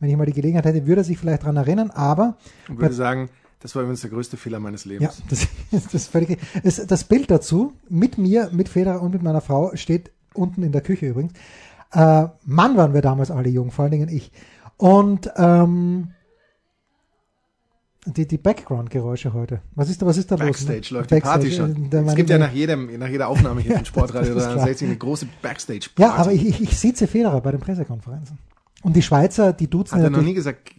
wenn 0.00 0.10
ich 0.10 0.16
mal 0.16 0.26
die 0.26 0.32
Gelegenheit 0.32 0.64
hätte, 0.64 0.86
würde 0.86 1.02
er 1.02 1.04
sich 1.04 1.18
vielleicht 1.18 1.42
daran 1.42 1.56
erinnern, 1.56 1.90
aber 1.90 2.36
Und 2.68 2.80
würde 2.80 2.94
sagen, 2.94 3.28
das 3.60 3.74
war 3.74 3.82
übrigens 3.82 4.00
der 4.00 4.10
größte 4.10 4.36
Fehler 4.36 4.58
meines 4.58 4.84
ja, 4.84 4.92
Lebens. 4.92 5.22
das, 5.28 5.46
das, 5.70 5.94
ist 5.94 6.08
völlig, 6.08 6.38
es, 6.64 6.84
das 6.84 7.04
Bild 7.04 7.30
dazu, 7.30 7.74
mit 7.88 8.18
mir, 8.18 8.50
mit 8.52 8.68
Federer 8.68 9.02
und 9.02 9.12
mit 9.12 9.22
meiner 9.22 9.40
Frau, 9.40 9.74
steht 9.76 10.10
unten 10.34 10.62
in 10.62 10.72
der 10.72 10.80
Küche 10.80 11.06
übrigens. 11.06 11.32
Äh, 11.92 12.28
Mann 12.44 12.76
waren 12.76 12.94
wir 12.94 13.02
damals 13.02 13.30
alle 13.30 13.48
jung, 13.48 13.70
vor 13.70 13.84
allen 13.84 13.92
Dingen 13.92 14.08
ich. 14.08 14.32
Und 14.80 15.30
ähm, 15.36 16.12
die, 18.06 18.26
die 18.26 18.38
Background-Geräusche 18.38 19.34
heute. 19.34 19.60
Was 19.74 19.90
ist 19.90 20.00
da, 20.00 20.06
was 20.06 20.16
ist 20.16 20.30
da 20.30 20.36
los? 20.36 20.46
Backstage 20.46 20.94
läuft 20.94 21.10
Backstage, 21.10 21.50
die 21.50 21.56
Party 21.56 21.74
schon. 21.74 21.84
äh, 21.86 21.88
der 21.90 22.06
es 22.06 22.14
gibt 22.14 22.30
ja 22.30 22.38
nach, 22.38 22.52
jedem, 22.52 22.98
nach 22.98 23.08
jeder 23.08 23.28
Aufnahme 23.28 23.60
hier 23.60 23.70
Ja, 23.72 23.76
von 23.76 23.84
Sportradio 23.84 24.34
das 24.34 24.44
ist 24.44 24.48
klar. 24.52 24.64
360 24.64 24.88
eine 24.88 24.96
große 24.96 25.28
Backstage-Party. 25.42 26.02
Ja, 26.02 26.14
aber 26.14 26.32
ich, 26.32 26.46
ich, 26.46 26.62
ich 26.62 26.78
sitze 26.78 27.06
Federer 27.06 27.42
bei 27.42 27.50
den 27.50 27.60
Pressekonferenzen. 27.60 28.38
Und 28.82 28.96
die 28.96 29.02
Schweizer, 29.02 29.52
die 29.52 29.68
duzen 29.68 29.96
Hat 29.98 30.02
er 30.02 30.08
noch 30.08 30.22
nie 30.22 30.32
gesagt, 30.32 30.72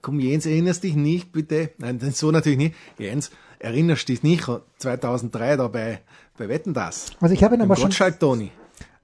komm 0.00 0.18
Jens, 0.18 0.46
erinnerst 0.46 0.82
dich 0.82 0.96
nicht, 0.96 1.30
bitte? 1.30 1.72
Nein, 1.76 1.98
das 1.98 2.08
ist 2.08 2.18
so 2.18 2.30
natürlich 2.30 2.58
nicht. 2.58 2.74
Jens, 2.98 3.30
erinnerst 3.58 4.08
dich 4.08 4.22
nicht, 4.22 4.50
2003 4.78 5.58
da 5.58 5.68
bei, 5.68 6.00
bei 6.38 6.48
Wetten 6.48 6.72
das. 6.72 7.10
Also 7.20 7.34
ich 7.34 7.44
habe 7.44 7.56
ihn 7.56 7.60
Im 7.60 7.66
aber 7.66 7.76
schon, 7.76 7.90
Gottschalk 7.90 8.18
Toni. 8.18 8.50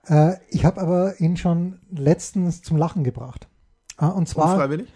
äh, 0.07 0.37
ich 0.49 0.64
habe 0.64 0.81
aber 0.81 1.21
ihn 1.21 1.37
schon 1.37 1.81
letztens 1.90 2.62
zum 2.62 2.79
Lachen 2.79 3.05
gebracht. 3.05 3.47
Ah, 3.96 4.09
und 4.09 4.28
zwar, 4.28 4.52
Unfreiwillig? 4.52 4.88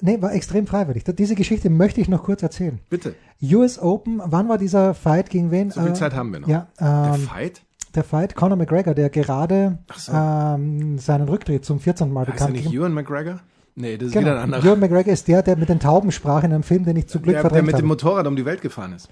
nee, 0.00 0.20
war 0.20 0.32
extrem 0.34 0.66
freiwillig. 0.66 1.04
Diese 1.04 1.34
Geschichte 1.34 1.70
möchte 1.70 2.00
ich 2.00 2.08
noch 2.08 2.24
kurz 2.24 2.42
erzählen. 2.42 2.80
Bitte. 2.90 3.14
US 3.42 3.78
Open, 3.78 4.20
wann 4.24 4.48
war 4.48 4.58
dieser 4.58 4.94
Fight 4.94 5.30
gegen 5.30 5.50
wen? 5.50 5.70
So 5.70 5.80
viel 5.80 5.90
Äh, 5.90 5.94
Zeit 5.94 6.14
haben 6.14 6.32
wir 6.32 6.40
noch. 6.40 6.48
Ja, 6.48 6.66
Der 6.78 7.12
ähm, 7.14 7.20
Fight? 7.22 7.62
der 7.94 8.04
Fight, 8.04 8.34
Conor 8.34 8.56
McGregor, 8.56 8.94
der 8.94 9.10
gerade 9.10 9.78
so. 9.96 10.12
ähm, 10.12 10.98
seinen 10.98 11.28
Rücktritt 11.28 11.64
zum 11.64 11.80
14. 11.80 12.12
Mal 12.12 12.20
Heißt 12.20 12.28
er 12.28 12.32
bekannt 12.48 12.52
nicht 12.54 12.72
Ewan 12.72 12.92
McGregor? 12.94 13.40
Nee, 13.76 13.96
das 13.96 14.08
ist 14.08 14.12
Genau. 14.14 14.26
wieder 14.26 14.36
ein 14.38 14.42
anderer. 14.54 14.64
Ewan 14.64 14.80
McGregor 14.80 15.12
ist 15.12 15.26
der, 15.28 15.42
der 15.42 15.56
mit 15.56 15.68
den 15.68 15.80
Tauben 15.80 16.12
sprach 16.12 16.42
in 16.44 16.52
einem 16.52 16.62
Film, 16.64 16.84
den 16.84 16.96
ich 16.96 17.06
zu 17.08 17.20
Glück 17.20 17.40
der, 17.40 17.48
der 17.48 17.62
mit 17.62 17.78
dem. 17.78 17.86
Motorrad 17.86 18.26
um 18.26 18.36
die 18.36 18.44
Welt 18.44 18.60
gefahren 18.60 18.92
ist. 18.92 19.08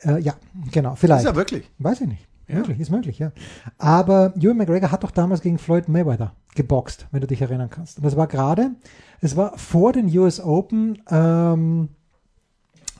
Äh, 0.00 0.18
ja, 0.20 0.34
genau, 0.70 0.94
vielleicht. 0.96 1.22
Ist 1.24 1.30
er 1.30 1.36
wirklich? 1.36 1.70
Weiß 1.78 2.00
ich 2.00 2.08
nicht. 2.08 2.26
Ja. 2.52 2.58
Möglich, 2.58 2.80
ist 2.80 2.90
möglich, 2.90 3.18
ja. 3.18 3.32
Aber 3.78 4.34
Ewan 4.36 4.58
McGregor 4.58 4.92
hat 4.92 5.04
doch 5.04 5.10
damals 5.10 5.40
gegen 5.40 5.58
Floyd 5.58 5.88
Mayweather 5.88 6.34
geboxt, 6.54 7.06
wenn 7.10 7.20
du 7.20 7.26
dich 7.26 7.40
erinnern 7.40 7.70
kannst. 7.70 7.98
Und 7.98 8.04
das 8.04 8.16
war 8.16 8.26
gerade, 8.26 8.72
es 9.20 9.36
war 9.36 9.56
vor 9.56 9.92
den 9.92 10.06
US 10.18 10.40
Open 10.40 11.02
ähm, 11.10 11.88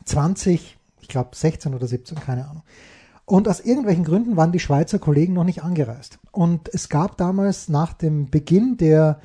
20, 0.04 0.78
ich 1.00 1.08
glaube 1.08 1.30
16 1.34 1.74
oder 1.74 1.86
17, 1.86 2.18
keine 2.18 2.48
Ahnung. 2.48 2.62
Und 3.24 3.48
aus 3.48 3.60
irgendwelchen 3.60 4.04
Gründen 4.04 4.36
waren 4.36 4.52
die 4.52 4.58
Schweizer 4.58 4.98
Kollegen 4.98 5.34
noch 5.34 5.44
nicht 5.44 5.62
angereist. 5.62 6.18
Und 6.32 6.68
es 6.72 6.88
gab 6.88 7.16
damals 7.16 7.68
nach 7.68 7.92
dem 7.92 8.30
Beginn 8.30 8.76
der, 8.78 9.20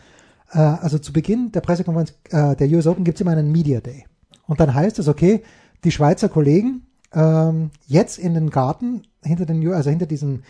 äh, 0.52 0.60
also 0.60 1.00
zu 1.00 1.14
Beginn 1.14 1.52
der 1.52 1.62
Pressekonferenz 1.62 2.14
äh, 2.30 2.56
der 2.56 2.68
US 2.70 2.88
Open 2.88 3.04
gibt 3.04 3.18
es 3.18 3.22
immer 3.22 3.32
einen 3.32 3.52
Media 3.52 3.80
Day. 3.80 4.06
Und 4.46 4.60
dann 4.60 4.74
heißt 4.74 5.00
es, 5.00 5.08
okay, 5.08 5.44
die 5.84 5.92
Schweizer 5.92 6.30
Kollegen 6.30 6.87
ähm, 7.14 7.72
jetzt 7.86 8.18
in 8.18 8.34
den 8.34 8.50
Garten, 8.50 9.04
hinter 9.24 9.46
den, 9.46 9.74
also 9.74 9.90
hinter 9.90 10.06
diesem 10.06 10.44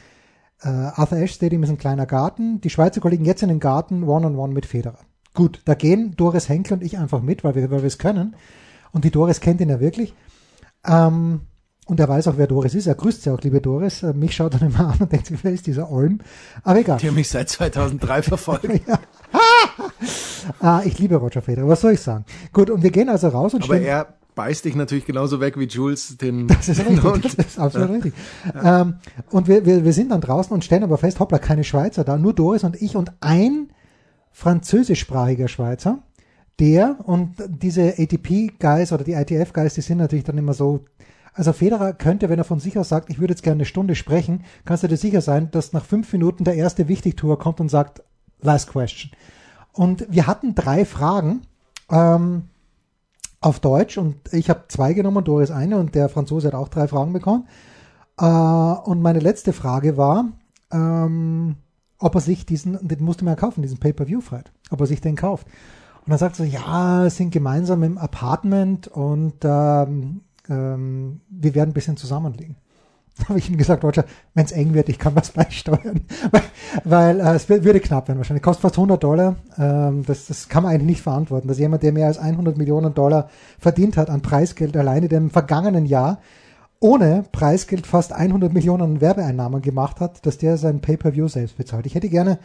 äh, 0.62 0.70
Arthur 0.70 1.20
Ashe 1.20 1.36
Stadium 1.36 1.64
ist 1.64 1.70
ein 1.70 1.78
kleiner 1.78 2.06
Garten, 2.06 2.62
die 2.62 2.70
Schweizer 2.70 3.02
Kollegen 3.02 3.26
jetzt 3.26 3.44
in 3.44 3.50
den 3.50 3.60
Garten 3.60 4.04
One-on-One 4.04 4.36
-on 4.36 4.50
-one 4.50 4.54
mit 4.54 4.66
Federer. 4.66 5.00
Gut, 5.34 5.62
da 5.66 5.76
gehen 5.76 6.16
Doris 6.16 6.50
Henkel 6.50 6.74
und 6.74 6.84
ich 6.84 6.98
einfach 6.98 7.22
mit, 7.22 7.44
weil 7.44 7.54
wir, 7.54 7.70
weil 7.70 7.82
wir 7.82 7.88
es 7.88 8.00
können. 8.00 8.36
Und 8.92 9.04
die 9.04 9.12
Doris 9.12 9.40
kennt 9.40 9.62
ihn 9.62 9.70
ja 9.70 9.80
wirklich. 9.80 10.16
Ähm, 10.84 11.42
und 11.86 12.00
er 12.00 12.10
weiß 12.10 12.28
auch, 12.28 12.38
wer 12.38 12.48
Doris 12.48 12.74
ist. 12.74 12.88
Er 12.88 12.96
grüßt 12.96 13.24
sie 13.24 13.30
auch, 13.30 13.40
liebe 13.42 13.62
Doris. 13.62 14.04
Äh, 14.04 14.14
mich 14.14 14.36
schaut 14.36 14.56
er 14.56 14.62
immer 14.62 14.92
an 14.92 14.98
und 15.00 15.12
denkt 15.12 15.28
sich, 15.28 15.44
wer 15.44 15.54
ist 15.54 15.68
dieser 15.68 15.92
Olm? 15.92 16.20
Aber 16.64 16.80
egal. 16.80 16.98
Der 17.00 17.12
mich 17.12 17.30
seit 17.30 17.50
2003 17.50 18.24
verfolgt. 18.24 18.66
ja. 18.88 19.00
ah, 20.60 20.82
ich 20.84 21.00
liebe 21.00 21.16
Roger 21.16 21.42
Federer. 21.42 21.68
Was 21.68 21.82
soll 21.82 21.94
ich 21.94 22.02
sagen? 22.02 22.26
Gut, 22.52 22.70
und 22.70 22.84
wir 22.84 22.92
gehen 22.92 23.08
also 23.08 23.30
raus 23.30 23.54
und 23.54 23.64
Aber 23.64 23.76
stehen, 23.76 23.88
er 23.88 24.18
beißt 24.38 24.64
dich 24.64 24.76
natürlich 24.76 25.06
genauso 25.06 25.42
weg 25.42 25.60
wie 25.60 25.66
Jules 25.66 26.18
den. 26.18 26.48
Das 26.58 26.70
ist 26.70 26.80
richtig. 26.80 27.36
Das 27.36 27.46
ist 27.48 27.60
absolut 27.60 27.90
richtig. 27.90 28.14
Ähm, 28.64 28.96
und 29.32 29.48
wir, 29.50 29.66
wir, 29.66 29.84
wir 29.84 29.94
sind 29.94 30.12
dann 30.12 30.22
draußen 30.22 30.54
und 30.54 30.64
stellen 30.64 30.84
aber 30.84 30.98
fest, 30.98 31.20
hoppla, 31.20 31.40
keine 31.40 31.66
Schweizer 31.66 32.06
da, 32.06 32.18
nur 32.18 32.34
Doris 32.34 32.64
und 32.64 32.82
ich 32.82 32.96
und 32.96 33.12
ein 33.20 33.72
französischsprachiger 34.32 35.48
Schweizer, 35.48 36.04
der 36.60 36.98
und 37.04 37.36
diese 37.48 37.96
ATP-Guys 37.98 38.94
oder 38.94 39.04
die 39.04 39.14
ITF-Guys, 39.14 39.74
die 39.74 39.82
sind 39.82 39.98
natürlich 39.98 40.26
dann 40.26 40.38
immer 40.38 40.54
so, 40.54 40.86
also 41.34 41.52
Federer 41.52 41.94
könnte, 41.94 42.30
wenn 42.30 42.40
er 42.40 42.46
von 42.46 42.60
sich 42.60 42.78
aus 42.78 42.90
sagt, 42.90 43.10
ich 43.10 43.20
würde 43.20 43.34
jetzt 43.34 43.44
gerne 43.44 43.58
eine 43.58 43.66
Stunde 43.66 43.96
sprechen, 43.96 44.44
kannst 44.64 44.84
du 44.84 44.88
dir 44.88 44.98
sicher 44.98 45.22
sein, 45.22 45.50
dass 45.52 45.74
nach 45.74 45.86
fünf 45.86 46.14
Minuten 46.14 46.44
der 46.44 46.56
erste 46.56 46.88
Wichtigtour 46.88 47.40
kommt 47.40 47.60
und 47.60 47.70
sagt, 47.70 48.04
last 48.42 48.70
question. 48.72 49.12
Und 49.74 50.06
wir 50.10 50.28
hatten 50.28 50.54
drei 50.54 50.86
Fragen 50.86 51.42
ähm, 51.92 52.44
auf 53.40 53.60
Deutsch 53.60 53.98
und 53.98 54.16
ich 54.34 54.50
habe 54.50 54.66
zwei 54.68 54.94
genommen, 54.94 55.24
Doris 55.24 55.52
eine 55.52 55.78
und 55.78 55.96
der 55.96 56.10
Franzose 56.10 56.48
hat 56.48 56.56
auch 56.56 56.70
drei 56.70 56.88
Fragen 56.88 57.14
bekommen. 57.14 57.48
Äh, 58.20 58.26
und 58.26 59.02
meine 59.02 59.20
letzte 59.20 59.54
Frage 59.54 59.98
war, 59.98 60.32
ähm, 60.72 61.56
ob 62.00 62.16
er 62.16 62.22
sich 62.22 62.46
diesen, 62.46 62.88
den 62.88 63.04
musste 63.04 63.26
man 63.26 63.36
kaufen, 63.36 63.62
diesen 63.62 63.80
Pay-Per-View-Fight, 63.80 64.52
ob 64.72 64.82
er 64.82 64.88
sich 64.88 65.02
den 65.02 65.16
kauft. 65.16 65.48
Und 66.06 66.12
dann 66.12 66.20
sagt 66.20 66.40
er, 66.40 66.46
ja, 66.46 67.10
sind 67.10 67.32
gemeinsam 67.32 67.84
im 67.84 67.98
Apartment 67.98 68.88
und 68.88 69.36
ähm, 69.44 70.22
ähm, 70.50 71.22
wir 71.30 71.56
werden 71.56 71.72
ein 71.72 71.74
bisschen 71.74 71.98
zusammenliegen. 71.98 72.56
Habe 73.30 73.40
ich 73.40 73.50
ihm 73.50 73.58
gesagt, 73.58 73.84
Roger, 73.84 74.06
wenn 74.34 74.46
es 74.46 74.52
eng 74.52 74.74
wird, 74.74 74.90
ich 74.90 75.00
kann 75.00 75.16
was 75.16 75.32
beisteuern. 75.32 76.02
weil 76.84 77.18
weil 77.18 77.20
äh, 77.20 77.36
es 77.36 77.50
würde 77.50 77.80
knapp 77.80 78.08
werden 78.08 78.18
wahrscheinlich. 78.18 78.44
Kostet 78.44 78.62
fast 78.62 78.78
100 78.78 79.02
Dollar. 79.02 79.36
Ähm, 79.58 80.04
das, 80.06 80.28
das 80.28 80.50
kann 80.50 80.64
man 80.64 80.74
eigentlich 80.74 80.88
nicht 80.88 81.02
verantworten. 81.02 81.48
Dass 81.48 81.60
jemand, 81.60 81.84
der 81.84 81.92
mehr 81.92 82.08
als 82.08 82.18
100 82.18 82.58
Millionen 82.58 82.94
Dollar 82.94 83.30
verdient 83.60 83.98
hat 83.98 84.10
an 84.10 84.22
Preisgeld 84.22 84.76
alleine 84.76 85.08
dem 85.08 85.30
vergangenen 85.30 85.86
Jahr, 85.86 86.20
ohne 86.80 87.24
Preisgeld 87.32 87.88
fast 87.88 88.14
100 88.14 88.54
Millionen 88.54 89.02
Werbeeinnahmen 89.02 89.62
gemacht 89.62 90.00
hat, 90.00 90.26
dass 90.26 90.38
der 90.38 90.58
sein 90.58 90.82
Pay-Per-View 90.82 91.28
selbst 91.28 91.58
bezahlt. 91.58 91.86
Ich 91.86 91.96
hätte 91.96 92.10
gerne, 92.10 92.40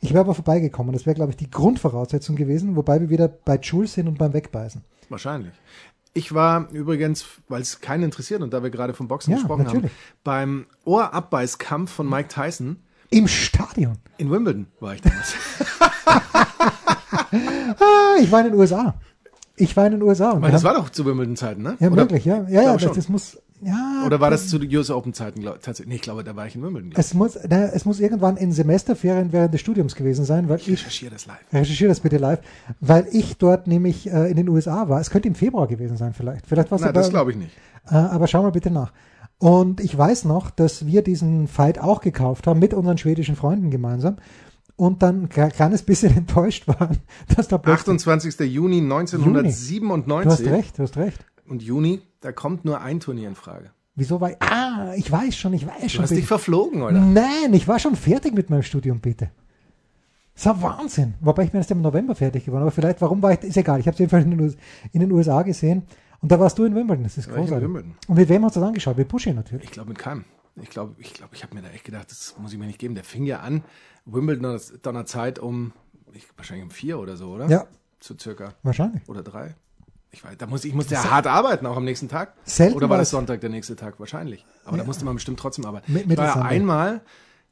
ich 0.00 0.10
wäre 0.10 0.20
aber 0.20 0.34
vorbeigekommen. 0.34 0.92
Das 0.92 1.06
wäre, 1.06 1.14
glaube 1.16 1.30
ich, 1.30 1.36
die 1.36 1.50
Grundvoraussetzung 1.50 2.36
gewesen, 2.36 2.76
wobei 2.76 3.00
wir 3.00 3.10
wieder 3.10 3.28
bei 3.28 3.58
Jules 3.60 3.94
sind 3.94 4.08
und 4.08 4.18
beim 4.18 4.32
Wegbeißen. 4.32 4.82
Wahrscheinlich. 5.08 5.52
Ich 6.14 6.34
war 6.34 6.68
übrigens, 6.72 7.24
weil 7.48 7.62
es 7.62 7.80
keinen 7.80 8.02
interessiert 8.04 8.42
und 8.42 8.52
da 8.52 8.62
wir 8.62 8.70
gerade 8.70 8.92
vom 8.94 9.08
Boxen 9.08 9.30
Ja, 9.30 9.38
gesprochen 9.38 9.64
natürlich. 9.64 9.90
haben, 9.92 10.18
beim 10.24 10.66
Ohrabbeißkampf 10.84 11.90
von 11.90 12.08
Mike 12.08 12.28
Tyson 12.28 12.76
Im 13.10 13.28
Stadion. 13.28 13.96
in 14.18 14.30
Wimbledon 14.30 14.66
war 14.80 14.94
ich 14.94 15.00
damals. 15.02 15.34
Ah, 17.80 18.16
ich 18.20 18.30
war 18.30 18.40
in 18.40 18.46
den 18.52 18.54
USA. 18.54 18.94
Ich 19.56 19.76
war 19.76 19.86
in 19.86 19.92
den 19.92 20.02
USA. 20.02 20.30
Und 20.32 20.42
das 20.42 20.64
war 20.64 20.74
doch 20.74 20.90
zu 20.90 21.04
Wimbledon-Zeiten, 21.04 21.62
ne? 21.62 21.76
ja, 21.78 21.88
Oder- 21.88 22.02
möglich, 22.02 22.24
ja. 22.24 22.46
Ja, 22.48 22.62
ja, 22.62 22.76
das, 22.76 22.92
das 22.92 23.08
muss, 23.08 23.38
ja. 23.64 24.02
Oder 24.06 24.20
war 24.20 24.30
das 24.30 24.48
zu 24.48 24.58
den 24.58 24.74
US 24.76 24.90
Open-Zeiten? 24.90 25.40
glaub- 25.40 25.60
Tatsächlich. 25.62 25.88
Nee, 25.88 25.94
ich 25.96 26.02
glaube, 26.02 26.24
da 26.24 26.34
war 26.36 26.46
ich 26.46 26.54
in 26.56 26.62
Wimbledon. 26.62 26.92
Es 26.96 27.14
muss, 27.14 27.38
na, 27.48 27.64
es 27.66 27.84
muss 27.84 28.00
irgendwann 28.00 28.36
in 28.36 28.52
Semesterferien 28.52 29.32
während 29.32 29.54
des 29.54 29.60
Studiums 29.60 29.94
gewesen 29.94 30.24
sein, 30.24 30.48
weil 30.48 30.56
Ich 30.58 30.68
ich, 30.68 30.80
recherchiere 30.80 31.12
das 31.12 31.26
live. 31.26 31.38
recherchiere 31.52 31.88
das 31.88 32.00
bitte 32.00 32.18
live, 32.18 32.40
weil 32.80 33.06
ich 33.12 33.36
dort 33.38 33.66
nämlich 33.66 34.10
äh, 34.10 34.30
in 34.30 34.36
den 34.36 34.48
USA 34.48 34.88
war. 34.88 35.00
Es 35.00 35.10
könnte 35.10 35.28
im 35.28 35.34
Februar 35.34 35.66
gewesen 35.66 35.96
sein 35.96 36.12
vielleicht. 36.12 36.46
Vielleicht 36.46 36.70
war 36.70 36.76
es 36.76 36.82
Nein, 36.84 36.94
das 36.94 37.10
glaube 37.10 37.30
ich 37.30 37.36
nicht. 37.36 37.52
Äh, 37.88 37.94
aber 37.94 38.26
schau 38.26 38.42
mal 38.42 38.50
bitte 38.52 38.70
nach. 38.70 38.92
Und 39.38 39.80
ich 39.80 39.96
weiß 39.96 40.24
noch, 40.26 40.50
dass 40.50 40.86
wir 40.86 41.02
diesen 41.02 41.48
Fight 41.48 41.78
auch 41.80 42.00
gekauft 42.00 42.46
haben 42.46 42.60
mit 42.60 42.74
unseren 42.74 42.96
schwedischen 42.98 43.34
Freunden 43.34 43.70
gemeinsam 43.70 44.16
und 44.76 45.02
dann 45.02 45.22
ein 45.24 45.28
kle- 45.28 45.50
kleines 45.50 45.82
bisschen 45.82 46.16
enttäuscht 46.16 46.66
waren, 46.68 46.98
dass 47.36 47.48
da 47.48 47.58
plötzlich 47.58 47.80
28. 47.98 48.38
Juni 48.52 48.78
Du 48.80 48.84
1997. 48.94 50.26
hast 50.30 50.44
recht, 50.46 50.78
du 50.78 50.82
hast 50.84 50.96
recht. 50.96 51.24
Und 51.48 51.62
Juni, 51.62 52.00
da 52.20 52.32
kommt 52.32 52.64
nur 52.64 52.80
ein 52.80 53.00
Turnier 53.00 53.28
in 53.28 53.34
Frage. 53.34 53.70
Wieso 53.94 54.20
war 54.20 54.30
ich? 54.30 54.36
Ah, 54.40 54.94
ich 54.96 55.10
weiß 55.10 55.36
schon, 55.36 55.52
ich 55.52 55.66
weiß 55.66 55.82
Du 55.82 55.88
schon. 55.88 56.02
hast 56.02 56.10
dich 56.10 56.26
verflogen, 56.26 56.82
oder? 56.82 56.98
Nein, 57.00 57.52
ich 57.52 57.68
war 57.68 57.78
schon 57.78 57.94
fertig 57.96 58.32
mit 58.34 58.48
meinem 58.48 58.62
Studium, 58.62 59.00
bitte. 59.00 59.30
Das 60.34 60.46
war 60.46 60.62
Wahnsinn. 60.62 61.14
Wobei 61.20 61.44
ich 61.44 61.50
bin 61.50 61.58
erst 61.60 61.70
im 61.72 61.82
November 61.82 62.14
fertig 62.14 62.46
geworden. 62.46 62.62
Aber 62.62 62.70
vielleicht, 62.70 63.02
warum 63.02 63.20
war 63.22 63.32
ich, 63.32 63.40
ist 63.42 63.56
egal. 63.56 63.80
Ich 63.80 63.86
habe 63.86 63.92
es 63.94 63.98
jedenfalls 63.98 64.24
in 64.24 64.30
den, 64.30 64.40
US, 64.40 64.56
in 64.92 65.00
den 65.00 65.12
USA 65.12 65.42
gesehen. 65.42 65.82
Und 66.22 66.32
da 66.32 66.40
warst 66.40 66.58
du 66.58 66.64
in 66.64 66.74
Wimbledon. 66.74 67.04
Das 67.04 67.18
ist 67.18 67.26
in 67.26 67.34
großartig. 67.34 67.64
Wimbledon. 67.68 67.94
Und 68.08 68.16
mit 68.16 68.28
wem 68.30 68.44
hast 68.44 68.56
du 68.56 68.60
das 68.60 68.66
angeschaut? 68.68 68.96
Mit 68.96 69.08
Buschi 69.08 69.34
natürlich. 69.34 69.64
Ich 69.64 69.70
glaube 69.72 69.90
mit 69.90 69.98
keinem. 69.98 70.24
Ich 70.56 70.70
glaube, 70.70 70.94
ich 70.98 71.12
glaube, 71.12 71.34
ich 71.34 71.42
habe 71.42 71.54
mir 71.54 71.60
da 71.62 71.68
echt 71.68 71.84
gedacht, 71.84 72.10
das 72.10 72.34
muss 72.38 72.52
ich 72.52 72.58
mir 72.58 72.66
nicht 72.66 72.78
geben. 72.78 72.94
Der 72.94 73.04
fing 73.04 73.24
ja 73.24 73.40
an, 73.40 73.62
Wimbledon 74.06 74.58
Donner 74.82 75.04
Zeit 75.04 75.38
um, 75.38 75.72
ich, 76.14 76.26
wahrscheinlich 76.36 76.64
um 76.64 76.70
vier 76.70 76.98
oder 76.98 77.16
so, 77.16 77.30
oder? 77.32 77.48
Ja, 77.48 77.66
So 78.00 78.14
circa. 78.18 78.54
wahrscheinlich. 78.62 79.06
Oder 79.08 79.22
drei. 79.22 79.54
Ich 80.14 80.22
weiß, 80.22 80.36
da 80.36 80.46
muss, 80.46 80.64
ich 80.64 80.74
musste 80.74 80.94
ja 80.94 81.10
hart 81.10 81.26
arbeiten, 81.26 81.64
auch 81.66 81.76
am 81.76 81.84
nächsten 81.84 82.08
Tag. 82.08 82.34
Selten 82.44 82.76
oder 82.76 82.84
war 82.84 82.90
war 82.90 82.98
das 82.98 83.10
Sonntag 83.10 83.40
der 83.40 83.48
nächste 83.50 83.76
Tag? 83.76 83.98
Wahrscheinlich. 83.98 84.44
Aber 84.64 84.76
da 84.76 84.84
musste 84.84 85.04
man 85.06 85.14
bestimmt 85.14 85.40
trotzdem 85.40 85.64
arbeiten. 85.64 85.90
Mit- 85.92 86.10
ich 86.10 86.16
war 86.18 86.26
ja 86.26 86.42
einmal, 86.42 87.00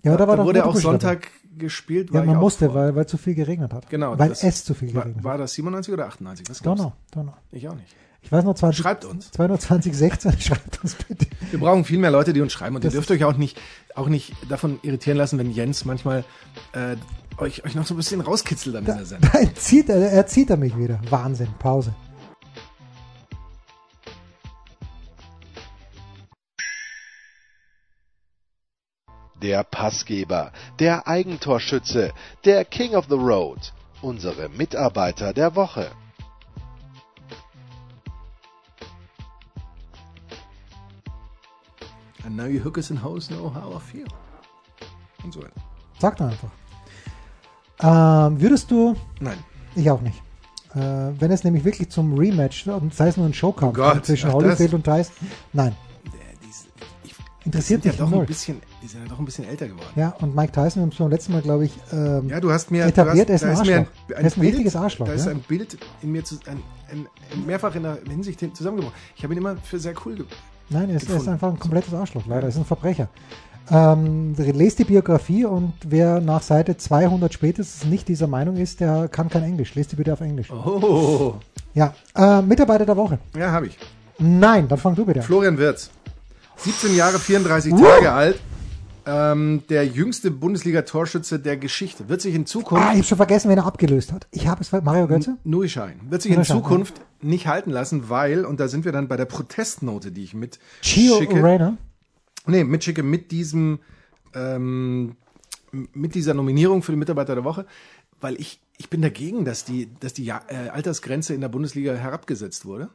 Ja, 0.03 0.17
da 0.17 0.29
war 0.29 0.37
doch 0.37 0.45
wurde 0.45 0.65
auch. 0.65 0.77
Sonntag 0.77 1.29
gespielt. 1.57 2.11
Ja, 2.11 2.21
war 2.21 2.25
man 2.27 2.37
musste, 2.37 2.73
weil, 2.75 2.95
weil 2.95 3.07
zu 3.07 3.17
viel 3.17 3.35
geregnet 3.35 3.73
hat. 3.73 3.89
Genau. 3.89 4.19
Weil 4.19 4.33
es 4.33 4.65
zu 4.65 4.75
viel 4.75 4.95
war, 4.95 5.03
geregnet 5.05 5.25
war 5.25 5.33
hat. 5.35 5.41
das 5.41 5.55
97 5.55 5.93
oder 5.95 6.07
98? 6.07 6.49
Was 6.51 6.61
Donau. 6.61 6.93
du? 7.13 7.33
Ich 7.51 7.67
auch 7.69 7.75
nicht. 7.75 7.95
Ich 8.23 8.31
weiß 8.31 8.45
noch 8.45 8.55
20, 8.55 8.83
Schreibt 8.83 9.07
uns. 9.07 9.31
2016, 9.33 10.33
schreibt 10.41 10.83
uns 10.83 10.95
bitte. 10.97 11.27
Wir 11.51 11.59
brauchen 11.59 11.85
viel 11.87 11.99
mehr 11.99 12.11
Leute, 12.11 12.35
die 12.35 12.43
uns 12.43 12.53
schreiben. 12.53 12.77
Und 12.77 12.85
Das 12.85 12.93
ihr 12.93 12.99
dürft 13.01 13.11
euch 13.11 13.25
auch 13.25 13.39
nicht, 13.39 13.59
auch 13.95 14.09
nicht 14.09 14.35
davon 14.51 14.79
irritieren 14.83 15.17
lassen, 15.17 15.39
wenn 15.39 15.51
Jens 15.51 15.87
manchmal 15.87 16.25
äh, 16.75 16.97
euch, 17.39 17.65
euch 17.65 17.75
noch 17.75 17.87
so 17.87 17.95
ein 17.95 17.97
bisschen 17.97 18.21
rauskitzelt 18.21 18.77
an 18.77 18.85
dieser 18.85 19.05
Sendung. 19.07 19.31
Da 19.33 19.39
entzieht 19.39 19.89
er, 19.89 19.97
er 20.13 20.27
zieht 20.27 20.51
er 20.51 20.59
mich 20.59 20.77
wieder. 20.77 21.01
Wahnsinn. 21.09 21.49
Pause. 21.59 21.95
Der 29.43 29.65
Passgeber, 29.65 30.53
der 30.79 31.09
Eigentorschütze, 31.09 32.13
der 32.45 32.65
King 32.65 32.95
of 32.95 33.07
the 33.09 33.15
Road, 33.15 33.73
unsere 34.03 34.49
Mitarbeiter 34.51 35.33
der 35.33 35.57
Woche. 35.57 35.91
And 42.25 42.37
now 42.37 42.45
you 42.45 42.61
hookers 42.63 42.91
and 42.91 43.03
hoes 43.03 43.29
know 43.29 43.49
how 43.49 43.75
I 43.75 43.81
feel. 43.81 44.07
Und 45.25 45.33
so 45.33 45.41
weiter. 45.41 45.53
Sag 45.99 46.17
doch 46.19 46.27
einfach. 46.27 46.51
Ähm, 47.83 48.41
würdest 48.41 48.71
du, 48.71 48.95
Nein. 49.21 49.39
ich 49.75 49.91
auch 49.91 50.01
nicht. 50.01 50.23
Äh, 50.75 50.79
wenn 51.19 51.31
es 51.31 51.45
nämlich 51.45 51.65
wirklich 51.65 51.91
zum 51.91 52.17
Rematch, 52.17 52.67
und 52.69 52.95
sei 52.95 53.09
es 53.09 53.17
nur 53.17 53.27
ein 53.27 53.35
Showkampf 53.35 53.73
Oh 53.73 53.83
Gott, 53.83 54.07
zwischen 54.07 54.33
Holyfield 54.33 54.75
und 54.75 54.87
Dice, 54.87 55.11
nein, 55.53 55.75
interessiert 57.45 57.85
dich 57.85 57.93
ja 57.97 57.99
doch 58.05 58.11
null. 58.11 58.21
ein 58.21 58.27
bisschen, 58.27 58.61
die 58.83 58.87
sind 58.87 59.03
ja 59.03 59.09
doch 59.09 59.19
ein 59.19 59.25
bisschen 59.25 59.45
älter 59.49 59.67
geworden. 59.69 59.87
Ja, 59.97 60.11
und 60.21 60.35
Mike 60.37 60.53
Tyson, 60.53 60.77
wir 60.77 60.83
haben 60.83 60.89
es 60.91 60.97
beim 60.99 61.11
letzten 61.11 61.33
Mal, 61.33 61.43
glaube 61.43 61.65
ich, 61.65 61.73
ähm, 61.93 62.29
Ja, 62.29 62.41
du 62.41 62.51
hast 62.53 62.71
mir 62.71 62.85
Etabliert, 62.87 63.29
du 63.29 63.33
er 63.33 63.35
hast, 63.35 63.43
ist 63.43 63.49
ein 63.49 63.57
da 63.57 63.71
mir 63.71 63.79
Arschloch. 63.79 64.17
Er 64.17 64.25
ist 64.27 64.37
ein 64.37 64.41
richtiges 64.43 64.77
Arschloch, 64.77 65.07
Da 65.07 65.13
ist 65.15 65.25
ja. 65.27 65.31
ein 65.33 65.41
Bild 65.41 65.79
in 66.03 66.13
mir 66.13 66.25
zu, 66.25 66.37
ein, 66.47 66.63
ein, 66.91 67.07
ein 67.33 67.47
mehrfach 67.47 67.75
in 67.75 67.83
der 67.85 67.99
Hinsicht 68.09 68.41
hin- 68.41 68.55
zusammengebrochen. 68.55 68.97
Ich 69.17 69.23
habe 69.25 69.33
ihn 69.35 69.39
immer 69.39 69.57
für 69.57 69.79
sehr 69.79 69.95
cool 70.05 70.17
ge 70.17 70.25
Nein, 70.69 70.91
er 70.91 70.97
ist, 70.97 71.09
er 71.11 71.17
ist 71.17 71.27
einfach 71.29 71.49
ein 71.49 71.59
komplettes 71.59 71.93
Arschloch, 71.95 72.23
leider. 72.29 72.43
Er 72.43 72.49
ist 72.51 72.57
ein 72.57 72.65
Verbrecher. 72.65 73.09
Ähm, 73.73 74.35
lest 74.37 74.79
die 74.81 74.85
Biografie 74.85 75.45
und 75.45 75.73
wer 75.87 76.21
nach 76.21 76.43
Seite 76.43 76.77
200 76.77 77.33
spätestens 77.33 77.85
nicht 77.89 78.09
dieser 78.09 78.27
Meinung 78.27 78.57
ist, 78.57 78.81
der 78.81 79.09
kann 79.09 79.29
kein 79.29 79.45
Englisch. 79.45 79.75
Lest 79.75 79.93
die 79.93 79.97
bitte 79.97 80.13
auf 80.13 80.21
Englisch. 80.21 80.51
Oh, 80.51 81.35
Ja, 81.75 81.95
äh, 82.17 82.43
Mitarbeiter 82.43 82.85
der 82.87 82.97
Woche. 82.97 83.19
ja, 83.37 83.51
habe 83.53 83.67
ich. 83.69 83.79
Nein, 84.19 84.69
dann 84.69 84.79
fang 84.79 84.95
du 84.95 85.05
bitte 85.07 85.21
an. 85.21 85.27
Florian 85.27 85.57
Wirz, 85.57 85.91
17 86.65 86.95
Jahre, 86.95 87.19
34 87.19 87.73
Uh. 87.73 87.83
Tage 87.83 88.13
alt, 88.13 88.41
ähm, 89.07 89.63
der 89.71 89.87
jüngste 89.87 90.31
Bundesliga-Torschütze 90.31 91.39
der 91.39 91.57
Geschichte. 91.57 92.09
Wird 92.09 92.21
sich 92.21 92.35
in 92.35 92.45
Zukunft, 92.47 92.85
Ah, 92.85 92.91
ich 92.91 92.99
habe 92.99 93.05
schon 93.05 93.17
vergessen, 93.17 93.51
wen 93.51 93.59
er 93.59 93.67
abgelöst 93.67 94.13
hat. 94.13 94.27
Ich 94.31 94.47
habe 94.47 94.61
es 94.61 94.71
Mario 94.73 95.07
Götze? 95.07 95.39
Nui 95.45 95.69
Schein, 95.69 96.01
wird 96.09 96.23
sich 96.23 96.33
in 96.33 96.45
Zukunft 96.45 97.01
nicht 97.23 97.47
halten 97.47 97.71
lassen, 97.71 98.09
weil, 98.09 98.45
und 98.45 98.61
da 98.61 98.69
sind 98.69 98.85
wir 98.85 98.93
dann 98.93 99.09
bei 99.09 99.17
der 99.17 99.25
Protestnote, 99.25 100.13
die 100.13 100.23
ich 100.25 100.35
mit 100.35 100.59
Gio 100.83 101.19
schicke. 101.19 101.77
Nee, 102.47 102.65
mitschicke 102.65 103.03
mit 103.03 103.31
diesem, 103.31 103.81
ähm, 104.35 105.17
mit 105.73 106.15
dieser 106.15 106.35
Nominierung 106.35 106.83
für 106.83 106.93
den 106.93 106.99
Mitarbeiter 106.99 107.35
der 107.35 107.45
Woche, 107.45 107.67
weil 108.21 108.39
ich, 108.41 108.61
ich 108.77 108.91
bin 108.91 109.03
dagegen, 109.03 109.45
dass 109.45 109.65
die, 109.65 109.89
dass 110.01 110.15
die 110.15 110.25
ja 110.25 110.43
äh, 110.49 110.69
Altersgrenze 110.71 111.35
in 111.35 111.41
der 111.41 111.49
Bundesliga 111.49 111.95
herabgesetzt 111.95 112.65
wurde. 112.65 112.91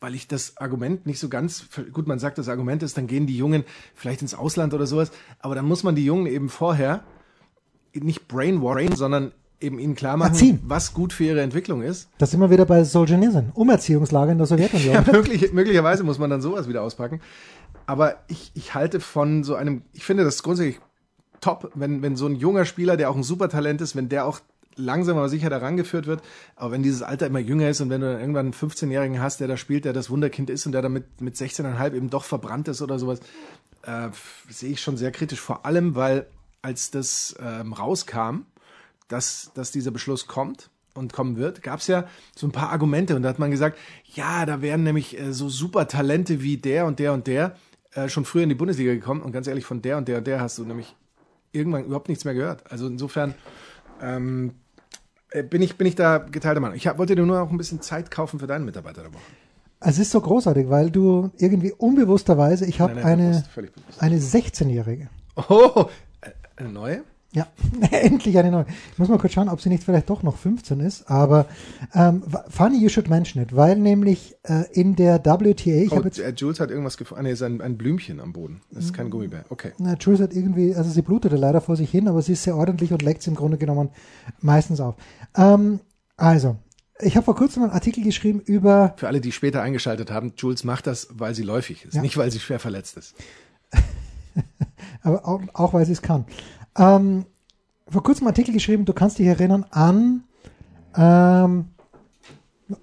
Weil 0.00 0.14
ich 0.14 0.28
das 0.28 0.56
Argument 0.58 1.06
nicht 1.06 1.18
so 1.18 1.28
ganz, 1.28 1.66
gut, 1.92 2.06
man 2.06 2.18
sagt, 2.18 2.38
das 2.38 2.48
Argument 2.48 2.82
ist, 2.82 2.96
dann 2.96 3.08
gehen 3.08 3.26
die 3.26 3.36
Jungen 3.36 3.64
vielleicht 3.94 4.22
ins 4.22 4.34
Ausland 4.34 4.72
oder 4.72 4.86
sowas, 4.86 5.10
aber 5.40 5.54
dann 5.56 5.64
muss 5.64 5.82
man 5.82 5.96
die 5.96 6.04
Jungen 6.04 6.26
eben 6.26 6.48
vorher 6.48 7.02
nicht 7.94 8.28
brainwashing, 8.28 8.94
sondern 8.94 9.32
eben 9.60 9.78
ihnen 9.78 9.94
klar 9.94 10.16
machen, 10.16 10.32
Erziehen. 10.32 10.60
was 10.62 10.94
gut 10.94 11.12
für 11.12 11.24
ihre 11.24 11.40
Entwicklung 11.40 11.82
ist. 11.82 12.08
Das 12.18 12.30
sind 12.30 12.40
wir 12.40 12.50
wieder 12.50 12.64
bei 12.64 12.84
Solzhenitsyn, 12.84 13.50
Umerziehungslager 13.54 14.32
in 14.32 14.38
der 14.38 14.46
Sowjetunion. 14.46 14.94
Ja, 14.94 15.04
möglich, 15.12 15.52
möglicherweise 15.52 16.04
muss 16.04 16.18
man 16.18 16.30
dann 16.30 16.40
sowas 16.40 16.68
wieder 16.68 16.82
auspacken. 16.82 17.20
Aber 17.86 18.16
ich, 18.28 18.52
ich 18.54 18.74
halte 18.74 19.00
von 19.00 19.42
so 19.44 19.54
einem, 19.54 19.82
ich 19.92 20.04
finde 20.04 20.24
das 20.24 20.42
grundsätzlich 20.42 20.80
top, 21.40 21.70
wenn, 21.74 22.02
wenn 22.02 22.16
so 22.16 22.26
ein 22.26 22.36
junger 22.36 22.64
Spieler, 22.64 22.96
der 22.96 23.10
auch 23.10 23.16
ein 23.16 23.22
Supertalent 23.22 23.80
ist, 23.80 23.96
wenn 23.96 24.08
der 24.08 24.26
auch 24.26 24.40
langsam 24.78 25.18
aber 25.18 25.28
sicher 25.28 25.50
daran 25.50 25.76
geführt 25.76 26.06
wird. 26.06 26.22
Aber 26.56 26.72
wenn 26.72 26.82
dieses 26.82 27.02
Alter 27.02 27.26
immer 27.26 27.38
jünger 27.38 27.68
ist 27.68 27.80
und 27.80 27.90
wenn 27.90 28.00
du 28.00 28.10
dann 28.10 28.20
irgendwann 28.20 28.46
einen 28.46 28.54
15-Jährigen 28.54 29.20
hast, 29.20 29.40
der 29.40 29.48
da 29.48 29.56
spielt, 29.56 29.84
der 29.84 29.92
das 29.92 30.10
Wunderkind 30.10 30.50
ist 30.50 30.66
und 30.66 30.72
der 30.72 30.82
damit 30.82 31.20
mit 31.20 31.36
16,5 31.36 31.94
eben 31.94 32.10
doch 32.10 32.24
verbrannt 32.24 32.68
ist 32.68 32.80
oder 32.80 32.98
sowas, 32.98 33.20
äh, 33.82 34.08
sehe 34.48 34.70
ich 34.70 34.80
schon 34.80 34.96
sehr 34.96 35.10
kritisch. 35.10 35.40
Vor 35.40 35.66
allem, 35.66 35.94
weil 35.94 36.26
als 36.62 36.90
das 36.90 37.36
ähm, 37.40 37.72
rauskam, 37.72 38.46
dass, 39.08 39.52
dass 39.54 39.70
dieser 39.70 39.90
Beschluss 39.90 40.26
kommt 40.26 40.70
und 40.94 41.12
kommen 41.12 41.36
wird, 41.36 41.62
gab 41.62 41.80
es 41.80 41.86
ja 41.86 42.06
so 42.36 42.46
ein 42.46 42.52
paar 42.52 42.70
Argumente 42.70 43.16
und 43.16 43.22
da 43.22 43.28
hat 43.28 43.38
man 43.38 43.50
gesagt, 43.50 43.78
ja, 44.04 44.44
da 44.46 44.60
wären 44.62 44.82
nämlich 44.82 45.18
äh, 45.18 45.32
so 45.32 45.48
super 45.48 45.88
Talente 45.88 46.42
wie 46.42 46.56
der 46.56 46.86
und 46.86 46.98
der 46.98 47.12
und 47.12 47.26
der 47.26 47.56
äh, 47.92 48.08
schon 48.08 48.24
früher 48.24 48.42
in 48.42 48.48
die 48.48 48.54
Bundesliga 48.54 48.92
gekommen 48.92 49.22
und 49.22 49.32
ganz 49.32 49.46
ehrlich, 49.46 49.64
von 49.64 49.82
der 49.82 49.96
und 49.96 50.08
der 50.08 50.18
und 50.18 50.26
der 50.26 50.40
hast 50.40 50.58
du 50.58 50.64
nämlich 50.64 50.94
irgendwann 51.52 51.84
überhaupt 51.84 52.08
nichts 52.08 52.24
mehr 52.24 52.34
gehört. 52.34 52.70
Also 52.70 52.86
insofern 52.86 53.34
ähm, 54.02 54.50
äh, 54.50 54.67
bin, 55.42 55.62
ich, 55.62 55.76
bin 55.76 55.86
ich 55.86 55.94
da 55.94 56.18
geteilter 56.18 56.60
Meinung. 56.60 56.76
Ich 56.76 56.86
hab, 56.86 56.98
wollte 56.98 57.14
dir 57.14 57.24
nur 57.24 57.40
auch 57.40 57.50
ein 57.50 57.58
bisschen 57.58 57.82
Zeit 57.82 58.10
kaufen 58.10 58.38
für 58.40 58.46
deinen 58.46 58.64
Mitarbeiter 58.64 59.02
der 59.02 59.12
Woche. 59.12 59.22
Es 59.80 59.98
ist 59.98 60.10
so 60.10 60.20
großartig, 60.20 60.70
weil 60.70 60.90
du 60.90 61.30
irgendwie 61.38 61.72
unbewussterweise, 61.72 62.66
ich 62.66 62.80
habe 62.80 63.04
eine, 63.04 63.28
bewusst, 63.28 63.46
völlig 63.48 63.72
bewusst. 63.72 64.02
eine 64.02 64.18
16-Jährige. 64.18 65.08
Oh, 65.48 65.86
äh, 66.20 66.30
eine 66.56 66.70
neue? 66.70 67.02
Ja, 67.38 67.46
endlich 67.92 68.36
eine 68.38 68.50
neue. 68.50 68.66
Ich 68.92 68.98
muss 68.98 69.08
mal 69.08 69.18
kurz 69.18 69.32
schauen, 69.34 69.48
ob 69.48 69.60
sie 69.60 69.68
nicht 69.68 69.84
vielleicht 69.84 70.10
doch 70.10 70.22
noch 70.22 70.36
15 70.36 70.80
ist, 70.80 71.08
aber 71.08 71.46
ähm, 71.94 72.22
funny 72.48 72.78
you 72.82 72.88
should 72.88 73.08
mention 73.08 73.42
it, 73.42 73.54
weil 73.54 73.76
nämlich 73.76 74.34
äh, 74.42 74.64
in 74.72 74.96
der 74.96 75.24
WTA, 75.24 75.70
ich 75.70 75.92
Oh, 75.92 76.00
jetzt, 76.02 76.18
äh, 76.18 76.32
Jules 76.36 76.58
hat 76.60 76.70
irgendwas 76.70 76.96
gefunden. 76.96 77.20
Ah, 77.20 77.22
nee, 77.22 77.32
ist 77.32 77.42
ein, 77.42 77.60
ein 77.60 77.76
Blümchen 77.78 78.18
am 78.20 78.32
Boden. 78.32 78.60
Das 78.72 78.84
ist 78.86 78.92
kein 78.94 79.08
Gummibär. 79.10 79.44
Okay. 79.50 79.72
na, 79.78 79.94
Jules 79.94 80.20
hat 80.20 80.32
irgendwie, 80.34 80.74
also 80.74 80.90
sie 80.90 81.02
blutete 81.02 81.36
leider 81.36 81.60
vor 81.60 81.76
sich 81.76 81.90
hin, 81.90 82.08
aber 82.08 82.22
sie 82.22 82.32
ist 82.32 82.42
sehr 82.42 82.56
ordentlich 82.56 82.92
und 82.92 83.02
leckt 83.02 83.22
sie 83.22 83.30
im 83.30 83.36
Grunde 83.36 83.56
genommen 83.58 83.90
meistens 84.40 84.80
auf. 84.80 84.96
Ähm, 85.36 85.80
also, 86.16 86.56
ich 87.00 87.14
habe 87.16 87.24
vor 87.24 87.36
kurzem 87.36 87.62
einen 87.62 87.70
Artikel 87.72 88.02
geschrieben 88.02 88.40
über 88.40 88.94
Für 88.96 89.06
alle, 89.06 89.20
die 89.20 89.30
später 89.30 89.62
eingeschaltet 89.62 90.10
haben, 90.10 90.32
Jules 90.36 90.64
macht 90.64 90.88
das, 90.88 91.06
weil 91.12 91.34
sie 91.34 91.44
läufig 91.44 91.84
ist, 91.84 91.94
Ja. 91.94 92.02
nicht 92.02 92.16
weil 92.16 92.32
sie 92.32 92.40
schwer 92.40 92.58
verletzt 92.58 92.96
ist. 92.96 93.14
aber 95.02 95.26
auch, 95.26 95.40
auch 95.54 95.72
weil 95.74 95.86
sie 95.86 95.92
es 95.92 96.02
kann. 96.02 96.24
Ähm, 96.78 97.24
vor 97.88 98.02
kurzem 98.02 98.26
einen 98.26 98.32
Artikel 98.32 98.52
geschrieben, 98.52 98.84
du 98.84 98.92
kannst 98.92 99.18
dich 99.18 99.26
erinnern 99.26 99.64
an 99.70 100.24
ähm, 100.96 101.66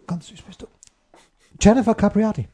ganz 0.07 0.27
süß 0.27 0.41
bist 0.41 0.61
du. 0.61 0.67
Jennifer 1.59 1.95
Capriati. 1.95 2.47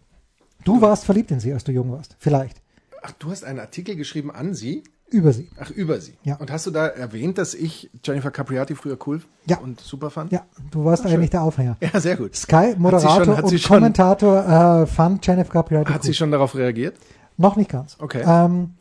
Du 0.63 0.79
warst 0.81 1.05
verliebt 1.05 1.31
in 1.31 1.39
sie, 1.39 1.53
als 1.53 1.63
du 1.63 1.71
jung 1.71 1.91
warst. 1.91 2.15
Vielleicht. 2.19 2.61
Ach, 3.01 3.11
du 3.13 3.31
hast 3.31 3.43
einen 3.43 3.59
Artikel 3.59 3.95
geschrieben 3.95 4.31
an 4.31 4.53
sie? 4.53 4.83
Über 5.09 5.33
sie. 5.33 5.49
Ach, 5.59 5.69
über 5.71 5.99
sie. 5.99 6.13
Ja. 6.23 6.35
Und 6.35 6.51
hast 6.51 6.67
du 6.67 6.71
da 6.71 6.87
erwähnt, 6.87 7.37
dass 7.37 7.53
ich 7.53 7.89
Jennifer 8.03 8.31
Capriati 8.31 8.75
früher 8.75 8.97
cool 9.07 9.21
Ja. 9.45 9.57
und 9.57 9.79
super 9.81 10.09
fand? 10.09 10.31
Ja, 10.31 10.45
du 10.71 10.85
warst 10.85 11.03
Ach, 11.03 11.09
schön. 11.09 11.17
eigentlich 11.17 11.31
der 11.31 11.41
Aufhänger. 11.41 11.75
Ja, 11.81 11.99
sehr 11.99 12.15
gut. 12.15 12.35
Sky, 12.35 12.75
Moderator 12.77 13.25
schon- 13.25 13.37
hat 13.37 13.47
sie 13.49 13.55
und 13.55 13.61
schon- 13.61 13.77
Kommentator 13.77 14.81
äh, 14.83 14.85
fand 14.87 15.25
Jennifer 15.27 15.51
Capriati 15.51 15.87
Hat 15.91 16.01
gut. 16.01 16.03
sie 16.05 16.13
schon 16.13 16.31
darauf 16.31 16.55
reagiert? 16.55 16.95
Noch 17.37 17.55
nicht 17.57 17.69
ganz. 17.71 17.97
Okay. 17.99 18.23
Ähm, 18.25 18.75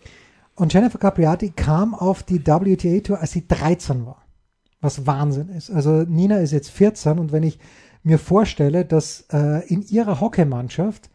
und 0.61 0.75
Jennifer 0.75 0.99
Capriati 0.99 1.53
kam 1.57 1.95
auf 1.95 2.23
die 2.23 2.47
WTA-Tour, 2.47 3.19
als 3.19 3.31
sie 3.31 3.49
13 3.49 4.05
war. 4.05 4.27
Was 4.83 5.07
Wahnsinn 5.07 5.49
ist. 5.49 5.71
Also 5.71 6.03
Nina 6.03 6.37
ist 6.37 6.53
jetzt 6.53 6.69
14 6.69 7.19
und 7.19 7.33
wenn 7.33 7.45
ich 7.45 7.59
mir 8.03 8.19
vorstelle, 8.19 8.85
dass 8.85 9.25
äh, 9.33 9.67
in 9.69 9.81
ihrer 9.81 10.21
Hockeymannschaft 10.21 11.09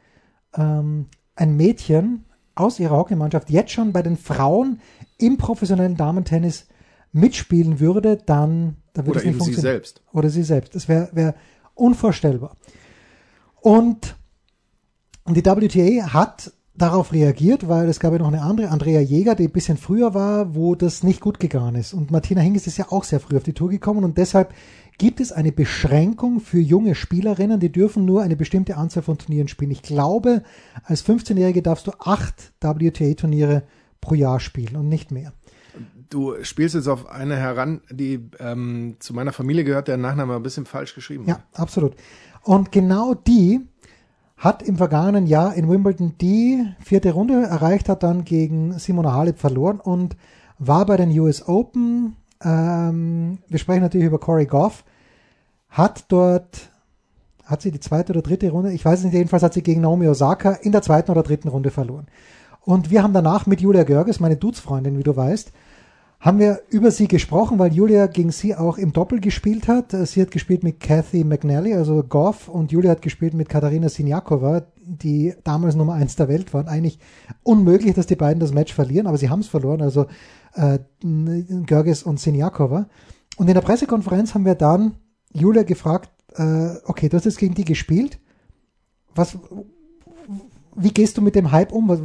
ähm, 0.55 1.09
ein 1.35 1.55
Mädchen 1.57 2.25
aus 2.55 2.79
ihrer 2.79 2.97
Hockeymannschaft 2.97 3.51
jetzt 3.51 3.71
schon 3.71 3.93
bei 3.93 4.01
den 4.01 4.17
Frauen 4.17 4.81
im 5.19 5.37
professionellen 5.37 5.95
Damentennis 5.95 6.65
mitspielen 7.11 7.79
würde, 7.79 8.17
dann 8.17 8.77
da 8.93 9.05
würde 9.05 9.11
Oder 9.11 9.19
es 9.19 9.25
nicht 9.25 9.35
eben 9.35 9.39
sie 9.41 9.45
funktionieren. 9.45 9.73
selbst. 9.73 10.01
Oder 10.11 10.29
sie 10.29 10.43
selbst. 10.43 10.73
Das 10.73 10.87
wäre 10.89 11.09
wär 11.11 11.35
unvorstellbar. 11.75 12.55
Und 13.61 14.15
die 15.27 15.45
WTA 15.45 16.13
hat 16.13 16.51
darauf 16.77 17.13
reagiert, 17.13 17.67
weil 17.69 17.87
es 17.87 17.99
gab 17.99 18.11
ja 18.13 18.19
noch 18.19 18.27
eine 18.27 18.41
andere, 18.41 18.69
Andrea 18.69 18.99
Jäger, 18.99 19.35
die 19.35 19.45
ein 19.45 19.51
bisschen 19.51 19.77
früher 19.77 20.13
war, 20.13 20.55
wo 20.55 20.75
das 20.75 21.03
nicht 21.03 21.21
gut 21.21 21.39
gegangen 21.39 21.75
ist. 21.75 21.93
Und 21.93 22.11
Martina 22.11 22.41
Hingis 22.41 22.67
ist 22.67 22.77
ja 22.77 22.87
auch 22.89 23.03
sehr 23.03 23.19
früh 23.19 23.37
auf 23.37 23.43
die 23.43 23.53
Tour 23.53 23.69
gekommen 23.69 24.03
und 24.03 24.17
deshalb 24.17 24.53
gibt 24.97 25.19
es 25.19 25.31
eine 25.31 25.51
Beschränkung 25.51 26.39
für 26.39 26.59
junge 26.59 26.95
Spielerinnen, 26.95 27.59
die 27.59 27.71
dürfen 27.71 28.05
nur 28.05 28.23
eine 28.23 28.35
bestimmte 28.35 28.77
Anzahl 28.77 29.03
von 29.03 29.17
Turnieren 29.17 29.47
spielen. 29.47 29.71
Ich 29.71 29.81
glaube, 29.81 30.43
als 30.83 31.05
15-Jährige 31.05 31.61
darfst 31.61 31.87
du 31.87 31.91
acht 31.99 32.53
WTA-Turniere 32.61 33.63
pro 34.01 34.15
Jahr 34.15 34.39
spielen 34.39 34.75
und 34.75 34.89
nicht 34.89 35.11
mehr. 35.11 35.33
Du 36.09 36.35
spielst 36.43 36.75
jetzt 36.75 36.87
auf 36.87 37.09
eine 37.09 37.35
heran, 37.35 37.81
die 37.89 38.29
ähm, 38.39 38.95
zu 38.99 39.13
meiner 39.13 39.33
Familie 39.33 39.63
gehört, 39.63 39.87
der 39.87 39.97
Nachname 39.97 40.35
ein 40.35 40.43
bisschen 40.43 40.65
falsch 40.65 40.93
geschrieben 40.93 41.25
Ja, 41.27 41.43
absolut. 41.53 41.95
Und 42.43 42.71
genau 42.71 43.15
die 43.15 43.61
hat 44.37 44.63
im 44.63 44.77
vergangenen 44.77 45.27
Jahr 45.27 45.53
in 45.55 45.69
Wimbledon 45.69 46.15
die 46.19 46.65
vierte 46.79 47.13
Runde 47.13 47.43
erreicht, 47.43 47.89
hat 47.89 48.03
dann 48.03 48.25
gegen 48.25 48.77
Simona 48.79 49.13
Halep 49.13 49.39
verloren 49.39 49.79
und 49.79 50.17
war 50.59 50.85
bei 50.85 50.97
den 50.97 51.17
US 51.19 51.47
Open. 51.47 52.15
Ähm, 52.43 53.39
wir 53.47 53.59
sprechen 53.59 53.81
natürlich 53.81 54.07
über 54.07 54.19
Corey 54.19 54.45
Goff. 54.45 54.83
Hat 55.69 56.05
dort, 56.09 56.69
hat 57.45 57.61
sie 57.61 57.71
die 57.71 57.79
zweite 57.79 58.13
oder 58.13 58.21
dritte 58.21 58.49
Runde, 58.49 58.71
ich 58.71 58.83
weiß 58.83 58.99
es 58.99 59.05
nicht, 59.05 59.13
jedenfalls 59.13 59.43
hat 59.43 59.53
sie 59.53 59.63
gegen 59.63 59.81
Naomi 59.81 60.07
Osaka 60.07 60.51
in 60.51 60.71
der 60.71 60.81
zweiten 60.81 61.11
oder 61.11 61.23
dritten 61.23 61.47
Runde 61.47 61.71
verloren. 61.71 62.07
Und 62.61 62.89
wir 62.89 63.03
haben 63.03 63.13
danach 63.13 63.45
mit 63.45 63.61
Julia 63.61 63.83
Görges, 63.83 64.19
meine 64.19 64.37
Dudes-Freundin, 64.37 64.97
wie 64.97 65.03
du 65.03 65.15
weißt, 65.15 65.51
haben 66.25 66.39
wir 66.39 66.61
über 66.69 66.89
sie 66.89 67.07
gesprochen, 67.07 67.59
weil 67.59 67.71
Julia 67.71 68.07
gegen 68.07 68.31
sie 68.31 68.55
auch 68.55 68.79
im 68.79 68.91
Doppel 68.91 69.19
gespielt 69.19 69.67
hat. 69.67 69.91
Sie 69.91 70.19
hat 70.19 70.31
gespielt 70.31 70.63
mit 70.63 70.79
Kathy 70.79 71.23
McNally, 71.23 71.75
also 71.75 72.01
Goff, 72.01 72.47
und 72.49 72.71
Julia 72.71 72.89
hat 72.89 73.03
gespielt 73.03 73.35
mit 73.35 73.47
Katharina 73.47 73.89
Sinjakova, 73.89 74.65
die 74.81 75.35
damals 75.43 75.75
Nummer 75.75 75.93
eins 75.93 76.15
der 76.15 76.27
Welt 76.27 76.51
waren. 76.51 76.67
Eigentlich 76.67 76.97
unmöglich, 77.43 77.93
dass 77.93 78.07
die 78.07 78.15
beiden 78.15 78.39
das 78.39 78.53
Match 78.55 78.73
verlieren, 78.73 79.05
aber 79.05 79.19
sie 79.19 79.29
haben 79.29 79.41
es 79.41 79.47
verloren, 79.47 79.83
also 79.83 80.07
äh, 80.55 80.79
Görges 81.03 82.01
und 82.01 82.19
Sinjakova. 82.19 82.87
Und 83.37 83.47
in 83.47 83.53
der 83.53 83.61
Pressekonferenz 83.61 84.33
haben 84.33 84.45
wir 84.45 84.55
dann 84.55 84.95
Julia 85.31 85.61
gefragt, 85.61 86.09
äh, 86.37 86.69
okay, 86.85 87.07
du 87.07 87.17
hast 87.17 87.25
jetzt 87.25 87.37
gegen 87.37 87.53
die 87.53 87.65
gespielt. 87.65 88.17
Was, 89.13 89.37
wie 90.75 90.91
gehst 90.91 91.19
du 91.19 91.21
mit 91.21 91.35
dem 91.35 91.51
Hype 91.51 91.71
um? 91.71 91.87
Was, 91.87 91.99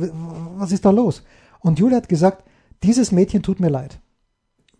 was 0.58 0.72
ist 0.72 0.84
da 0.84 0.90
los? 0.90 1.22
Und 1.60 1.78
Julia 1.78 1.96
hat 1.96 2.10
gesagt, 2.10 2.44
dieses 2.82 3.12
Mädchen 3.12 3.42
tut 3.42 3.60
mir 3.60 3.70
leid. 3.70 3.99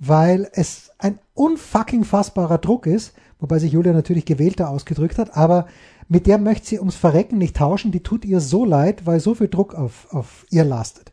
Weil 0.01 0.49
es 0.53 0.91
ein 0.99 1.19
unfucking 1.35 2.05
fassbarer 2.05 2.59
Druck 2.59 2.87
ist, 2.87 3.13
wobei 3.39 3.59
sich 3.59 3.73
Julia 3.73 3.93
natürlich 3.93 4.25
gewählter 4.25 4.71
ausgedrückt 4.71 5.19
hat, 5.19 5.37
aber 5.37 5.67
mit 6.09 6.27
der 6.27 6.39
möchte 6.39 6.67
sie 6.67 6.79
ums 6.81 6.97
Verrecken 6.97 7.39
nicht 7.39 7.57
tauschen, 7.57 7.93
die 7.93 8.03
tut 8.03 8.25
ihr 8.25 8.41
so 8.41 8.65
leid, 8.65 9.07
weil 9.07 9.21
so 9.21 9.35
viel 9.37 9.49
Druck 9.49 9.75
auf, 9.75 10.09
auf 10.11 10.45
ihr 10.51 10.65
lastet. 10.65 11.13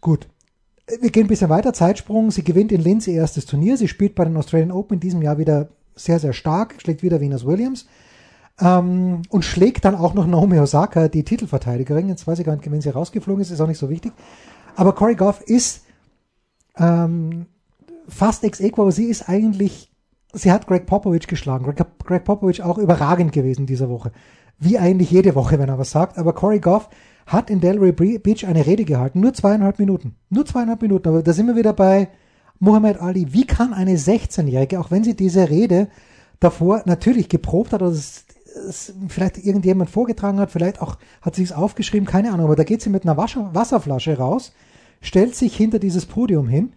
Gut. 0.00 0.28
Wir 1.00 1.10
gehen 1.10 1.26
ein 1.26 1.28
bisschen 1.28 1.50
weiter, 1.50 1.72
Zeitsprung. 1.72 2.30
Sie 2.30 2.42
gewinnt 2.42 2.72
in 2.72 2.80
Linz 2.80 3.06
ihr 3.06 3.14
erstes 3.14 3.46
Turnier. 3.46 3.76
Sie 3.76 3.86
spielt 3.86 4.14
bei 4.14 4.24
den 4.24 4.36
Australian 4.36 4.72
Open 4.72 4.94
in 4.94 5.00
diesem 5.00 5.22
Jahr 5.22 5.38
wieder 5.38 5.68
sehr, 5.94 6.18
sehr 6.18 6.32
stark, 6.32 6.76
schlägt 6.78 7.02
wieder 7.02 7.20
Venus 7.20 7.44
Williams 7.44 7.86
ähm, 8.60 9.22
und 9.28 9.44
schlägt 9.44 9.84
dann 9.84 9.94
auch 9.94 10.14
noch 10.14 10.26
Naomi 10.26 10.58
Osaka, 10.58 11.08
die 11.08 11.24
Titelverteidigerin. 11.24 12.08
Jetzt 12.08 12.26
weiß 12.26 12.38
ich 12.38 12.46
gar 12.46 12.56
nicht, 12.56 12.70
wenn 12.70 12.80
sie 12.80 12.90
rausgeflogen 12.90 13.42
ist, 13.42 13.50
ist 13.50 13.60
auch 13.60 13.68
nicht 13.68 13.78
so 13.78 13.90
wichtig. 13.90 14.12
Aber 14.76 14.94
Corey 14.94 15.16
Goff 15.16 15.42
ist 15.42 15.84
ähm, 16.78 17.46
fast 18.10 18.44
ex 18.44 18.60
equo, 18.60 18.82
aber 18.82 18.92
sie 18.92 19.06
ist 19.06 19.28
eigentlich, 19.28 19.90
sie 20.32 20.52
hat 20.52 20.66
Greg 20.66 20.86
Popovich 20.86 21.26
geschlagen. 21.26 21.64
Greg, 21.64 21.86
Greg 22.04 22.24
Popovich 22.24 22.62
auch 22.62 22.78
überragend 22.78 23.32
gewesen 23.32 23.66
diese 23.66 23.88
Woche. 23.88 24.12
Wie 24.58 24.78
eigentlich 24.78 25.10
jede 25.10 25.34
Woche, 25.34 25.58
wenn 25.58 25.68
er 25.68 25.78
was 25.78 25.90
sagt. 25.90 26.18
Aber 26.18 26.34
Corey 26.34 26.60
Goff 26.60 26.90
hat 27.26 27.48
in 27.48 27.60
Delray 27.60 27.92
Beach 27.92 28.46
eine 28.46 28.66
Rede 28.66 28.84
gehalten. 28.84 29.20
Nur 29.20 29.32
zweieinhalb 29.32 29.78
Minuten. 29.78 30.16
Nur 30.28 30.44
zweieinhalb 30.44 30.82
Minuten. 30.82 31.08
Aber 31.08 31.22
da 31.22 31.32
sind 31.32 31.46
wir 31.46 31.56
wieder 31.56 31.72
bei 31.72 32.08
Muhammad 32.58 33.00
Ali. 33.00 33.32
Wie 33.32 33.46
kann 33.46 33.72
eine 33.72 33.96
16-Jährige, 33.96 34.80
auch 34.80 34.90
wenn 34.90 35.04
sie 35.04 35.16
diese 35.16 35.48
Rede 35.48 35.88
davor 36.40 36.82
natürlich 36.84 37.28
geprobt 37.28 37.72
hat, 37.72 37.80
oder 37.80 37.96
vielleicht 39.08 39.38
irgendjemand 39.38 39.90
vorgetragen 39.90 40.40
hat, 40.40 40.50
vielleicht 40.50 40.82
auch 40.82 40.98
hat 41.22 41.36
sie 41.36 41.42
es 41.42 41.52
aufgeschrieben, 41.52 42.06
keine 42.06 42.32
Ahnung, 42.32 42.46
aber 42.46 42.56
da 42.56 42.64
geht 42.64 42.82
sie 42.82 42.90
mit 42.90 43.04
einer 43.04 43.16
Wasser, 43.16 43.50
Wasserflasche 43.54 44.18
raus, 44.18 44.52
stellt 45.00 45.34
sich 45.34 45.56
hinter 45.56 45.78
dieses 45.78 46.06
Podium 46.06 46.48
hin 46.48 46.72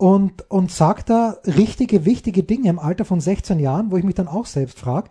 und, 0.00 0.50
und 0.50 0.70
sagt 0.72 1.10
da 1.10 1.36
richtige, 1.44 2.06
wichtige 2.06 2.42
Dinge 2.42 2.70
im 2.70 2.78
Alter 2.78 3.04
von 3.04 3.20
16 3.20 3.58
Jahren, 3.58 3.90
wo 3.90 3.98
ich 3.98 4.04
mich 4.04 4.14
dann 4.14 4.28
auch 4.28 4.46
selbst 4.46 4.78
frage, 4.78 5.10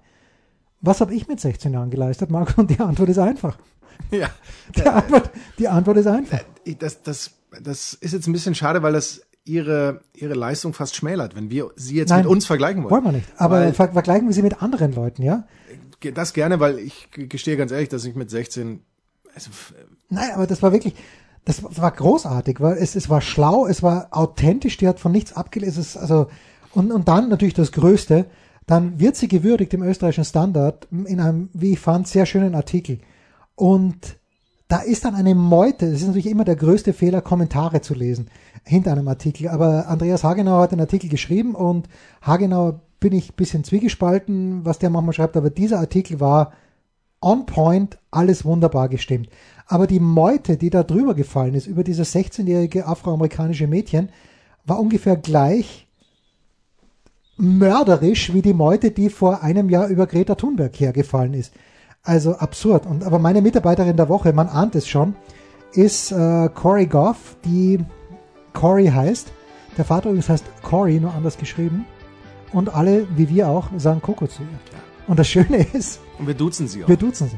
was 0.81 0.99
habe 0.99 1.13
ich 1.13 1.27
mit 1.27 1.39
16 1.39 1.73
Jahren 1.73 1.91
geleistet, 1.91 2.31
Marco? 2.31 2.59
Und 2.61 2.71
die 2.71 2.79
Antwort 2.79 3.07
ist 3.09 3.19
einfach. 3.19 3.57
Ja. 4.09 4.29
Die 4.75 4.81
Antwort, 4.87 5.29
die 5.59 5.67
Antwort 5.67 5.97
ist 5.97 6.07
einfach. 6.07 6.39
Äh, 6.65 6.73
Das, 6.75 7.03
das, 7.03 7.31
das 7.61 7.93
ist 7.93 8.13
jetzt 8.13 8.25
ein 8.27 8.33
bisschen 8.33 8.55
schade, 8.55 8.81
weil 8.81 8.93
das 8.93 9.21
ihre, 9.45 10.01
ihre 10.15 10.33
Leistung 10.33 10.73
fast 10.73 10.95
schmälert, 10.95 11.35
wenn 11.35 11.51
wir 11.51 11.69
sie 11.75 11.95
jetzt 11.95 12.09
Nein, 12.09 12.21
mit 12.23 12.27
uns 12.31 12.47
vergleichen 12.47 12.81
wollen. 12.83 12.91
Wollen 12.91 13.03
wir 13.03 13.11
nicht. 13.11 13.27
Aber 13.37 13.59
Weil- 13.59 13.73
ver 13.73 13.89
vergleichen 13.91 14.27
wir 14.27 14.33
sie 14.33 14.41
mit 14.41 14.63
anderen 14.63 14.93
Leuten, 14.93 15.21
ja? 15.21 15.45
Das 16.15 16.33
gerne, 16.33 16.59
weil 16.59 16.79
ich 16.79 17.09
gestehe 17.11 17.57
ganz 17.57 17.71
ehrlich, 17.71 17.89
dass 17.89 18.05
ich 18.05 18.15
mit 18.15 18.31
16 18.31 18.81
also, 19.35 19.51
Nein, 20.09 20.31
aber 20.33 20.47
das 20.47 20.63
war 20.63 20.71
wirklich, 20.71 20.95
das 21.45 21.63
war 21.63 21.91
großartig, 21.91 22.59
weil 22.59 22.77
es, 22.77 22.95
es 22.95 23.09
war 23.09 23.21
schlau, 23.21 23.65
es 23.65 23.81
war 23.81 24.07
authentisch, 24.11 24.77
die 24.77 24.87
hat 24.87 24.99
von 24.99 25.11
nichts 25.11 25.33
abgelesen, 25.33 25.81
es 25.81 25.97
also, 25.97 26.27
und, 26.73 26.91
und 26.91 27.07
dann 27.07 27.29
natürlich 27.29 27.53
das 27.53 27.71
Größte, 27.71 28.25
dann 28.67 28.99
wird 28.99 29.15
sie 29.15 29.27
gewürdigt 29.27 29.73
im 29.73 29.81
österreichischen 29.81 30.25
Standard 30.25 30.87
in 30.91 31.19
einem, 31.19 31.49
wie 31.53 31.73
ich 31.73 31.79
fand, 31.79 32.07
sehr 32.07 32.27
schönen 32.27 32.53
Artikel. 32.53 32.99
Und 33.55 34.19
da 34.67 34.77
ist 34.77 35.03
dann 35.03 35.15
eine 35.15 35.33
Meute, 35.33 35.87
es 35.87 36.01
ist 36.01 36.07
natürlich 36.07 36.29
immer 36.29 36.45
der 36.45 36.55
größte 36.55 36.93
Fehler, 36.93 37.21
Kommentare 37.21 37.81
zu 37.81 37.95
lesen 37.95 38.29
hinter 38.63 38.91
einem 38.91 39.07
Artikel. 39.07 39.47
Aber 39.47 39.87
Andreas 39.87 40.23
Hagenauer 40.23 40.61
hat 40.61 40.71
den 40.71 40.79
Artikel 40.79 41.09
geschrieben 41.09 41.55
und 41.55 41.89
Hagenauer 42.21 42.81
bin 42.99 43.13
ich 43.13 43.31
ein 43.31 43.35
bisschen 43.35 43.63
zwiegespalten, 43.63 44.65
was 44.65 44.77
der 44.77 44.91
manchmal 44.91 45.13
schreibt, 45.13 45.35
aber 45.35 45.49
dieser 45.49 45.79
Artikel 45.79 46.19
war 46.19 46.53
on 47.21 47.47
point, 47.47 47.97
alles 48.11 48.45
wunderbar 48.45 48.89
gestimmt. 48.89 49.29
Aber 49.71 49.85
die 49.85 49.99
Meute, 49.99 50.57
die 50.57 50.71
da 50.71 50.81
drüber 50.81 51.13
gefallen 51.13 51.53
ist, 51.53 51.67
über 51.67 51.83
dieses 51.83 52.15
16-jährige 52.15 52.87
afroamerikanische 52.87 53.67
Mädchen, 53.67 54.09
war 54.65 54.79
ungefähr 54.79 55.15
gleich 55.15 55.87
mörderisch 57.37 58.33
wie 58.33 58.41
die 58.41 58.55
Meute, 58.55 58.89
die 58.89 59.11
vor 59.11 59.43
einem 59.43 59.69
Jahr 59.69 59.87
über 59.87 60.07
Greta 60.07 60.33
Thunberg 60.33 60.77
hergefallen 60.79 61.35
ist. 61.35 61.53
Also 62.01 62.35
absurd. 62.35 62.87
Und 62.87 63.03
aber 63.03 63.19
meine 63.19 63.43
Mitarbeiterin 63.43 63.95
der 63.95 64.09
Woche, 64.09 64.33
man 64.33 64.47
ahnt 64.47 64.73
es 64.73 64.87
schon, 64.87 65.15
ist 65.73 66.11
äh, 66.11 66.49
Corey 66.49 66.87
Goff, 66.87 67.37
die 67.45 67.79
Corey 68.53 68.87
heißt. 68.87 69.31
Der 69.77 69.85
Vater 69.85 70.09
übrigens 70.09 70.29
heißt 70.29 70.45
Corey, 70.63 70.99
nur 70.99 71.13
anders 71.13 71.37
geschrieben. 71.37 71.85
Und 72.51 72.73
alle, 72.73 73.05
wie 73.15 73.29
wir 73.29 73.47
auch, 73.47 73.67
sagen 73.77 74.01
Coco 74.01 74.25
zu 74.25 74.41
ihr. 74.41 74.59
Und 75.05 75.19
das 75.19 75.29
Schöne 75.29 75.63
ist, 75.73 75.99
und 76.17 76.25
wir 76.25 76.33
duzen 76.33 76.67
sie 76.67 76.83
auch. 76.83 76.87
wir 76.87 76.97
duzen 76.97 77.29
sie. 77.29 77.37